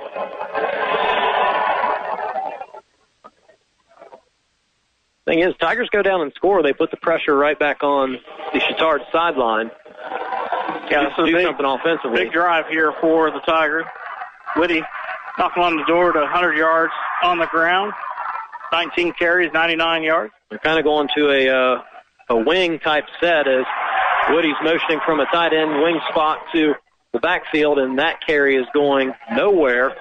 [5.30, 6.60] Thing is, Tigers go down and score.
[6.60, 8.18] They put the pressure right back on
[8.52, 9.70] the Chatard sideline.
[10.90, 12.24] Yeah, this is do big, something offensively.
[12.24, 13.84] big drive here for the Tigers.
[14.56, 14.82] Whitty
[15.38, 16.92] knocking on the door to 100 yards
[17.22, 17.92] on the ground.
[18.72, 20.32] 19 carries, 99 yards.
[20.48, 21.82] They're kind of going to a uh,
[22.30, 23.64] a wing type set as
[24.30, 26.74] Whitty's motioning from a tight end wing spot to
[27.12, 29.94] the backfield, and that carry is going nowhere.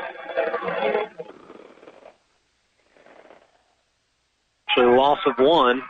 [4.70, 5.82] Actually, loss of one.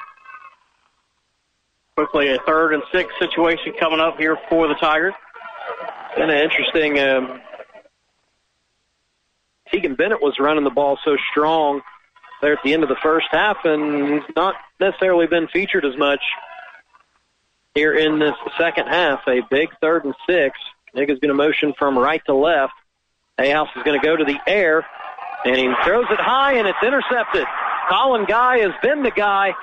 [1.96, 5.14] Quickly, a third and six situation coming up here for the Tigers.
[6.16, 6.98] Kind of interesting.
[6.98, 7.42] Um,
[9.70, 11.82] Tegan Bennett was running the ball so strong
[12.42, 15.98] there at the end of the first half, and he's not necessarily been featured as
[15.98, 16.22] much
[17.76, 19.20] here in this second half.
[19.28, 20.58] A big third and six.
[20.96, 22.74] Nick is going to motion from right to left.
[23.38, 24.86] Ahaus is going to go to the air,
[25.46, 27.46] and he throws it high, and it's intercepted.
[27.90, 29.54] Colin Guy has been the guy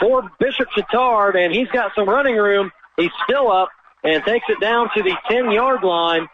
[0.00, 2.72] for Bishop Chatard, and he's got some running room.
[2.96, 3.68] He's still up
[4.02, 6.28] and takes it down to the 10 yard line.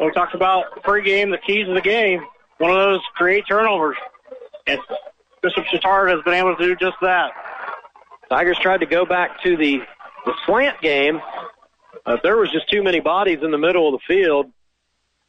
[0.00, 2.24] We talked about pregame, the keys of the game.
[2.58, 3.96] One of those create turnovers.
[4.66, 4.80] And
[5.42, 7.32] Bishop Chatard has been able to do just that.
[8.28, 9.80] Tigers tried to go back to the,
[10.24, 11.20] the slant game.
[12.06, 14.52] Uh, there was just too many bodies in the middle of the field.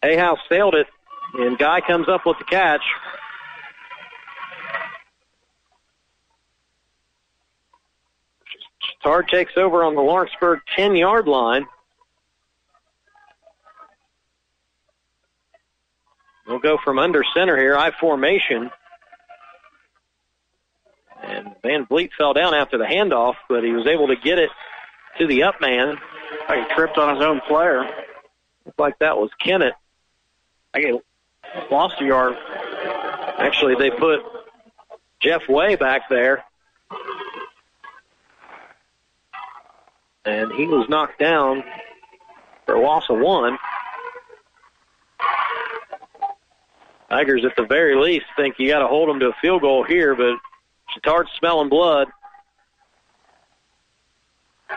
[0.04, 0.88] Ahaus failed it,
[1.34, 2.82] and Guy comes up with the catch.
[9.04, 11.66] Chatard takes over on the Lawrenceburg 10 yard line.
[16.48, 18.72] We'll go from under center here, I formation.
[21.22, 24.50] And Van Vliet fell down after the handoff, but he was able to get it
[25.20, 25.98] to the up man.
[26.48, 27.84] Like he tripped on his own player.
[28.66, 29.74] Looked like that was Kennett.
[30.74, 30.96] I get
[31.72, 32.36] lost a yard.
[33.38, 34.22] Actually, they put
[35.20, 36.44] Jeff Way back there.
[40.26, 41.64] And he was knocked down
[42.66, 43.58] for a loss of one.
[47.10, 49.84] Tigers, at the very least, think you got to hold them to a field goal
[49.84, 50.38] here, but
[50.94, 52.08] Chatard's smelling blood.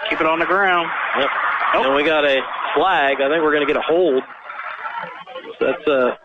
[0.09, 0.89] Keep it on the ground.
[1.19, 1.29] Yep.
[1.75, 2.41] And we got a
[2.75, 3.21] flag.
[3.21, 4.23] I think we're going to get a hold.
[5.63, 6.17] That's uh,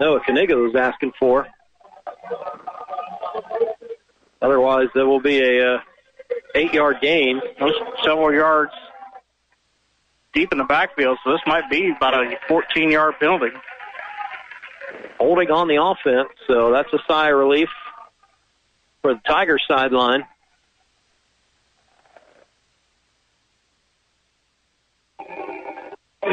[0.00, 1.46] Noah Kaniga was asking for.
[4.40, 5.78] Otherwise, there will be a uh,
[6.54, 7.40] eight-yard gain.
[7.58, 8.72] Those several yards
[10.32, 13.48] deep in the backfield, so this might be about a 14-yard penalty.
[15.18, 17.68] Holding on the offense, so that's a sigh of relief
[19.02, 20.24] for the Tigers sideline.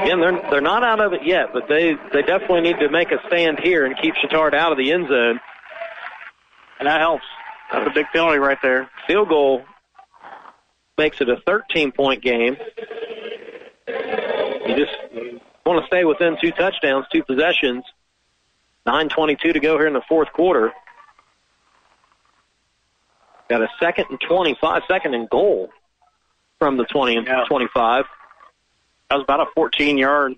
[0.06, 3.12] Again, they're they're not out of it yet, but they they definitely need to make
[3.12, 5.40] a stand here and keep Chatard out of the end zone.
[6.78, 7.24] And that helps.
[7.72, 8.88] That's a big penalty right there.
[9.08, 9.66] Field goal
[10.96, 12.56] makes it a 13 point game.
[13.88, 14.96] You just
[15.66, 17.84] want to stay within two touchdowns, two possessions.
[18.86, 20.72] 9.22 to go here in the fourth quarter.
[23.50, 25.70] Got a second and 25, second and goal
[26.60, 28.06] from the 20 and 25.
[29.16, 30.36] That was about a 14 yard.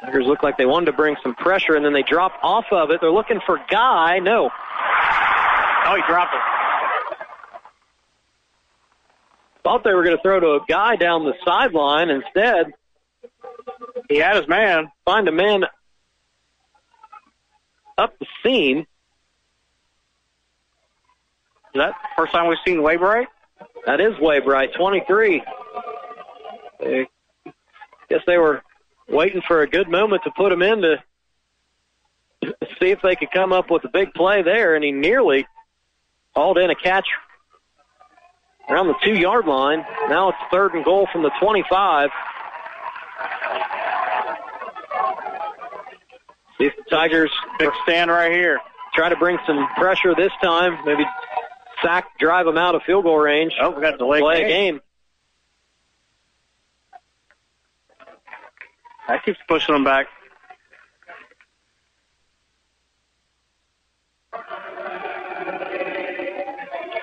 [0.00, 2.90] Tigers look like they wanted to bring some pressure and then they drop off of
[2.90, 3.00] it.
[3.00, 4.18] They're looking for Guy.
[4.18, 4.50] No.
[5.86, 6.40] Oh, he dropped it.
[9.62, 12.10] Thought they were going to throw to a guy down the sideline.
[12.10, 12.72] Instead,
[14.08, 14.90] he had his man.
[15.04, 15.64] Find a man
[17.96, 18.80] up the seam.
[18.80, 18.86] Is
[21.76, 23.26] that first time we've seen Waybright?
[23.86, 25.44] That is Waybright, 23.
[26.80, 27.06] They,
[28.12, 28.62] guess they were
[29.08, 30.98] waiting for a good moment to put him in to
[32.80, 35.46] see if they could come up with a big play there, and he nearly
[36.34, 37.06] hauled in a catch
[38.68, 39.84] around the two yard line.
[40.08, 42.10] Now it's third and goal from the 25.
[46.58, 48.60] See if the Tigers big stand right here.
[48.94, 50.76] Try to bring some pressure this time.
[50.84, 51.04] Maybe
[51.82, 53.54] sack, drive them out of field goal range.
[53.60, 54.44] Oh, we got delay play game.
[54.44, 54.80] a game.
[59.08, 60.06] That keeps pushing them back.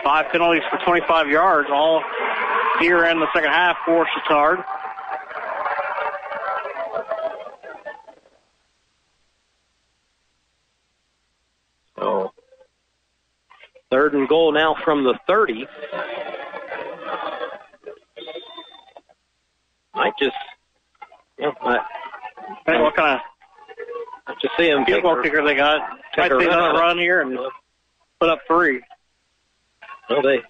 [0.04, 2.04] Five penalties for 25 yards, all
[2.80, 4.64] here in the second half for Chatard.
[11.98, 12.32] So,
[13.92, 15.68] third and goal now from the 30.
[19.94, 20.36] Might just,
[21.42, 21.82] know, might,
[22.66, 23.20] Hey, what kind
[24.42, 25.82] just see him of field goal kicker they got?
[26.16, 26.60] take Might see run.
[26.60, 27.38] another run here and
[28.20, 28.82] put up three.
[30.10, 30.42] Well, they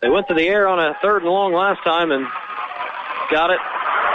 [0.00, 2.26] they went to the air on a third and long last time and
[3.30, 3.58] got it.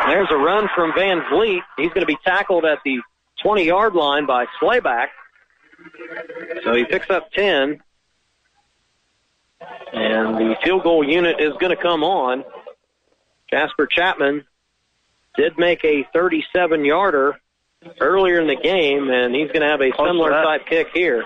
[0.08, 1.64] There's a run from Van Vliet.
[1.78, 3.00] He's going to be tackled at the
[3.44, 5.08] 20 yard line by Slayback.
[6.64, 7.82] So he picks up 10.
[9.94, 12.44] And the field goal unit is going to come on.
[13.50, 14.46] Jasper Chapman
[15.38, 17.38] did make a 37 yarder
[18.02, 21.24] earlier in the game, and he's going to have a Close similar type kick here.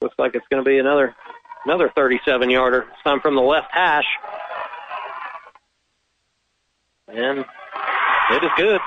[0.00, 1.14] Looks like it's going to be another
[1.64, 2.80] another 37 yarder.
[2.80, 4.06] This time from the left hash.
[7.06, 7.44] And
[8.30, 8.80] it is good.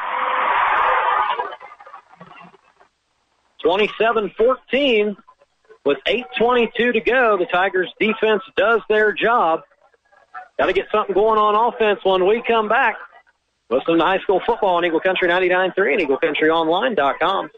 [3.64, 5.16] 27-14
[5.86, 7.38] with 8.22 to go.
[7.38, 9.62] The Tigers defense does their job.
[10.58, 12.96] Got to get something going on offense when we come back.
[13.70, 17.50] Listen to high school football on Eagle Country 99.3 and EagleCountryOnline.com.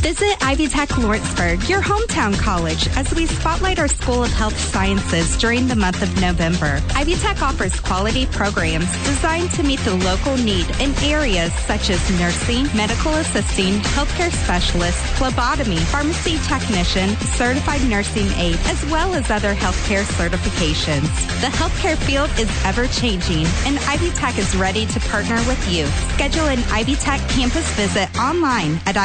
[0.00, 5.36] Visit Ivy Tech Lawrenceburg, your hometown college, as we spotlight our School of Health Sciences
[5.36, 6.80] during the month of November.
[6.94, 12.00] Ivy Tech offers quality programs designed to meet the local need in areas such as
[12.18, 19.54] nursing, medical assisting, healthcare specialist, phlebotomy, pharmacy technician, certified nursing aide, as well as other
[19.54, 21.12] healthcare certifications.
[21.42, 25.84] The healthcare field is ever changing, and Ivy Tech is ready to partner with you.
[26.14, 28.96] Schedule an Ivy Tech campus visit online at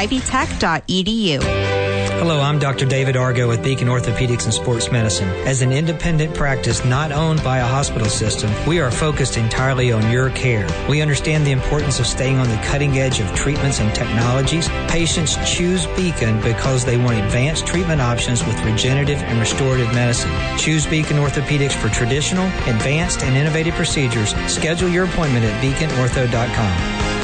[0.87, 1.75] ivytech.edu.
[2.17, 2.85] Hello, I'm Dr.
[2.85, 5.27] David Argo with Beacon Orthopedics and Sports Medicine.
[5.45, 10.09] As an independent practice not owned by a hospital system, we are focused entirely on
[10.09, 10.65] your care.
[10.89, 14.69] We understand the importance of staying on the cutting edge of treatments and technologies.
[14.87, 20.31] Patients choose Beacon because they want advanced treatment options with regenerative and restorative medicine.
[20.57, 24.33] Choose Beacon Orthopedics for traditional, advanced, and innovative procedures.
[24.47, 27.14] Schedule your appointment at beaconortho.com.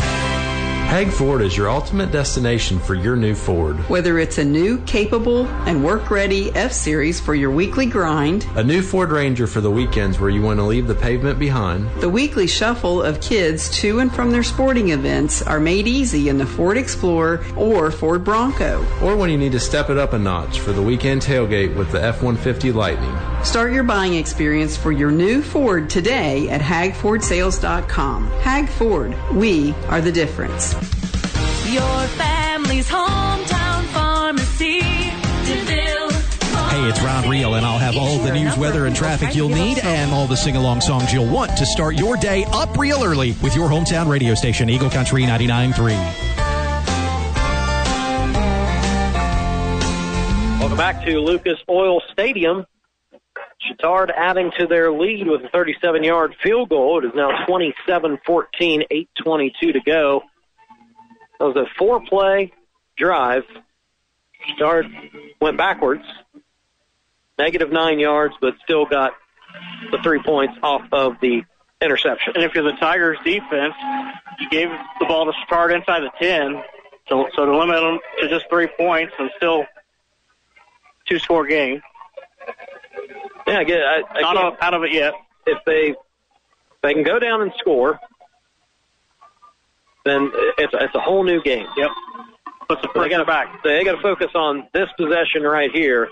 [0.91, 3.77] Hag Ford is your ultimate destination for your new Ford.
[3.89, 8.63] Whether it's a new, capable, and work ready F Series for your weekly grind, a
[8.65, 12.09] new Ford Ranger for the weekends where you want to leave the pavement behind, the
[12.09, 16.45] weekly shuffle of kids to and from their sporting events are made easy in the
[16.45, 18.85] Ford Explorer or Ford Bronco.
[19.01, 21.89] Or when you need to step it up a notch for the weekend tailgate with
[21.93, 23.17] the F 150 Lightning.
[23.45, 28.27] Start your buying experience for your new Ford today at hagfordsales.com.
[28.41, 30.80] Hag Ford, we are the difference.
[31.71, 34.81] Your family's hometown pharmacy.
[34.81, 36.11] DeVille.
[36.67, 39.79] Hey, it's Ron Real, and I'll have all the news, weather, and traffic you'll need,
[39.79, 43.37] and all the sing along songs you'll want to start your day up real early
[43.41, 45.91] with your hometown radio station, Eagle Country 99.3.
[50.59, 52.65] Welcome back to Lucas Oil Stadium.
[53.61, 56.99] Chatard adding to their lead with a 37 yard field goal.
[57.01, 60.23] It is now 27 14, 8.22 to go.
[61.41, 62.53] That was a four play
[62.95, 63.45] drive.
[64.47, 64.85] Chatard
[65.41, 66.03] went backwards,
[67.39, 69.13] negative nine yards, but still got
[69.89, 71.41] the three points off of the
[71.81, 72.33] interception.
[72.35, 73.73] And if you're the Tigers defense,
[74.39, 74.69] you gave
[74.99, 76.61] the ball to Chatard inside the 10,
[77.09, 79.65] so, so to limit them to just three points and still
[81.09, 81.81] two score game.
[83.47, 83.79] Yeah, I get.
[83.81, 85.15] I, I can't- out of it yet.
[85.47, 85.97] If they if
[86.83, 87.99] they can go down and score,
[90.05, 91.67] then it's it's a whole new game.
[91.77, 91.89] Yep.
[92.67, 93.63] Puts the they got pressure back.
[93.63, 96.09] They got to focus on this possession right here.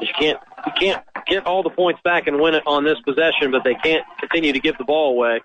[0.00, 3.50] You can't you can't get all the points back and win it on this possession,
[3.50, 5.40] but they can't continue to give the ball away.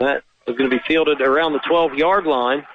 [0.00, 2.66] That is going to be fielded around the 12 yard line.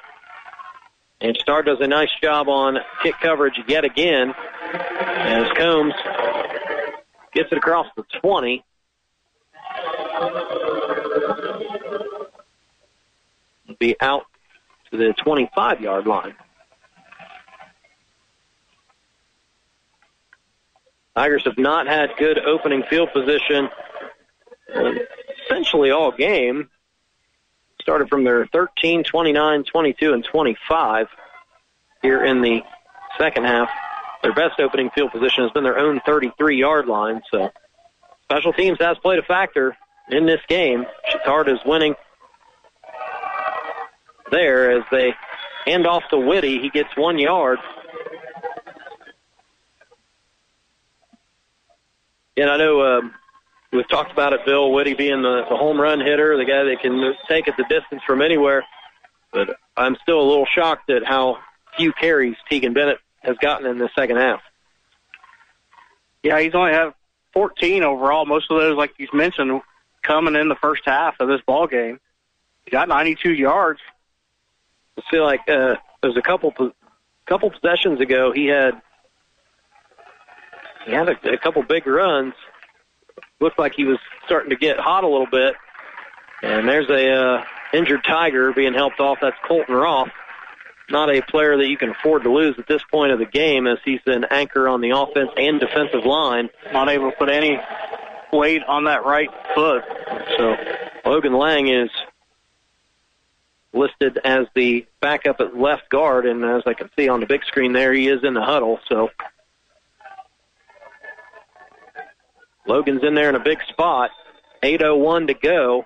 [1.20, 4.34] And Star does a nice job on kick coverage yet again.
[4.72, 5.94] As Combs
[7.34, 8.64] gets it across the 20.
[13.80, 14.26] Be out
[14.92, 16.36] to the 25 yard line.
[21.16, 23.70] Tigers have not had good opening field position
[25.46, 26.70] essentially all game.
[27.82, 31.08] Started from their 13, 29, 22, and 25
[32.02, 32.62] here in the
[33.18, 33.70] second half.
[34.24, 37.22] Their best opening field position has been their own 33 yard line.
[37.32, 37.50] So
[38.24, 39.76] special teams has played a factor
[40.10, 40.86] in this game.
[41.10, 41.96] Chatard is winning
[44.32, 45.14] there as they
[45.66, 46.60] hand off to Whitty.
[46.60, 47.60] He gets one yard.
[52.38, 53.14] And I know um,
[53.72, 56.80] we've talked about it, Bill Whitty being the, the home run hitter, the guy that
[56.82, 58.64] can take it the distance from anywhere.
[59.32, 61.40] But I'm still a little shocked at how
[61.76, 64.42] few carries Tegan Bennett has gotten in the second half.
[66.24, 66.94] Yeah, he's only had
[67.34, 68.26] 14 overall.
[68.26, 69.62] Most of those, like you mentioned,
[70.02, 72.00] coming in the first half of this ball game.
[72.66, 73.80] He got 92 yards.
[74.98, 76.54] I feel like uh, there's a couple
[77.28, 78.82] couple possessions ago he had
[80.86, 82.34] he had a, a couple big runs.
[83.40, 85.56] Looked like he was starting to get hot a little bit.
[86.42, 87.44] And there's a uh,
[87.74, 89.20] injured Tiger being helped off.
[89.22, 90.10] That's Colton Roth.
[90.90, 93.68] Not a player that you can afford to lose at this point of the game,
[93.68, 96.50] as he's an anchor on the offense and defensive line.
[96.72, 97.60] Not able to put any
[98.32, 99.84] weight on that right foot.
[100.38, 100.56] So
[101.06, 101.90] Logan Lang is
[103.74, 107.44] listed as the backup at left guard, and as I can see on the big
[107.46, 108.80] screen there, he is in the huddle.
[108.90, 109.10] So
[112.68, 114.12] Logan's in there in a big spot.
[114.64, 115.86] 8.01 to go.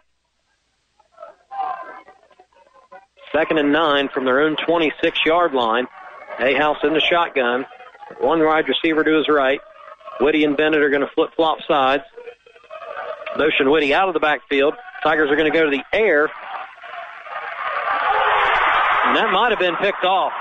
[3.31, 5.87] Second and nine from their own 26 yard line.
[6.39, 7.65] Ahaus in the shotgun.
[8.19, 9.61] One wide receiver to his right.
[10.19, 12.03] Whitty and Bennett are going to flip flop sides.
[13.37, 14.73] Motion Whitty out of the backfield.
[15.03, 16.29] Tigers are going to go to the air.
[19.11, 20.31] And that might have been picked off.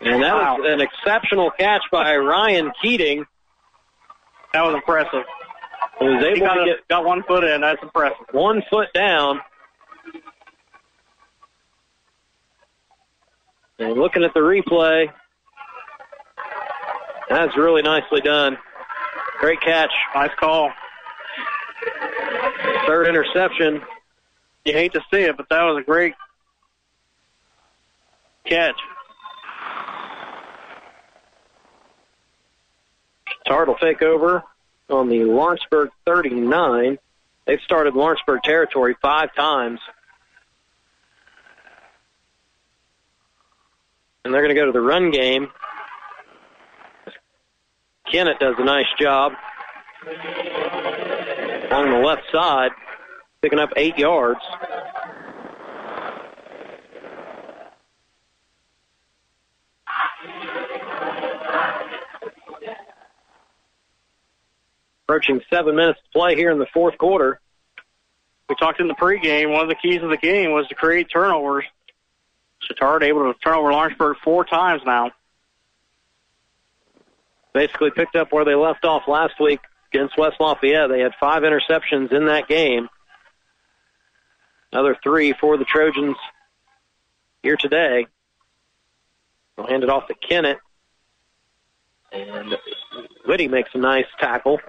[0.00, 3.24] And that was an exceptional catch by Ryan Keating.
[4.52, 5.24] That was impressive.
[5.98, 7.62] He was able He got, to a- get got one foot in.
[7.62, 8.26] That's impressive.
[8.30, 9.40] one foot down.
[13.80, 15.06] And looking at the replay,
[17.28, 18.56] that's really nicely done.
[19.40, 19.90] Great catch.
[20.14, 20.70] Nice call.
[22.86, 23.82] Third interception.
[24.64, 26.14] You hate to see it, but that was a great
[28.44, 28.76] catch.
[33.46, 34.42] Tart will take over
[34.88, 36.98] on the Lawrenceburg 39.
[37.44, 39.80] They've started Lawrenceburg territory five times.
[44.24, 45.48] And they're going to go to the run game.
[48.10, 49.32] Kennett does a nice job.
[51.72, 52.70] on the left side,
[53.42, 54.40] picking up eight yards.
[65.04, 67.40] Approaching seven minutes to play here in the fourth quarter.
[68.48, 71.08] We talked in the pregame, one of the keys of the game was to create
[71.12, 71.64] turnovers.
[72.62, 75.10] Chatard able to turn over Lawrenceburg four times now.
[77.52, 79.60] Basically picked up where they left off last week
[79.92, 80.88] against West Lafayette.
[80.88, 82.88] They had five interceptions in that game.
[84.72, 86.16] Another three for the Trojans
[87.42, 88.06] here today.
[89.56, 90.58] They'll hand it off to Kennett.
[92.10, 92.56] And
[93.26, 94.60] Whitty makes a nice tackle.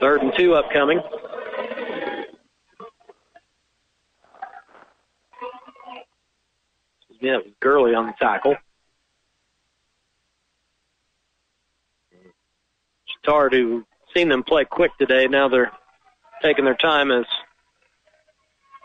[0.00, 1.00] Third and two upcoming.
[7.20, 8.56] Yeah, it was Gurley on the tackle.
[13.24, 13.84] Chatard, who
[14.14, 15.72] seen them play quick today, now they're
[16.42, 17.24] taking their time as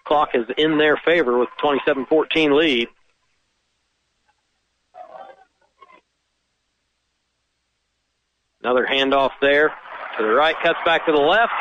[0.06, 2.88] clock is in their favor with 27-14 lead.
[8.62, 9.70] Another handoff there
[10.18, 11.52] to the right, cuts back to the left,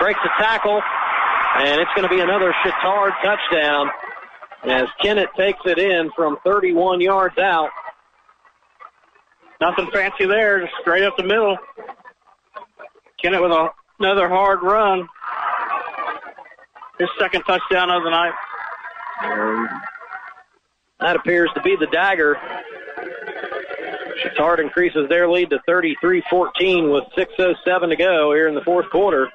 [0.00, 0.80] breaks a tackle,
[1.58, 3.90] and it's going to be another Chatard touchdown
[4.64, 7.70] as Kennett takes it in from 31 yards out.
[9.60, 11.58] Nothing fancy there, just straight up the middle.
[13.22, 13.68] Kennett with a,
[13.98, 15.08] another hard run.
[16.98, 18.32] His second touchdown of the night.
[21.00, 22.36] That appears to be the dagger.
[24.22, 29.30] Chatard increases their lead to 33-14 with 6.07 to go here in the fourth quarter.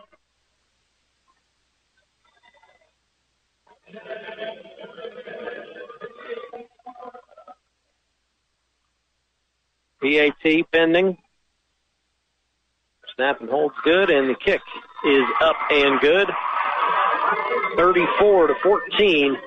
[10.01, 11.17] PAT pending.
[13.15, 14.59] Snap and holds good, and the kick
[15.05, 16.27] is up and good.
[17.77, 19.37] 34 to 14.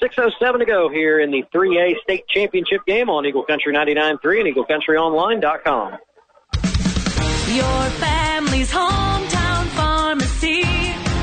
[0.00, 4.54] 6.07 to go here in the 3A state championship game on Eagle Country 99.3 and
[4.54, 5.92] EagleCountryOnline.com.
[7.52, 10.62] Your family's hometown pharmacy.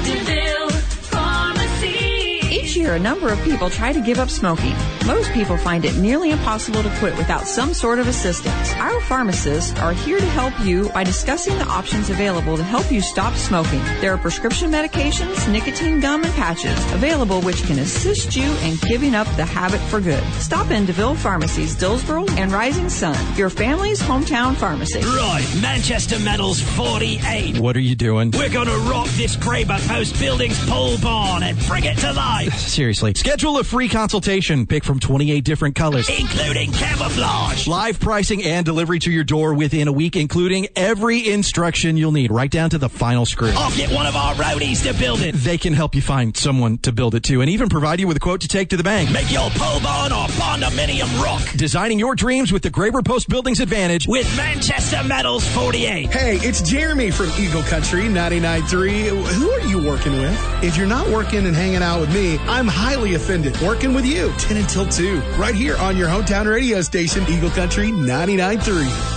[0.04, 0.70] DeVille
[1.10, 2.40] Pharmacy.
[2.52, 4.76] Each year, a number of people try to give up smoking.
[5.06, 8.74] Most people find it nearly impossible to quit without some sort of assistance.
[8.76, 13.02] Our pharmacists are here to help you by discussing the options available to help you
[13.02, 13.82] stop smoking.
[14.00, 19.14] There are prescription medications, nicotine gum, and patches available which can assist you in giving
[19.14, 20.24] up the habit for good.
[20.36, 25.02] Stop in DeVille Pharmacies, Dillsboro, and Rising Sun, your family's hometown pharmacy.
[25.02, 27.60] Right, Manchester Metals 48.
[27.60, 28.32] What are you doing?
[28.32, 32.54] We're gonna rock this Graber Post Buildings pole barn and bring it to life.
[32.58, 33.14] Seriously.
[33.16, 34.66] Schedule a free consultation.
[34.66, 36.10] Pick from 28 different colors.
[36.10, 37.68] Including camouflage.
[37.68, 42.32] Live pricing and delivery to your door within a week, including every instruction you'll need,
[42.32, 43.52] right down to the final screw.
[43.56, 45.36] I'll get one of our roadies to build it.
[45.36, 48.18] They can help you find someone to build it to and even provide you with
[48.18, 49.12] a quote to take to the bank.
[49.12, 51.42] Make your pole barn or condominium rock.
[51.56, 56.12] Designing your dreams with the Graber Post Buildings Advantage with Manchester Metals 48.
[56.12, 59.10] Hey, it's Jeremy from Eagle Country 99.3.
[59.34, 60.64] Who are you working with?
[60.64, 63.60] If you're not working and hanging out with me, I'm highly offended.
[63.62, 67.90] Working with you 10 until 2, right here on your hometown radio station, Eagle Country
[67.90, 69.14] 99.3.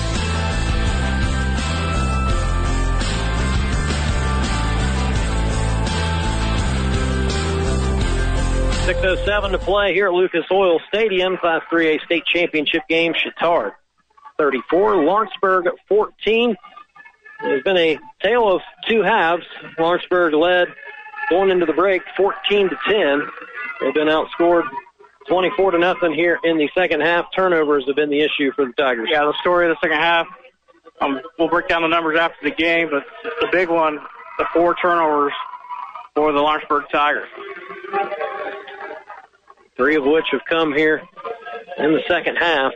[8.87, 13.15] Six oh seven to play here at Lucas Oil Stadium, Class 3A state championship game.
[13.15, 13.73] Chatard
[14.39, 16.57] 34, Lawrenceburg 14.
[17.43, 19.45] There's been a tale of two halves.
[19.77, 20.69] Lawrenceburg led
[21.29, 23.23] going into the break 14 to 10.
[23.81, 24.69] They've been outscored
[25.29, 27.27] 24 to nothing here in the second half.
[27.35, 29.09] Turnovers have been the issue for the Tigers.
[29.11, 30.27] Yeah, the story of the second half.
[31.01, 33.05] Um, we'll break down the numbers after the game, but
[33.41, 33.99] the big one,
[34.39, 35.33] the four turnovers
[36.15, 37.29] for the Lawrenceburg Tigers.
[39.77, 41.03] Three of which have come here
[41.79, 42.73] in the second half.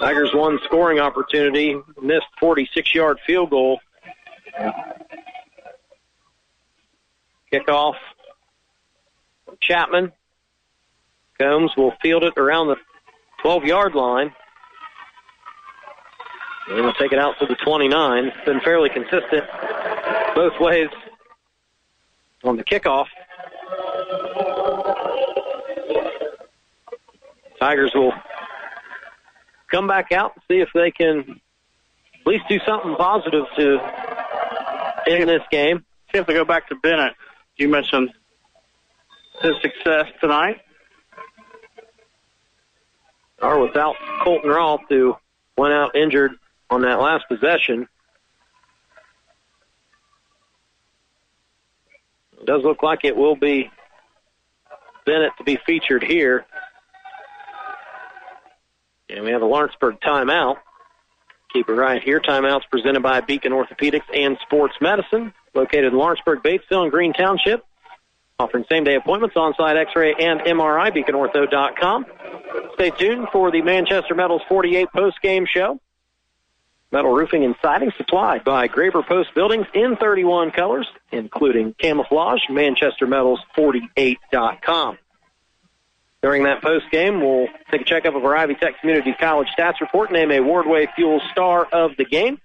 [0.00, 3.78] Tigers one scoring opportunity, missed 46 yard field goal.
[7.52, 7.94] Kickoff.
[9.60, 10.12] Chapman.
[11.40, 12.76] Combs will field it around the
[13.42, 14.32] 12 yard line.
[16.68, 18.24] And we'll take it out to the 29.
[18.24, 19.44] It's been fairly consistent
[20.34, 20.88] both ways
[22.42, 23.06] on the kickoff.
[27.60, 28.12] Tigers will
[29.70, 31.40] come back out and see if they can
[32.20, 33.78] at least do something positive to
[35.08, 35.84] end this game.
[36.12, 37.14] See if they go back to Bennett.
[37.56, 38.10] You mentioned
[39.42, 40.60] his success tonight.
[43.40, 45.16] Are without Colton Roth, who
[45.56, 46.32] went out injured
[46.70, 47.88] on that last possession.
[52.40, 53.70] It does look like it will be
[55.06, 56.46] Bennett to be featured here.
[59.08, 60.56] And we have a Lawrenceburg timeout.
[61.52, 62.20] Keep it right here.
[62.20, 67.64] Timeouts presented by Beacon Orthopedics and Sports Medicine, located in Lawrenceburg, Batesville, and Green Township.
[68.40, 72.04] Offering same day appointments, on site x ray and MRI, beaconortho.com.
[72.74, 75.78] Stay tuned for the Manchester Metals 48 post game show.
[76.90, 84.98] Metal roofing and siding supplied by Graber Post Buildings in 31 colors, including camouflage, manchestermetals48.com.
[86.20, 89.80] During that post game, we'll take a checkup of our Ivy Tech Community College stats
[89.80, 92.40] report, name a Wardway Fuel star of the game.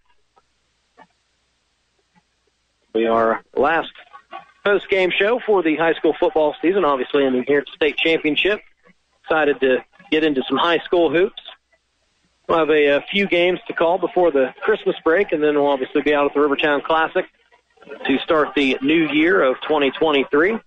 [2.93, 3.89] We are last
[4.63, 8.61] post game show for the high school football season, obviously in the here state championship.
[9.23, 9.77] Excited to
[10.11, 11.41] get into some high school hoops.
[12.47, 15.67] We'll have a, a few games to call before the Christmas break, and then we'll
[15.67, 17.25] obviously be out at the Rivertown Classic
[18.05, 20.57] to start the new year of 2023.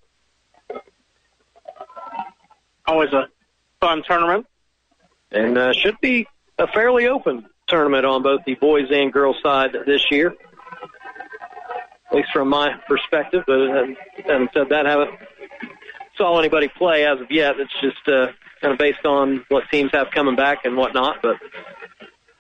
[2.87, 3.29] Always a
[3.81, 4.47] fun tournament.
[5.33, 6.27] And uh, should be
[6.59, 10.35] a fairly open tournament on both the boys and girls side this year.
[12.13, 13.59] At least from my perspective, but
[14.27, 15.19] having said that, haven't
[16.19, 17.59] saw anybody play as of yet.
[17.59, 18.27] It's just uh,
[18.61, 21.23] kind of based on what teams have coming back and whatnot.
[21.23, 21.37] But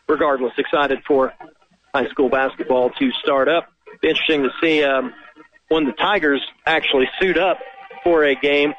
[0.08, 1.32] regardless, excited for
[1.94, 3.68] high school basketball to start up.
[4.02, 5.14] Be interesting to see um,
[5.68, 7.58] when the Tigers actually suit up
[8.04, 8.74] for a game.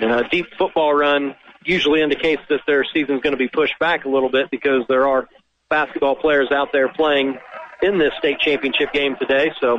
[0.00, 4.08] Uh, deep football run usually indicates that their season's going to be pushed back a
[4.08, 5.28] little bit because there are
[5.70, 7.38] basketball players out there playing
[7.82, 9.52] in this state championship game today.
[9.60, 9.78] So,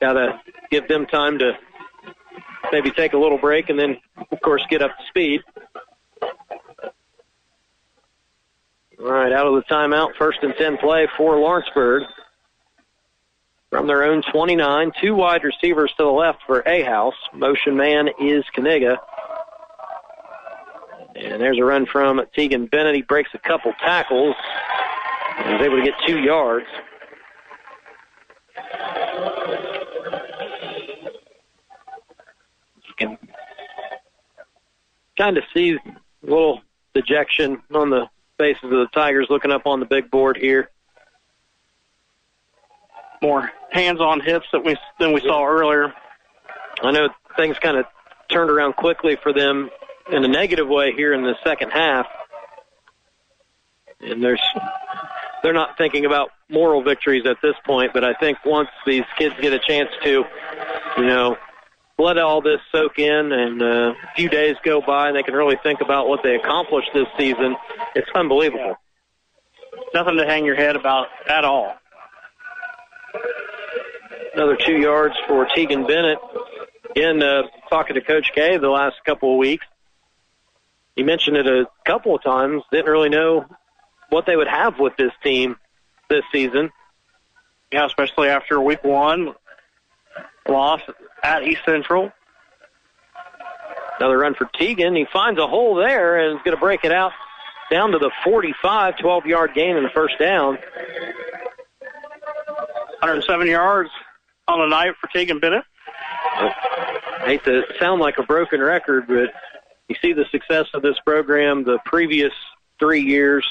[0.00, 0.40] got to
[0.70, 1.52] give them time to
[2.72, 3.96] maybe take a little break and then,
[4.30, 5.42] of course, get up to speed.
[9.00, 12.02] All right, out of the timeout, first and 10 play for Lawrenceburg.
[13.70, 17.12] From their own 29, two wide receivers to the left for Ahaus.
[17.32, 18.98] Motion man is Kaniga.
[21.14, 22.96] And there's a run from Tegan Bennett.
[22.96, 24.34] He breaks a couple tackles
[25.38, 26.66] and is able to get two yards.
[32.86, 33.18] You can
[35.20, 35.80] kind of see a
[36.22, 36.62] little
[36.94, 40.70] dejection on the faces of the Tigers looking up on the big board here.
[43.20, 45.92] More hands on hips than we than we saw earlier.
[46.82, 47.84] I know things kind of
[48.30, 49.68] turned around quickly for them
[50.10, 52.06] in a negative way here in the second half.
[54.00, 54.40] And there's
[55.42, 59.34] they're not thinking about moral victories at this point, but I think once these kids
[59.38, 60.24] get a chance to,
[60.96, 61.36] you know,
[62.00, 65.34] let all this soak in and uh, a few days go by and they can
[65.34, 67.56] really think about what they accomplished this season,
[67.94, 68.76] it's unbelievable.
[69.94, 71.74] Nothing to hang your head about at all.
[74.34, 76.18] Another two yards for Tegan Bennett.
[76.90, 79.66] Again, uh, talking to Coach K the last couple of weeks,
[80.96, 82.62] he mentioned it a couple of times.
[82.70, 83.46] Didn't really know
[84.08, 85.56] what they would have with this team
[86.08, 86.70] this season.
[87.72, 89.34] Yeah, especially after week one
[90.48, 90.80] loss
[91.22, 92.12] at East Central.
[93.98, 94.96] Another run for Tegan.
[94.96, 97.12] He finds a hole there and is going to break it out
[97.70, 100.58] down to the 45, 12 yard gain in the first down.
[103.00, 103.90] 107 yards
[104.48, 105.64] on the night for Tegan Bennett.
[106.36, 109.32] I hate to sound like a broken record, but
[109.88, 112.32] you see the success of this program the previous
[112.78, 113.46] three years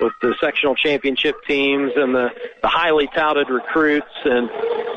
[0.00, 2.30] with the sectional championship teams and the,
[2.62, 4.48] the highly touted recruits and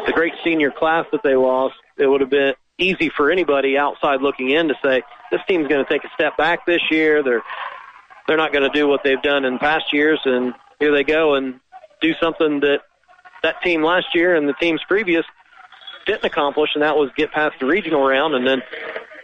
[0.08, 1.76] the great senior class that they lost.
[1.98, 5.02] It would have been easy for anybody outside looking in to say
[5.32, 7.24] this team's going to take a step back this year.
[7.24, 7.44] They're
[8.28, 11.36] they're not going to do what they've done in past years, and here they go
[11.36, 11.60] and
[12.02, 12.80] do something that
[13.44, 15.26] that team last year and the teams previous
[16.06, 18.62] didn't accomplish, and that was get past the regional round and then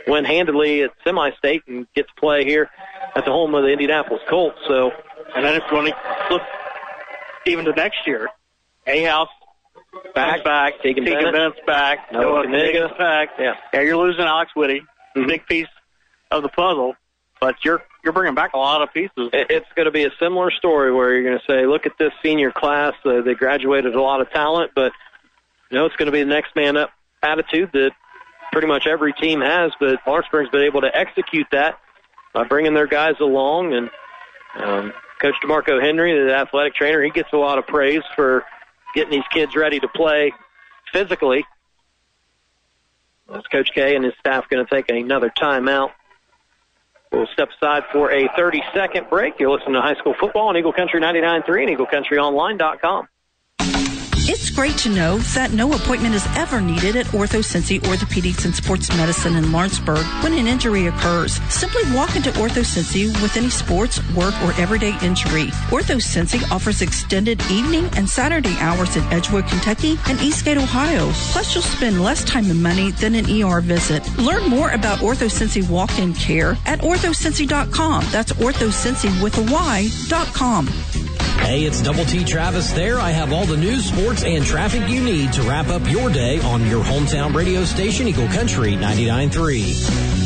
[0.08, 2.70] win handedly at semi-state and get to play here
[3.16, 4.58] at the home of the Indianapolis Colts.
[4.68, 4.92] So,
[5.36, 6.42] and then you want to look
[7.46, 8.30] even to next year,
[8.88, 9.28] Ahaus
[10.14, 11.34] back, back, Tegan Tegan Bennett.
[11.34, 13.30] Bennett's back, Noah Noah Kaniga's back.
[13.40, 13.54] Yeah.
[13.74, 14.82] yeah, you're losing Alex Whitty,
[15.16, 15.68] big piece
[16.30, 16.96] of the puzzle,
[17.40, 19.30] but you're you're bringing back a lot of pieces.
[19.34, 22.12] It's going to be a similar story where you're going to say, look at this
[22.24, 22.94] senior class.
[23.06, 24.92] Uh, they graduated a lot of talent, but
[25.70, 26.92] you know it's going to be the next man up
[27.22, 27.92] attitude that
[28.52, 29.72] pretty much every team has.
[29.80, 31.80] But Lawrenceburg's been able to execute that
[32.34, 33.74] by bringing their guys along.
[33.74, 33.90] And
[34.56, 38.44] um, Coach DeMarco Henry, the athletic trainer, he gets a lot of praise for
[38.94, 40.34] getting these kids ready to play
[40.92, 41.46] physically.
[43.32, 45.92] That's Coach K and his staff going to take another timeout.
[47.12, 49.40] We'll step aside for a 30 second break.
[49.40, 53.08] You're listening to high school football on Eagle Country 99.3 and EagleCountryOnline.com.
[54.30, 58.96] It's great to know that no appointment is ever needed at OrthoCincy Orthopedics and Sports
[58.96, 61.42] Medicine in Lawrenceburg when an injury occurs.
[61.52, 65.48] Simply walk into OrthoCincy with any sports, work, or everyday injury.
[65.74, 71.10] OrthoCincy offers extended evening and Saturday hours in Edgewood, Kentucky and Eastgate, Ohio.
[71.32, 74.08] Plus, you'll spend less time and money than an ER visit.
[74.20, 78.06] Learn more about OrthoCincy walk-in care at orthocincy.com.
[78.12, 80.68] That's orthocincy with a Y.com.
[81.42, 83.00] Hey, it's Double T Travis there.
[83.00, 86.40] I have all the news, sports, and traffic you need to wrap up your day
[86.42, 90.22] on your hometown radio station, Eagle Country 99.3.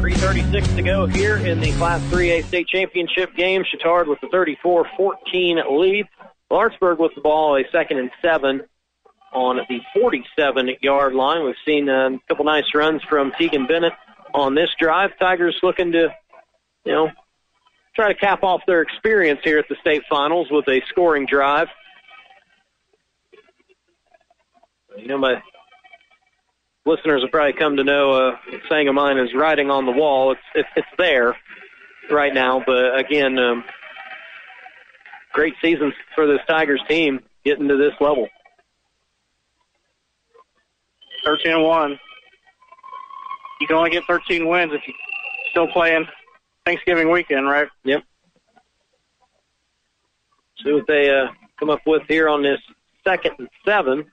[0.00, 3.62] Three thirty-six to go here in the Class 3A state championship game.
[3.64, 6.06] Chatard with the 34-14 lead.
[6.50, 8.62] Lawrenceburg with the ball, a second and seven
[9.38, 11.44] on the 47-yard line.
[11.44, 13.92] We've seen um, a couple nice runs from Tegan Bennett
[14.34, 15.10] on this drive.
[15.18, 16.08] Tigers looking to,
[16.84, 17.10] you know,
[17.94, 21.68] try to cap off their experience here at the state finals with a scoring drive.
[24.96, 25.40] You know, my
[26.84, 28.36] listeners have probably come to know uh,
[28.68, 30.32] saying of mine is writing on the wall.
[30.32, 31.36] It's it's, it's there
[32.10, 33.62] right now, but again, um,
[35.32, 38.28] great season for this Tigers team getting to this level.
[41.28, 42.00] 13 and 1.
[43.60, 44.96] You can only get 13 wins if you're
[45.50, 46.06] still playing
[46.64, 47.68] Thanksgiving weekend, right?
[47.84, 48.02] Yep.
[50.64, 51.26] See what they uh,
[51.58, 52.60] come up with here on this
[53.04, 54.06] second and seven.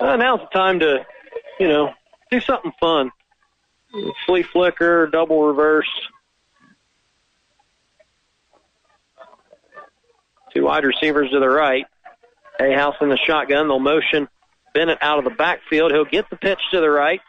[0.00, 1.04] Uh, now's the time to,
[1.60, 1.92] you know,
[2.30, 3.10] do something fun.
[4.24, 5.90] Flea flicker, double reverse.
[10.54, 11.84] Two wide receivers to the right.
[12.60, 13.68] Ahaus in the shotgun.
[13.68, 14.28] They'll motion
[14.74, 15.92] Bennett out of the backfield.
[15.92, 17.20] He'll get the pitch to the right.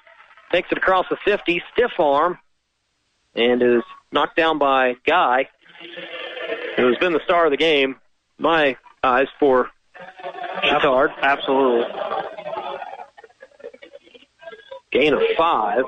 [0.52, 1.64] Takes it across the 50.
[1.74, 2.40] Stiff arm.
[3.36, 5.48] And is knocked down by Guy.
[6.78, 7.96] Who's been the star of the game.
[8.38, 9.70] My eyes for
[10.64, 11.14] Chatard.
[11.22, 11.86] Absolutely.
[14.92, 15.84] Gain of five.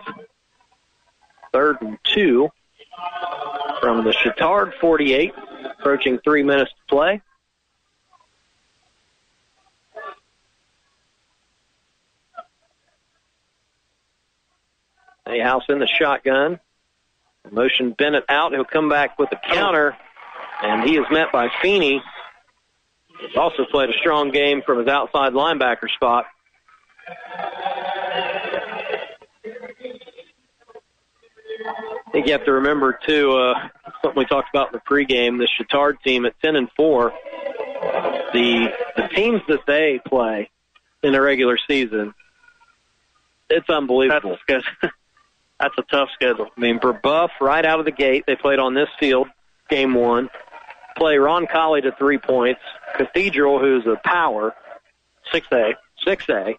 [1.52, 2.50] Third and two
[3.82, 5.34] from the Chatard 48.
[5.80, 7.22] Approaching three minutes to play.
[15.26, 16.60] House in the shotgun.
[17.50, 18.52] Motion Bennett out.
[18.52, 19.96] He'll come back with a counter,
[20.62, 22.02] and he is met by Feeney.
[23.20, 26.26] He's also played a strong game from his outside linebacker spot.
[31.68, 33.70] I think you have to remember too uh,
[34.02, 35.38] something we talked about in the pregame.
[35.38, 37.14] The Chatard team at ten and four,
[38.34, 40.50] the the teams that they play
[41.04, 42.14] in the regular season,
[43.50, 44.38] it's unbelievable.
[44.48, 44.66] That's,
[45.62, 46.48] that's a tough schedule.
[46.58, 49.28] I mean, Brebeuf right out of the gate, they played on this field,
[49.70, 50.30] game one.
[50.98, 52.62] Play Roncalli to three points.
[52.98, 54.56] Cathedral, who's a power,
[55.32, 56.58] six A, six A.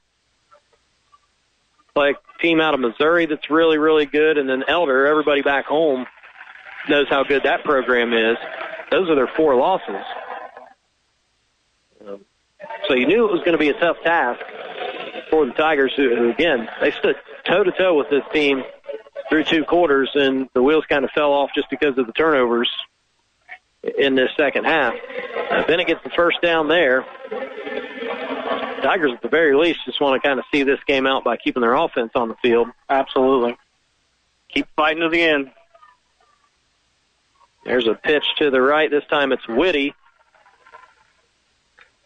[1.94, 5.06] Play a team out of Missouri that's really, really good, and then Elder.
[5.06, 6.06] Everybody back home
[6.88, 8.36] knows how good that program is.
[8.90, 10.04] Those are their four losses.
[12.06, 12.20] Um,
[12.88, 14.40] so you knew it was going to be a tough task
[15.28, 18.62] for the Tigers, who again they stood toe to toe with this team
[19.32, 22.70] through two quarters, and the wheels kind of fell off just because of the turnovers
[23.96, 24.92] in this second half.
[25.50, 27.06] Uh, Bennett gets the first down there.
[28.82, 31.38] Tigers, at the very least, just want to kind of see this game out by
[31.38, 32.68] keeping their offense on the field.
[32.90, 33.56] Absolutely.
[34.52, 35.50] Keep fighting to the end.
[37.64, 38.90] There's a pitch to the right.
[38.90, 39.94] This time it's Whitty.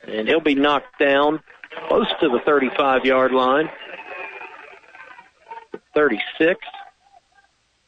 [0.06, 1.40] And he'll be knocked down
[1.88, 3.68] close to the 35 yard line.
[5.92, 6.60] 36.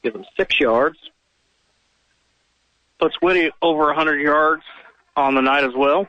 [0.02, 0.98] Give him six yards.
[2.98, 4.62] Puts Whitty over 100 yards
[5.16, 6.08] on the night as well.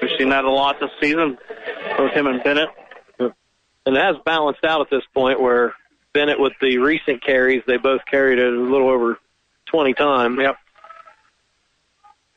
[0.00, 1.38] We've seen that a lot this season,
[1.96, 2.68] both him and Bennett.
[3.18, 5.74] And it has balanced out at this point where
[6.12, 9.18] Bennett, with the recent carries, they both carried it a little over
[9.66, 10.38] 20 times.
[10.40, 10.56] Yep.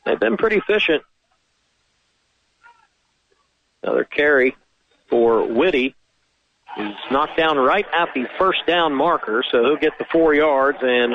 [0.04, 1.02] They've been pretty efficient.
[3.82, 4.56] Another carry
[5.08, 5.94] for Whitty.
[6.76, 10.78] He's knocked down right at the first down marker, so he'll get the four yards
[10.82, 11.12] and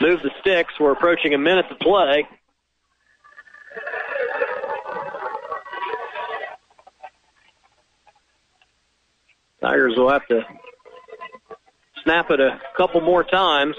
[0.00, 0.74] move the sticks.
[0.78, 2.26] We're approaching a minute to play.
[9.60, 10.42] Tigers will have to
[12.04, 13.74] snap it a couple more times.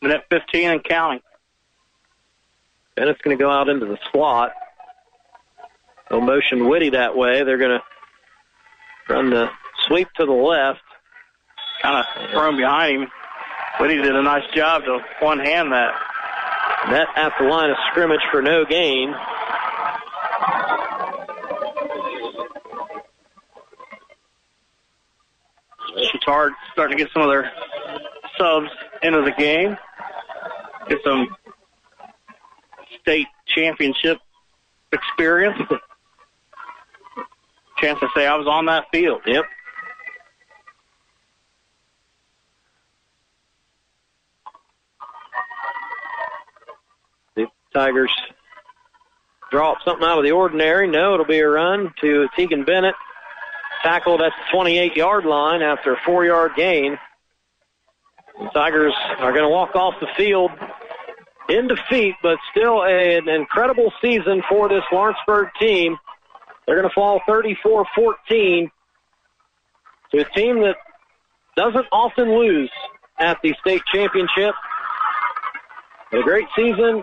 [0.00, 1.20] Minute 15 and counting.
[2.96, 4.52] Bennett's going to go out into the slot.
[6.10, 7.42] No motion Whitty that way.
[7.42, 7.82] They're going to
[9.08, 9.50] run the
[9.86, 10.80] sweep to the left.
[11.82, 13.10] Kind of thrown behind him.
[13.78, 15.92] but he did a nice job to one hand that.
[16.88, 19.14] Net at the line of scrimmage for no gain.
[26.12, 27.50] Chatard starting to get some of their
[28.38, 28.68] subs
[29.02, 29.76] into the game.
[30.88, 31.28] Get some
[33.00, 34.18] state championship
[34.92, 35.58] experience.
[37.84, 39.20] Chance to say I was on that field.
[39.26, 39.44] Yep.
[47.36, 48.10] The Tigers
[49.50, 50.88] drop something out of the ordinary.
[50.88, 52.94] No, it'll be a run to Tegan Bennett.
[53.82, 56.98] Tackled at the 28 yard line after a four yard gain.
[58.38, 60.52] The Tigers are going to walk off the field
[61.50, 65.98] in defeat, but still an incredible season for this Lawrenceburg team.
[66.66, 68.70] They're going to fall 34 14
[70.12, 70.76] to a team that
[71.56, 72.70] doesn't often lose
[73.18, 74.54] at the state championship.
[76.12, 77.02] A great season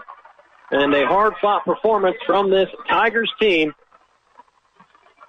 [0.71, 3.73] and a hard fought performance from this Tigers team.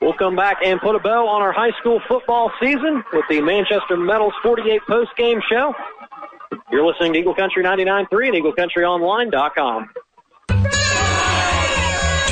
[0.00, 3.40] We'll come back and put a bow on our high school football season with the
[3.40, 5.74] Manchester Metals 48 post game show.
[6.70, 9.90] You're listening to Eagle Country 99.3 and EagleCountryOnline.com.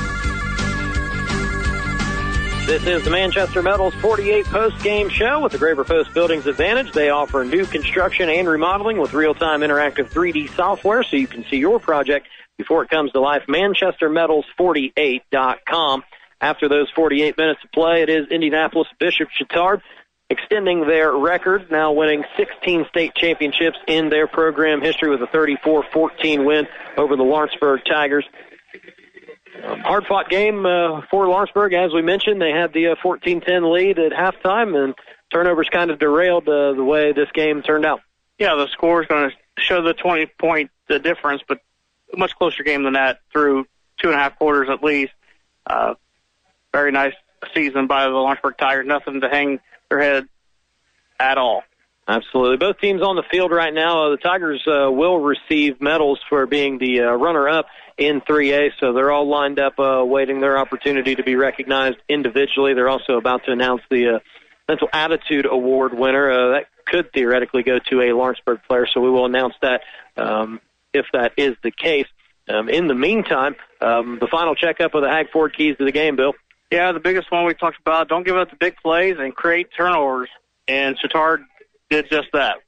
[2.66, 6.92] This is the Manchester Metals 48 post game show with the Graber Post Buildings Advantage.
[6.92, 11.44] They offer new construction and remodeling with real time interactive 3D software so you can
[11.50, 12.28] see your project
[12.60, 13.44] before it comes to life.
[13.48, 16.02] ManchesterMetals48.com.
[16.42, 18.02] after those 48 minutes of play.
[18.02, 19.82] It is Indianapolis Bishop Chatard
[20.30, 26.46] extending their record, now winning 16 state championships in their program history with a 34-14
[26.46, 28.24] win over the Lawrenceburg Tigers.
[29.64, 32.40] Um, hard fought game uh, for Lawrenceburg, as we mentioned.
[32.40, 34.94] They had the uh, 14-10 lead at halftime, and
[35.32, 38.00] turnovers kind of derailed uh, the way this game turned out.
[38.38, 41.58] Yeah, the score is going to show the 20 point difference, but
[42.16, 43.66] much closer game than that through
[44.00, 45.12] two and a half quarters at least.
[45.66, 45.94] Uh,
[46.72, 47.14] very nice
[47.54, 48.86] season by the Lawrenceburg Tigers.
[48.86, 50.28] Nothing to hang their head
[51.18, 51.62] at all.
[52.08, 52.56] Absolutely.
[52.56, 54.06] Both teams on the field right now.
[54.06, 57.66] Uh, the Tigers uh, will receive medals for being the uh, runner-up
[57.98, 62.74] in 3A, so they're all lined up uh, waiting their opportunity to be recognized individually.
[62.74, 64.18] They're also about to announce the uh,
[64.68, 66.30] Mental Attitude Award winner.
[66.30, 69.82] Uh, that could theoretically go to a Lawrenceburg player, so we will announce that
[70.16, 70.60] um,
[70.92, 72.06] if that is the case.
[72.48, 75.92] Um, in the meantime, um, the final checkup of the Hag Ford keys to the
[75.92, 76.34] game, Bill.
[76.70, 78.08] Yeah, the biggest one we talked about.
[78.08, 80.28] Don't give up the big plays and create turnovers.
[80.68, 81.44] And Chatard
[81.88, 82.58] did just that.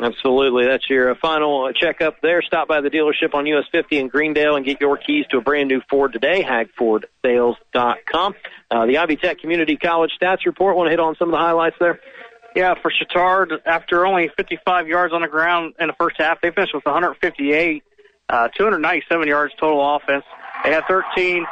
[0.00, 0.66] Absolutely.
[0.66, 2.42] That's your uh, final checkup there.
[2.42, 5.40] Stop by the dealership on US 50 in Greendale and get your keys to a
[5.40, 8.34] brand new Ford today, hagfordsales.com.
[8.70, 10.76] Uh, the Ivy Tech Community College stats report.
[10.76, 12.00] Want to hit on some of the highlights there?
[12.54, 16.50] Yeah, for Chatard, after only 55 yards on the ground in the first half, they
[16.50, 17.84] finished with 158,
[18.28, 20.24] uh, 297 yards total offense.
[20.64, 21.46] They had 13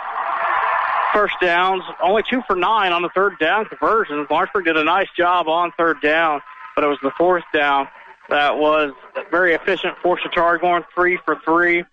[1.12, 4.26] first downs, only two for nine on the third down conversion.
[4.28, 6.40] Lawrenceburg did a nice job on third down,
[6.74, 7.88] but it was the fourth down
[8.28, 8.92] that was
[9.30, 11.84] very efficient for Chatard, going three for three.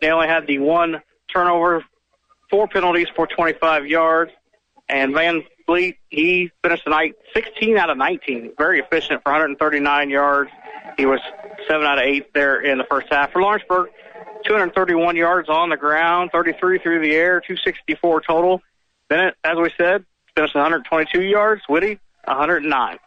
[0.00, 1.84] They only had the one turnover,
[2.50, 4.32] four penalties for 25 yards,
[4.88, 10.50] and Van He finished the night 16 out of 19, very efficient for 139 yards.
[10.96, 11.20] He was
[11.68, 13.90] seven out of eight there in the first half for Lawrenceburg.
[14.44, 18.62] 231 yards on the ground, 33 through the air, 264 total.
[19.08, 20.04] Bennett, as we said,
[20.36, 21.62] finished 122 yards.
[21.68, 22.98] Whitty, 109.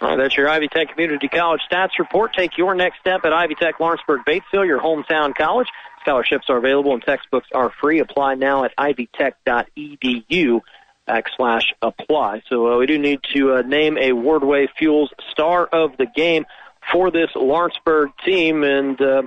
[0.00, 2.34] All right, that's your Ivy Tech Community College stats report.
[2.34, 5.68] Take your next step at Ivy Tech Lawrenceburg Batesville, your hometown college.
[6.00, 8.00] Scholarships are available and textbooks are free.
[8.00, 10.60] Apply now at ivytech.edu
[11.08, 12.42] backslash apply.
[12.48, 16.46] So uh, we do need to uh, name a Wardway Fuels star of the game
[16.92, 19.22] for this Lawrenceburg team, and uh,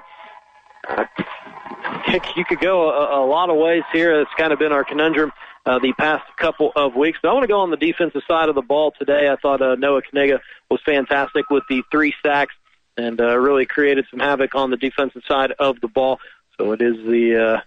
[2.11, 4.21] think you could go a, a lot of ways here.
[4.21, 5.31] It's kind of been our conundrum
[5.65, 7.19] uh, the past couple of weeks.
[7.21, 9.29] But I want to go on the defensive side of the ball today.
[9.29, 10.39] I thought uh, Noah Kaniga
[10.69, 12.55] was fantastic with the three sacks
[12.95, 16.19] and uh, really created some havoc on the defensive side of the ball.
[16.57, 17.61] So it is the uh,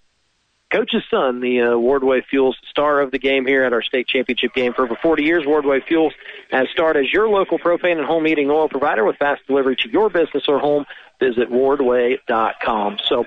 [0.71, 4.55] coach's son, the uh, Wardway Fuels star of the game here at our state championship
[4.55, 4.73] game.
[4.73, 6.15] For over 40 years, Wardway Fuels
[6.51, 9.91] has starred as your local propane and home heating oil provider with fast delivery to
[9.91, 10.87] your business or home.
[11.19, 12.99] Visit wardway.com.
[13.05, 13.27] So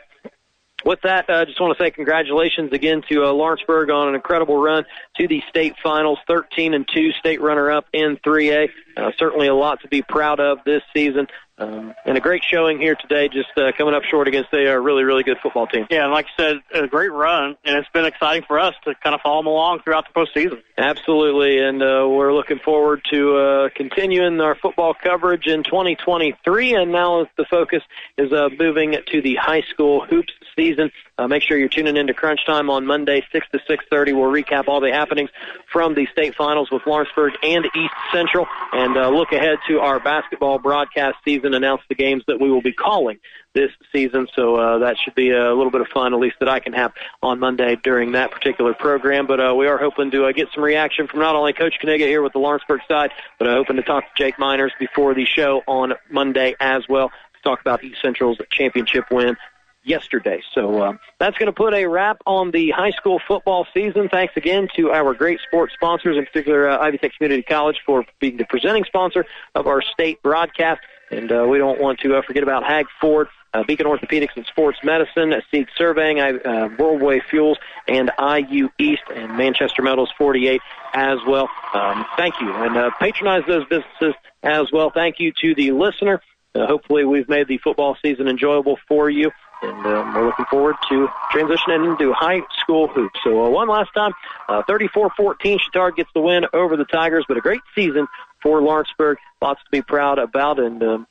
[0.86, 4.16] with that, I uh, just want to say congratulations again to uh, Lawrenceburg on an
[4.16, 4.86] incredible run
[5.18, 8.70] to the state finals, 13 and 2 state runner up in 3A.
[8.98, 11.28] Uh, certainly a lot to be proud of this season.
[11.64, 14.76] Um, and a great showing here today, just uh, coming up short against a uh,
[14.76, 15.88] really, really good football team.
[15.90, 18.96] Yeah, and like I said, a great run, and it's been exciting for us to
[18.96, 20.62] kind of follow them along throughout the postseason.
[20.78, 26.76] Absolutely, and uh, we're looking forward to uh, continuing our football coverage in 2023.
[26.76, 27.84] And now the focus
[28.18, 30.92] is uh, moving to the high school hoops season.
[31.16, 34.14] Uh, make sure you're tuning in to Crunch Time on Monday, 6 to 6:30.
[34.14, 35.30] We'll recap all the happenings
[35.72, 40.00] from the state finals with Lawrenceburg and East Central, and uh, look ahead to our
[40.00, 41.54] basketball broadcast season.
[41.54, 43.20] Announce the games that we will be calling
[43.54, 44.28] this season.
[44.36, 46.74] So uh, that should be a little bit of fun, at least that I can
[46.74, 49.28] have on Monday during that particular program.
[49.28, 52.08] But uh, we are hoping to uh, get some reaction from not only Coach Kaniga
[52.08, 55.26] here with the Lawrenceburg side, but uh, hoping to talk to Jake Miners before the
[55.26, 59.38] show on Monday as well to talk about East Central's championship win
[59.84, 60.42] yesterday.
[60.54, 64.10] So uh, that's going to put a wrap on the high school football season.
[64.10, 68.06] Thanks again to our great sports sponsors, in particular uh, Ivy Tech Community College, for
[68.20, 70.82] being the presenting sponsor of our state broadcast.
[71.12, 74.46] And uh, we don't want to uh, forget about Hag Ford, uh, Beacon Orthopedics and
[74.46, 77.58] Sports Medicine, Sieg Surveying, uh, Wardway Fuels,
[77.88, 80.62] and IU East, and Manchester Metals 48
[80.94, 81.50] as well.
[81.74, 82.52] Um, thank you.
[82.52, 84.92] And uh, patronize those businesses as well.
[84.92, 86.22] Thank you to the listener.
[86.56, 89.32] Uh, hopefully, we've made the football season enjoyable for you
[89.64, 93.20] and um, we're looking forward to transitioning into high school hoops.
[93.24, 94.12] So uh, one last time,
[94.50, 98.08] uh, 34-14, Chatard gets the win over the Tigers, but a great season
[98.42, 99.18] for Lawrenceburg.
[99.42, 101.08] Lots to be proud about, and um,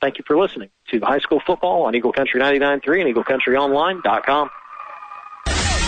[0.00, 4.50] thank you for listening to high school football on Eagle Country 99.3 and EagleCountryOnline.com.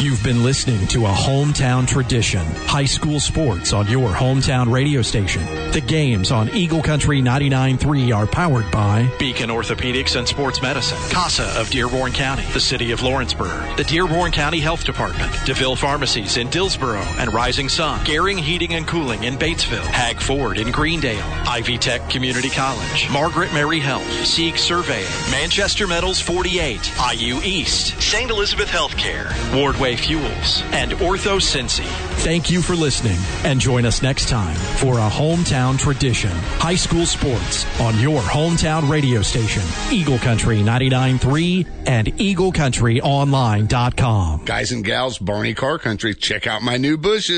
[0.05, 2.45] You've been listening to a hometown tradition.
[2.67, 5.43] High school sports on your hometown radio station.
[5.73, 11.59] The games on Eagle Country 99.3 are powered by Beacon Orthopedics and Sports Medicine, CASA
[11.59, 16.51] of Dearborn County, the City of Lawrenceburg, the Dearborn County Health Department, DeVille Pharmacies in
[16.51, 21.79] Dillsboro and Rising Sun, Garing Heating and Cooling in Batesville, Hag Ford in Greendale, Ivy
[21.79, 28.31] Tech Community College, Margaret Mary Health, Sieg Surveying, Manchester Metals 48, IU East, St.
[28.31, 31.85] Elizabeth Healthcare, Wardway Fuels, and Ortho Cincy.
[32.23, 36.31] Thank you for listening and join us next time for a hometown tradition.
[36.31, 44.45] High school sports on your hometown radio station, Eagle Country 99.3 and EagleCountryOnline.com.
[44.45, 47.25] Guys and gals, Barney Car Country, check out my new bushes.